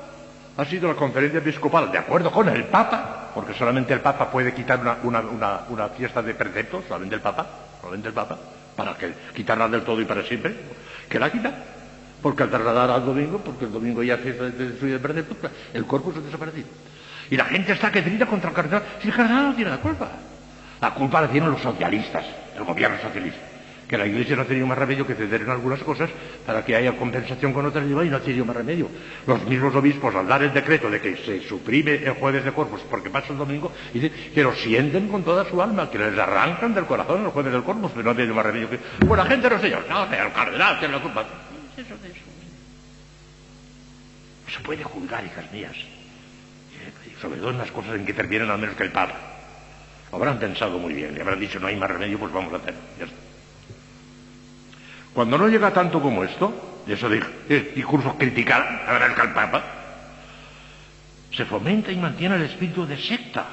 Ha 0.57 0.65
sido 0.67 0.89
la 0.89 0.95
conferencia 0.95 1.39
episcopal, 1.39 1.91
de 1.91 1.99
acuerdo 1.99 2.31
con 2.31 2.49
el 2.49 2.65
Papa, 2.65 3.31
porque 3.35 3.55
solamente 3.55 3.95
el 3.95 4.01
Papa 4.01 4.31
puede 4.31 4.53
quitar 4.53 4.81
una, 5.03 5.89
fiesta 5.97 6.23
de 6.23 6.35
preceptos, 6.35 6.85
solamente 6.87 7.15
el 7.15 7.23
Papa, 7.23 7.47
solamente 7.81 8.09
el 8.09 8.15
Papa, 8.15 8.39
para 8.77 8.95
que 8.95 9.13
quitarla 9.35 9.69
del 9.69 9.83
todo 9.83 10.01
y 10.01 10.05
para 10.05 10.23
siempre, 10.23 10.55
que 11.09 11.19
la 11.19 11.31
quita. 11.31 11.53
Porque 12.21 12.45
al 12.45 12.51
trasladar 12.51 12.91
al 12.91 13.05
domingo, 13.05 13.39
porque 13.39 13.65
el 13.65 13.73
domingo 13.73 14.03
ya 14.03 14.17
fiesta 14.19 14.45
de, 14.45 14.71
de, 14.71 14.99
preceptos, 14.99 15.51
el 15.73 15.85
corpus 15.87 16.17
ha 16.17 16.21
desaparecido. 16.21 16.69
Y 17.31 17.37
la 17.37 17.47
gente 17.47 17.73
está 17.73 17.91
que 17.91 18.03
contra 18.27 18.51
el 18.51 18.55
cardenal. 18.55 18.83
Si 19.01 19.09
el 19.09 19.15
cardenal 19.15 19.47
no 19.47 19.55
tiene 19.55 19.71
la 19.71 19.79
culpa. 19.79 20.09
La 20.81 20.95
culpa 20.95 21.21
la 21.23 21.29
tienen 21.29 21.51
los 21.51 21.61
socialistas, 21.61 22.25
el 22.57 22.63
gobierno 22.65 22.99
socialista. 23.01 23.52
Que 23.93 23.99
la 23.99 24.07
Iglesia 24.07 24.37
no 24.37 24.41
ha 24.41 24.45
tenido 24.47 24.67
más 24.67 24.79
remedio 24.79 25.07
que 25.07 25.15
ceder 25.15 25.43
en 25.43 25.51
algunas 25.51 25.81
cosas 25.81 26.09
para 26.47 26.65
que 26.65 26.75
haya 26.75 26.97
compensación 26.97 27.53
con 27.53 27.67
otras 27.67 27.85
y 27.85 27.91
no 27.91 28.17
ha 28.17 28.21
tenido 28.21 28.43
más 28.47 28.57
remedio. 28.57 28.89
Los 29.27 29.45
mismos 29.45 29.75
obispos, 29.75 30.15
al 30.15 30.27
dar 30.27 30.43
el 30.43 30.55
decreto 30.55 30.89
de 30.89 30.99
que 30.99 31.15
se 31.19 31.43
suprime 31.47 31.97
el 31.97 32.15
jueves 32.15 32.43
de 32.43 32.53
Corpus 32.53 32.81
porque 32.89 33.11
pasa 33.11 33.35
el 33.35 33.37
domingo, 33.37 33.71
dicen 33.93 34.11
que 34.33 34.43
lo 34.43 34.55
sienten 34.55 35.09
con 35.09 35.23
toda 35.23 35.45
su 35.45 35.61
alma, 35.61 35.91
que 35.91 35.99
les 35.99 36.19
arrancan 36.19 36.73
del 36.73 36.87
corazón 36.87 37.23
el 37.23 37.33
jueves 37.33 37.53
del 37.53 37.65
Corpus, 37.65 37.91
pero 37.95 38.05
no 38.05 38.17
tiene 38.17 38.33
más 38.33 38.47
remedio 38.47 38.71
que. 38.71 38.79
Bueno, 39.01 39.25
la 39.25 39.29
gente 39.29 39.51
no 39.51 39.61
señor, 39.61 39.85
no, 39.87 40.05
el 40.05 40.33
cardenal 40.33 40.79
tiene 40.79 40.95
la 40.95 41.03
culpa. 41.03 41.27
¿Qué 41.77 41.83
es 41.83 41.87
eso 41.87 41.99
de 41.99 42.09
eso? 42.09 42.21
No 44.47 44.53
se 44.55 44.61
puede 44.61 44.85
juzgar, 44.85 45.23
hijas 45.23 45.53
mías 45.53 45.77
sobre 47.21 47.39
todo 47.39 47.51
en 47.51 47.59
las 47.59 47.71
cosas 47.71 47.95
en 47.95 48.07
que 48.07 48.13
intervienen 48.13 48.51
al 48.51 48.59
menos 48.59 48.75
que 48.75 48.85
el 48.85 48.91
Papa. 48.91 49.15
Habrán 50.11 50.39
pensado 50.39 50.79
muy 50.79 50.95
bien 50.95 51.15
y 51.15 51.21
habrán 51.21 51.39
dicho 51.39 51.61
no 51.61 51.67
hay 51.67 51.77
más 51.77 51.91
remedio, 51.91 52.19
pues 52.19 52.33
vamos 52.33 52.55
a 52.55 52.57
hacerlo. 52.57 53.32
Cuando 55.15 55.37
no 55.37 55.49
llega 55.49 55.73
tanto 55.73 56.01
como 56.01 56.25
esto, 56.25 56.83
y 56.87 56.93
eso 56.93 57.09
de 57.09 57.23
discursos 57.75 58.15
criticar 58.15 58.85
a 58.87 58.93
ver 58.93 59.03
al 59.03 59.33
Papa, 59.33 59.63
se 61.31 61.45
fomenta 61.45 61.93
y 61.93 61.97
mantiene 61.97 62.37
el 62.37 62.43
espíritu 62.43 62.87
de 62.87 62.97
secta, 62.97 63.45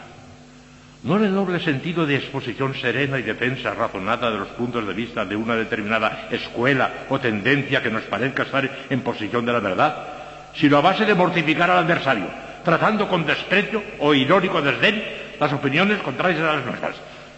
no 1.03 1.17
en 1.17 1.25
el 1.25 1.33
doble 1.33 1.59
sentido 1.61 2.05
de 2.05 2.15
exposición 2.15 2.75
serena 2.75 3.17
y 3.19 3.23
defensa 3.23 3.73
razonada 3.73 4.31
de 4.31 4.39
los 4.39 4.49
puntos 4.49 4.85
de 4.85 4.93
vista 4.93 5.23
de 5.23 5.35
una 5.35 5.55
determinada 5.55 6.27
escuela 6.29 7.05
o 7.09 7.19
tendencia 7.19 7.81
que 7.81 7.89
nos 7.89 8.03
parezca 8.03 8.43
estar 8.43 8.69
en 8.89 9.01
posición 9.01 9.45
de 9.45 9.53
la 9.53 9.59
verdad, 9.59 10.07
sino 10.55 10.77
a 10.77 10.81
base 10.81 11.05
de 11.05 11.15
mortificar 11.15 11.71
al 11.71 11.85
adversario, 11.85 12.27
tratando 12.65 13.07
con 13.07 13.25
desprecio 13.25 13.81
o 13.99 14.13
irónico 14.13 14.61
desdén 14.61 15.01
las 15.39 15.53
opiniones 15.53 15.99
contrarias 15.99 16.41
a 16.41 16.55
las 16.55 16.65
nuestras. 16.65 16.95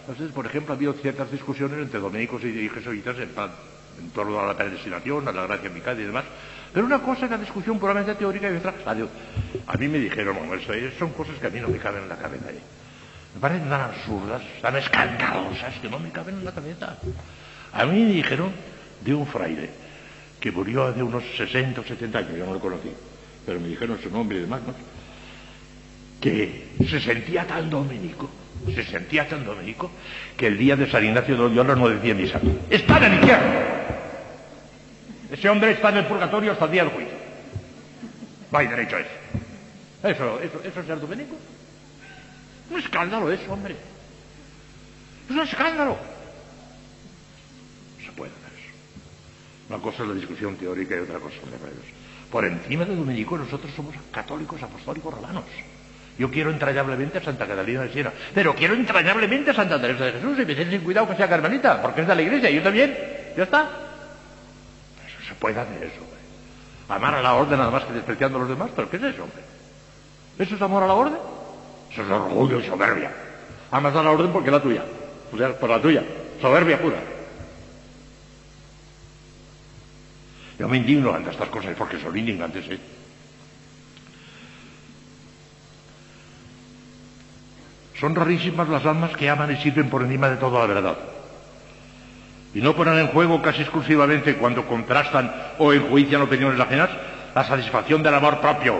Entonces, 0.08 0.34
por 0.34 0.48
ejemplo, 0.48 0.74
ha 0.74 0.78
habido 0.78 0.94
ciertas 0.94 1.32
discusiones 1.32 1.78
entre 1.78 2.00
dominicos 2.00 2.44
y 2.44 2.68
jesuitas 2.68 3.18
en, 3.20 3.30
en 4.00 4.10
torno 4.12 4.40
a 4.40 4.48
la 4.48 4.58
predestinación, 4.58 5.28
a 5.28 5.32
la 5.32 5.48
gracia 5.48 5.70
mical 5.70 6.00
y 6.00 6.04
demás. 6.04 6.26
Pero 6.74 6.86
una 6.86 7.00
cosa 7.00 7.26
es 7.26 7.32
la 7.32 7.38
discusión 7.38 7.80
puramente 7.80 8.16
teórica 8.16 8.50
y 8.50 8.56
otra, 8.56 8.74
a 9.68 9.78
mí 9.78 9.88
me 9.88 10.00
dijeron, 10.00 10.38
bueno, 10.38 10.54
eso, 10.56 10.74
son 10.98 11.12
cosas 11.12 11.38
que 11.40 11.48
a 11.48 11.50
mí 11.50 11.60
no 11.60 11.68
me 11.68 11.78
caben 11.78 12.04
en 12.04 12.10
la 12.10 12.18
cabeza. 12.18 12.50
¿eh? 12.50 12.62
Me 13.36 13.42
parecen 13.42 13.70
tan 13.70 13.82
absurdas, 13.82 14.42
tan 14.62 14.76
escandalosas, 14.78 15.74
que 15.82 15.90
no 15.90 16.00
me 16.00 16.12
caben 16.12 16.36
en 16.36 16.46
la 16.46 16.54
cabeza. 16.54 16.98
A 17.74 17.86
mí 17.86 18.04
me 18.04 18.12
dijeron 18.14 18.52
de 19.02 19.14
un 19.14 19.28
fraile 19.28 19.70
que 20.40 20.52
murió 20.52 20.86
hace 20.86 21.04
unos 21.04 21.24
60 21.38 21.82
o 21.82 21.84
70 21.84 22.18
años, 22.18 22.32
yo 22.38 22.46
no 22.46 22.54
lo 22.54 22.60
conocí, 22.60 22.92
pero 23.46 23.60
me 23.60 23.68
dijeron 23.68 24.00
su 24.02 24.10
nombre 24.10 24.38
y 24.38 24.42
demás, 24.42 24.62
¿no? 24.66 24.74
que 26.22 26.68
se 26.88 27.00
sentía 27.00 27.46
tan 27.46 27.70
dominico, 27.70 28.30
se 28.74 28.84
sentía 28.86 29.28
tan 29.28 29.44
dominico, 29.44 29.92
que 30.38 30.48
el 30.48 30.58
día 30.58 30.76
de 30.76 30.90
San 30.90 31.04
Ignacio 31.04 31.36
de 31.36 31.42
Loyola 31.42 31.76
no 31.76 31.90
decía 31.90 32.14
misa. 32.14 32.40
¡Está 32.70 32.98
en 32.98 33.04
el 33.04 33.14
infierno! 33.16 33.81
Ese 35.32 35.50
hombre 35.50 35.72
está 35.72 35.90
en 35.90 35.98
el 35.98 36.06
purgatorio 36.06 36.52
hasta 36.52 36.66
el 36.66 36.72
día 36.72 36.84
del 36.84 36.94
juicio. 36.94 37.14
No 38.52 38.58
hay 38.58 38.68
derecho 38.68 38.98
a 38.98 39.00
eso. 39.00 39.10
Eso, 40.04 40.40
eso, 40.42 40.62
es 40.80 40.86
ser 40.86 41.00
dominico. 41.00 41.38
Un 42.70 42.80
escándalo 42.80 43.32
eso, 43.32 43.54
hombre. 43.54 43.76
Es 45.30 45.32
un 45.32 45.40
escándalo. 45.40 45.98
No 47.98 48.06
se 48.06 48.12
puede 48.12 48.32
hacer 48.32 48.60
eso. 48.60 48.74
Una 49.70 49.82
cosa 49.82 50.04
es 50.04 50.10
la 50.10 50.16
discusión 50.16 50.56
teórica 50.58 50.96
y 50.96 51.00
otra 51.00 51.20
cosa 51.20 51.36
las 51.50 51.62
redes. 51.62 51.86
Por 52.30 52.44
encima 52.46 52.84
de 52.84 52.96
dominico 52.96 53.38
nosotros 53.38 53.72
somos 53.74 53.96
católicos 54.12 54.62
apostólicos 54.62 55.14
romanos. 55.14 55.46
Yo 56.18 56.30
quiero 56.30 56.52
entrañablemente 56.52 57.20
a 57.20 57.24
Santa 57.24 57.48
Catalina 57.48 57.84
de 57.84 57.94
Siena, 57.94 58.12
pero 58.34 58.54
quiero 58.54 58.74
entrañablemente 58.74 59.52
a 59.52 59.54
Santa 59.54 59.80
Teresa 59.80 60.06
de 60.06 60.12
Jesús 60.14 60.38
y 60.40 60.46
me 60.46 60.56
sin 60.56 60.82
cuidado 60.82 61.08
que 61.08 61.16
sea 61.16 61.30
carmelita, 61.30 61.82
porque 61.82 62.02
es 62.02 62.08
de 62.08 62.16
la 62.16 62.22
iglesia, 62.22 62.50
y 62.50 62.56
yo 62.56 62.64
también. 62.64 62.98
Ya 63.38 63.44
está. 63.44 63.91
Puede 65.42 65.60
hacer 65.60 65.84
eso, 65.84 66.02
hombre. 66.02 66.20
Amar 66.88 67.16
a 67.16 67.22
la 67.24 67.34
orden 67.34 67.58
nada 67.58 67.72
más 67.72 67.84
que 67.84 67.94
despreciando 67.94 68.38
a 68.38 68.42
los 68.42 68.50
demás, 68.50 68.70
pero 68.76 68.88
¿qué 68.92 68.98
es 68.98 69.04
eso, 69.04 69.24
hombre? 69.24 69.42
¿Eso 70.38 70.56
es 70.56 70.62
amor 70.62 70.84
a 70.84 70.88
la 70.88 70.94
orden? 70.94 71.18
Eso 71.92 72.04
es 72.04 72.10
orgullo 72.10 72.60
y 72.60 72.64
soberbia. 72.68 73.12
Amas 73.72 73.96
a 73.96 74.04
la 74.04 74.12
orden 74.12 74.32
porque 74.32 74.50
es 74.50 74.54
la 74.54 74.62
tuya. 74.62 74.86
O 75.34 75.38
sea, 75.38 75.58
por 75.58 75.70
la 75.72 75.82
tuya. 75.82 76.04
Soberbia 76.40 76.80
pura. 76.80 76.98
Yo 80.60 80.70
me 80.70 80.78
indigno 80.78 81.12
ante 81.12 81.32
estas 81.32 81.50
cosas 81.50 81.76
porque 81.76 82.00
son 82.00 82.16
indignantes, 82.16 82.70
¿eh? 82.70 82.80
Son 88.00 88.14
rarísimas 88.14 88.70
las 88.70 88.86
almas 88.86 89.18
que 89.18 89.28
aman 89.28 89.52
y 89.52 89.58
sirven 89.58 89.90
por 89.90 90.04
encima 90.04 90.30
de 90.30 90.38
toda 90.38 90.60
la 90.60 90.74
verdad. 90.74 90.98
Y 92.54 92.62
no 92.62 92.76
ponen 92.76 93.00
en 93.00 93.08
juego 93.08 93.42
casi 93.42 93.62
exclusivamente 93.62 94.36
cuando 94.36 94.66
contrastan 94.66 95.34
o 95.58 95.72
enjuician 95.72 96.22
opiniones 96.22 96.60
ajenas 96.60 96.90
la 97.34 97.44
satisfacción 97.46 98.04
del 98.04 98.14
amor 98.14 98.40
propio 98.42 98.76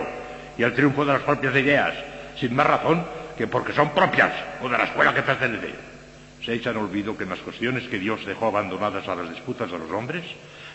y 0.58 0.62
el 0.62 0.74
triunfo 0.74 1.04
de 1.04 1.14
las 1.14 1.22
propias 1.22 1.54
ideas, 1.56 1.94
sin 2.38 2.54
más 2.54 2.66
razón 2.66 3.04
que 3.36 3.46
porque 3.46 3.72
son 3.72 3.90
propias 3.90 4.32
o 4.62 4.68
de 4.68 4.76
la 4.76 4.84
escuela 4.84 5.14
que 5.14 5.22
pertenece. 5.22 5.74
Se 6.44 6.52
echan 6.52 6.76
olvido 6.76 7.16
que 7.16 7.24
en 7.24 7.30
las 7.30 7.38
cuestiones 7.38 7.84
que 7.84 7.98
Dios 7.98 8.26
dejó 8.26 8.48
abandonadas 8.48 9.08
a 9.08 9.14
las 9.14 9.30
disputas 9.30 9.70
de 9.70 9.78
los 9.78 9.90
hombres, 9.90 10.24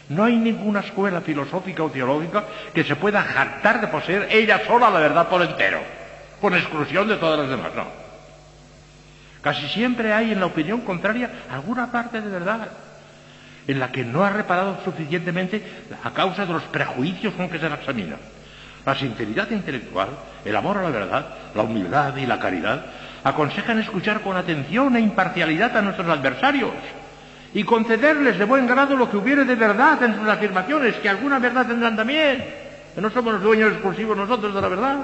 no 0.10 0.24
hay 0.24 0.38
ninguna 0.38 0.80
escuela 0.80 1.22
filosófica 1.22 1.84
o 1.84 1.92
teológica 1.92 2.46
que 2.74 2.84
se 2.84 2.96
pueda 2.96 3.22
jactar 3.22 3.82
de 3.82 3.88
poseer 3.88 4.28
ella 4.32 4.66
sola 4.66 4.90
la 4.90 5.00
verdad 5.00 5.28
por 5.28 5.42
entero, 5.42 5.82
con 6.40 6.56
exclusión 6.56 7.08
de 7.08 7.18
todas 7.18 7.40
las 7.40 7.50
demás. 7.50 7.72
No. 7.76 7.86
Casi 9.42 9.68
siempre 9.68 10.14
hay 10.14 10.32
en 10.32 10.40
la 10.40 10.46
opinión 10.48 10.82
contraria 10.82 11.30
alguna 11.52 11.92
parte 11.92 12.22
de 12.22 12.30
verdad 12.30 12.70
en 13.68 13.80
la 13.80 13.92
que 13.92 14.04
no 14.04 14.24
ha 14.24 14.30
reparado 14.30 14.80
suficientemente 14.84 15.62
a 16.04 16.12
causa 16.12 16.46
de 16.46 16.54
los 16.54 16.64
prejuicios 16.64 17.34
con 17.34 17.50
que 17.50 17.60
se 17.60 17.70
la 17.70 17.76
examina. 17.76 18.16
la 18.86 18.96
sinceridad 18.96 19.52
intelectual, 19.52 20.08
el 20.46 20.56
amor 20.56 20.78
a 20.78 20.84
la 20.84 20.90
verdad, 20.90 21.28
la 21.54 21.64
humildad 21.64 22.16
y 22.16 22.26
la 22.26 22.40
caridad 22.40 22.86
aconsejan 23.24 23.80
escuchar 23.80 24.22
con 24.22 24.38
atención 24.38 24.96
e 24.96 25.02
imparcialidad 25.02 25.76
a 25.76 25.82
nuestros 25.82 26.08
adversarios 26.08 26.72
y 27.54 27.64
concederles 27.64 28.38
de 28.38 28.46
buen 28.46 28.66
grado 28.66 28.96
lo 28.96 29.10
que 29.12 29.18
hubiere 29.18 29.44
de 29.44 29.56
verdad 29.56 30.02
en 30.04 30.16
sus 30.16 30.28
afirmaciones, 30.28 30.96
que 30.96 31.10
alguna 31.10 31.40
verdad 31.40 31.68
tendrán 31.68 31.98
también, 31.98 32.46
que 32.96 33.02
no 33.02 33.10
somos 33.10 33.34
los 33.34 33.44
dueños 33.44 33.74
exclusivos 33.74 34.16
nosotros 34.16 34.56
de 34.56 34.62
la 34.62 34.68
verdad. 34.70 34.98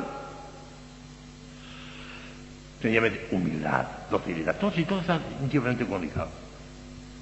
Sencillamente, 2.82 3.28
humildad, 3.32 3.86
docilidad, 4.10 4.56
todo 4.58 4.72
y 4.76 4.84
todo 4.84 5.02
está 5.02 5.20
íntimamente 5.42 5.86
comunicado. 5.86 6.43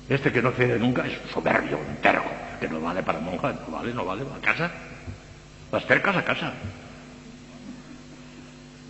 Este 0.09 0.31
que 0.31 0.41
no 0.41 0.51
cede 0.51 0.77
nunca 0.77 1.05
es 1.05 1.17
soberbio, 1.31 1.77
un 1.77 1.97
que 2.61 2.67
no 2.67 2.79
vale 2.79 3.01
para 3.01 3.19
monja, 3.19 3.53
no 3.67 3.75
vale, 3.75 3.93
no 3.93 4.05
vale, 4.05 4.21
a 4.21 4.41
casa. 4.41 4.69
Las 5.71 5.85
cercas 5.85 6.15
a 6.15 6.23
casa. 6.23 6.53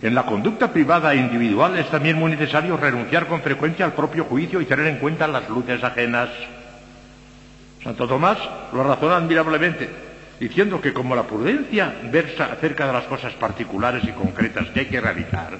En 0.02 0.14
la 0.14 0.26
conducta 0.26 0.72
privada 0.72 1.14
e 1.14 1.16
individual 1.16 1.78
es 1.78 1.88
también 1.88 2.18
muy 2.18 2.32
necesario 2.32 2.76
renunciar 2.76 3.28
con 3.28 3.40
frecuencia 3.40 3.86
al 3.86 3.94
propio 3.94 4.24
juicio 4.24 4.60
y 4.60 4.66
tener 4.66 4.86
en 4.88 4.98
cuenta 4.98 5.26
las 5.28 5.48
luces 5.48 5.82
ajenas. 5.82 6.28
Santo 7.82 8.06
Tomás 8.06 8.38
lo 8.72 8.82
razona 8.82 9.16
admirablemente, 9.16 9.88
diciendo 10.38 10.80
que 10.80 10.92
como 10.92 11.14
la 11.14 11.22
prudencia 11.22 11.94
versa 12.10 12.46
acerca 12.52 12.86
de 12.86 12.92
las 12.92 13.04
cosas 13.04 13.32
particulares 13.34 14.02
y 14.04 14.12
concretas 14.12 14.68
que 14.68 14.80
hay 14.80 14.86
que 14.86 15.00
realizar, 15.00 15.56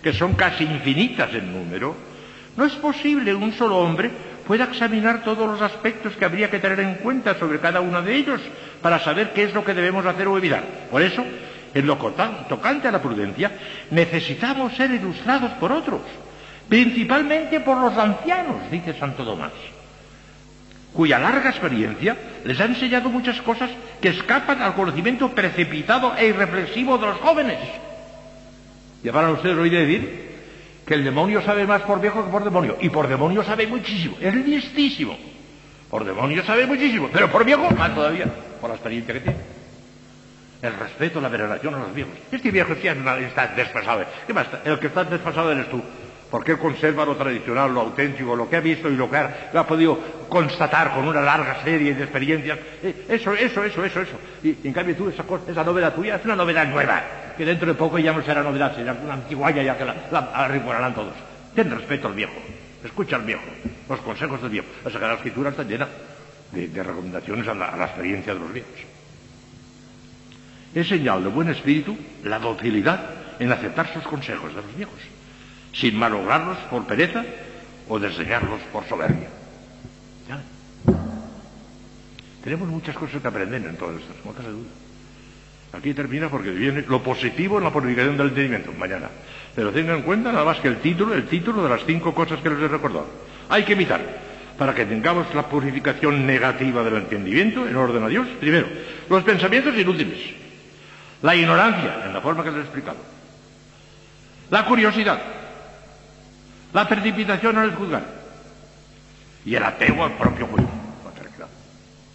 que 0.00 0.12
son 0.12 0.34
casi 0.34 0.64
infinitas 0.64 1.34
en 1.34 1.52
número, 1.52 1.94
no 2.56 2.64
es 2.64 2.72
posible 2.74 3.34
un 3.34 3.52
solo 3.52 3.78
hombre 3.78 4.10
pueda 4.52 4.64
examinar 4.64 5.22
todos 5.24 5.48
los 5.48 5.62
aspectos 5.62 6.14
que 6.14 6.26
habría 6.26 6.50
que 6.50 6.58
tener 6.58 6.78
en 6.80 6.96
cuenta 6.96 7.34
sobre 7.38 7.58
cada 7.58 7.80
uno 7.80 8.02
de 8.02 8.14
ellos 8.14 8.38
para 8.82 8.98
saber 8.98 9.32
qué 9.32 9.44
es 9.44 9.54
lo 9.54 9.64
que 9.64 9.72
debemos 9.72 10.04
hacer 10.04 10.28
o 10.28 10.36
evitar. 10.36 10.62
Por 10.90 11.00
eso, 11.00 11.24
en 11.72 11.86
lo 11.86 11.96
tocante 11.96 12.86
a 12.86 12.92
la 12.92 13.00
prudencia, 13.00 13.50
necesitamos 13.90 14.74
ser 14.74 14.90
ilustrados 14.90 15.52
por 15.52 15.72
otros, 15.72 16.02
principalmente 16.68 17.60
por 17.60 17.78
los 17.78 17.96
ancianos, 17.96 18.70
dice 18.70 18.92
Santo 18.92 19.24
Tomás, 19.24 19.52
cuya 20.92 21.18
larga 21.18 21.48
experiencia 21.48 22.14
les 22.44 22.60
ha 22.60 22.66
enseñado 22.66 23.08
muchas 23.08 23.40
cosas 23.40 23.70
que 24.02 24.10
escapan 24.10 24.60
al 24.60 24.74
conocimiento 24.74 25.30
precipitado 25.30 26.14
e 26.14 26.26
irreflexivo 26.26 26.98
de 26.98 27.06
los 27.06 27.16
jóvenes. 27.20 27.58
Llevarán 29.02 29.30
ustedes 29.30 29.56
hoy 29.56 29.70
decir 29.70 30.31
que 30.86 30.94
el 30.94 31.04
demonio 31.04 31.42
sabe 31.42 31.66
más 31.66 31.82
por 31.82 32.00
viejo 32.00 32.24
que 32.24 32.30
por 32.30 32.44
demonio. 32.44 32.76
Y 32.80 32.88
por 32.90 33.08
demonio 33.08 33.44
sabe 33.44 33.66
muchísimo. 33.66 34.16
Es 34.20 34.34
listísimo. 34.34 35.16
Por 35.88 36.04
demonio 36.04 36.44
sabe 36.44 36.66
muchísimo. 36.66 37.08
Pero 37.12 37.30
por 37.30 37.44
viejo 37.44 37.70
más 37.70 37.94
todavía. 37.94 38.26
Por 38.60 38.70
la 38.70 38.76
experiencia 38.76 39.14
que 39.14 39.20
tiene. 39.20 39.38
El 40.62 40.74
respeto, 40.74 41.20
la 41.20 41.28
veneración 41.28 41.74
a 41.74 41.78
los 41.78 41.94
viejos. 41.94 42.14
Este 42.30 42.50
viejo 42.50 42.74
sí 42.80 42.88
está 42.88 43.48
desfasado. 43.48 44.04
¿Qué 44.26 44.32
más? 44.32 44.46
El 44.64 44.78
que 44.78 44.88
está 44.88 45.04
desfasado 45.04 45.52
eres 45.52 45.68
tú. 45.68 45.82
Porque 46.30 46.52
él 46.52 46.58
conserva 46.58 47.04
lo 47.04 47.14
tradicional, 47.14 47.74
lo 47.74 47.82
auténtico, 47.82 48.34
lo 48.34 48.48
que 48.48 48.56
ha 48.56 48.60
visto 48.60 48.88
y 48.88 48.96
lo 48.96 49.10
que 49.10 49.16
ha, 49.18 49.66
podido 49.66 49.98
constatar 50.28 50.94
con 50.94 51.06
una 51.06 51.20
larga 51.20 51.62
serie 51.62 51.94
de 51.94 52.04
experiencias. 52.04 52.58
Eh, 52.82 53.06
eso, 53.08 53.34
eso, 53.34 53.62
eso, 53.62 53.84
eso, 53.84 54.00
eso. 54.00 54.16
Y, 54.42 54.56
en 54.66 54.72
cambio 54.72 54.96
tú, 54.96 55.08
esa, 55.10 55.24
cosa, 55.24 55.50
esa 55.50 55.62
novedad 55.62 55.94
tuya 55.94 56.16
es 56.16 56.24
una 56.24 56.36
novedad 56.36 56.66
nueva 56.68 57.02
que 57.36 57.44
dentro 57.44 57.66
de 57.66 57.74
poco 57.74 57.98
ya 57.98 58.12
no 58.12 58.22
será 58.22 58.42
novedad, 58.42 58.74
será 58.74 58.92
una 58.92 59.14
antiguaya 59.14 59.62
ya 59.62 59.76
que 59.76 59.84
la, 59.84 59.94
la 60.10 60.92
todos. 60.94 61.14
Ten 61.54 61.70
respeto 61.70 62.08
al 62.08 62.14
viejo, 62.14 62.34
escucha 62.84 63.16
al 63.16 63.22
viejo, 63.22 63.42
los 63.88 64.00
consejos 64.00 64.40
del 64.40 64.50
viejo. 64.50 64.68
La 64.84 64.90
Sagrada 64.90 65.14
Escritura 65.14 65.50
está 65.50 65.62
llena 65.62 65.88
de, 66.52 66.82
recomendaciones 66.82 67.48
a 67.48 67.54
la, 67.54 67.84
experiencia 67.84 68.34
de 68.34 68.40
los 68.40 68.52
viejos. 68.52 68.72
Es 70.74 70.88
señal 70.88 71.22
de 71.22 71.28
buen 71.28 71.48
espíritu 71.48 71.96
la 72.24 72.38
docilidad 72.38 73.00
en 73.38 73.52
aceptar 73.52 73.92
sus 73.92 74.04
consejos 74.04 74.54
de 74.54 74.62
los 74.62 74.76
viejos, 74.76 74.98
sin 75.72 75.98
malograrlos 75.98 76.56
por 76.70 76.86
pereza 76.86 77.24
o 77.88 77.98
desdeñarlos 77.98 78.60
por 78.72 78.86
soberbia. 78.88 79.28
Tenemos 82.42 82.68
muchas 82.68 82.96
cosas 82.96 83.22
que 83.22 83.28
aprender 83.28 83.62
en 83.62 83.70
estas, 83.70 84.24
no 84.24 84.32
cabe 84.32 84.50
duda. 84.50 84.70
Aquí 85.72 85.94
termina 85.94 86.28
porque 86.28 86.50
viene 86.50 86.84
lo 86.86 87.02
positivo 87.02 87.58
en 87.58 87.64
la 87.64 87.70
purificación 87.70 88.16
del 88.16 88.28
entendimiento, 88.28 88.72
mañana. 88.72 89.08
Pero 89.54 89.70
tengan 89.70 89.96
en 89.96 90.02
cuenta 90.02 90.30
nada 90.30 90.44
más 90.44 90.60
que 90.60 90.68
el 90.68 90.78
título, 90.78 91.14
el 91.14 91.26
título 91.26 91.62
de 91.62 91.70
las 91.70 91.84
cinco 91.84 92.14
cosas 92.14 92.40
que 92.40 92.50
les 92.50 92.60
he 92.60 92.68
recordado. 92.68 93.06
Hay 93.48 93.64
que 93.64 93.72
evitar, 93.72 94.00
para 94.58 94.74
que 94.74 94.84
tengamos 94.84 95.34
la 95.34 95.48
purificación 95.48 96.26
negativa 96.26 96.82
del 96.82 96.96
entendimiento 96.96 97.66
en 97.66 97.76
orden 97.76 98.04
a 98.04 98.08
Dios, 98.08 98.28
primero, 98.38 98.66
los 99.08 99.24
pensamientos 99.24 99.74
inútiles, 99.76 100.18
la 101.22 101.34
ignorancia, 101.34 102.04
en 102.04 102.12
la 102.12 102.20
forma 102.20 102.44
que 102.44 102.50
les 102.50 102.60
he 102.60 102.62
explicado, 102.62 102.98
la 104.50 104.66
curiosidad, 104.66 105.20
la 106.74 106.86
precipitación 106.86 107.58
el 107.58 107.74
juzgar 107.74 108.04
y 109.44 109.54
el 109.54 109.62
apego 109.62 110.04
al 110.04 110.12
propio 110.12 110.46
juicio. 110.46 110.82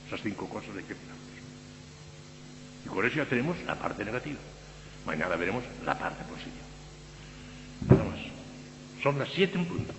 Esas 0.07 0.21
cinco 0.21 0.47
cosas 0.47 0.69
hay 0.77 0.83
que 0.83 0.95
con 2.97 3.05
eso 3.05 3.17
ya 3.17 3.25
tenemos 3.25 3.55
la 3.67 3.75
parte 3.75 4.03
negativa. 4.03 4.39
Mañana 5.05 5.35
veremos 5.35 5.63
la 5.85 5.99
parte 5.99 6.23
positiva. 6.23 6.65
Nada 7.87 8.03
más. 8.05 8.19
Son 9.03 9.19
las 9.19 9.29
siete 9.29 9.55
en 9.55 9.65
punto. 9.65 9.93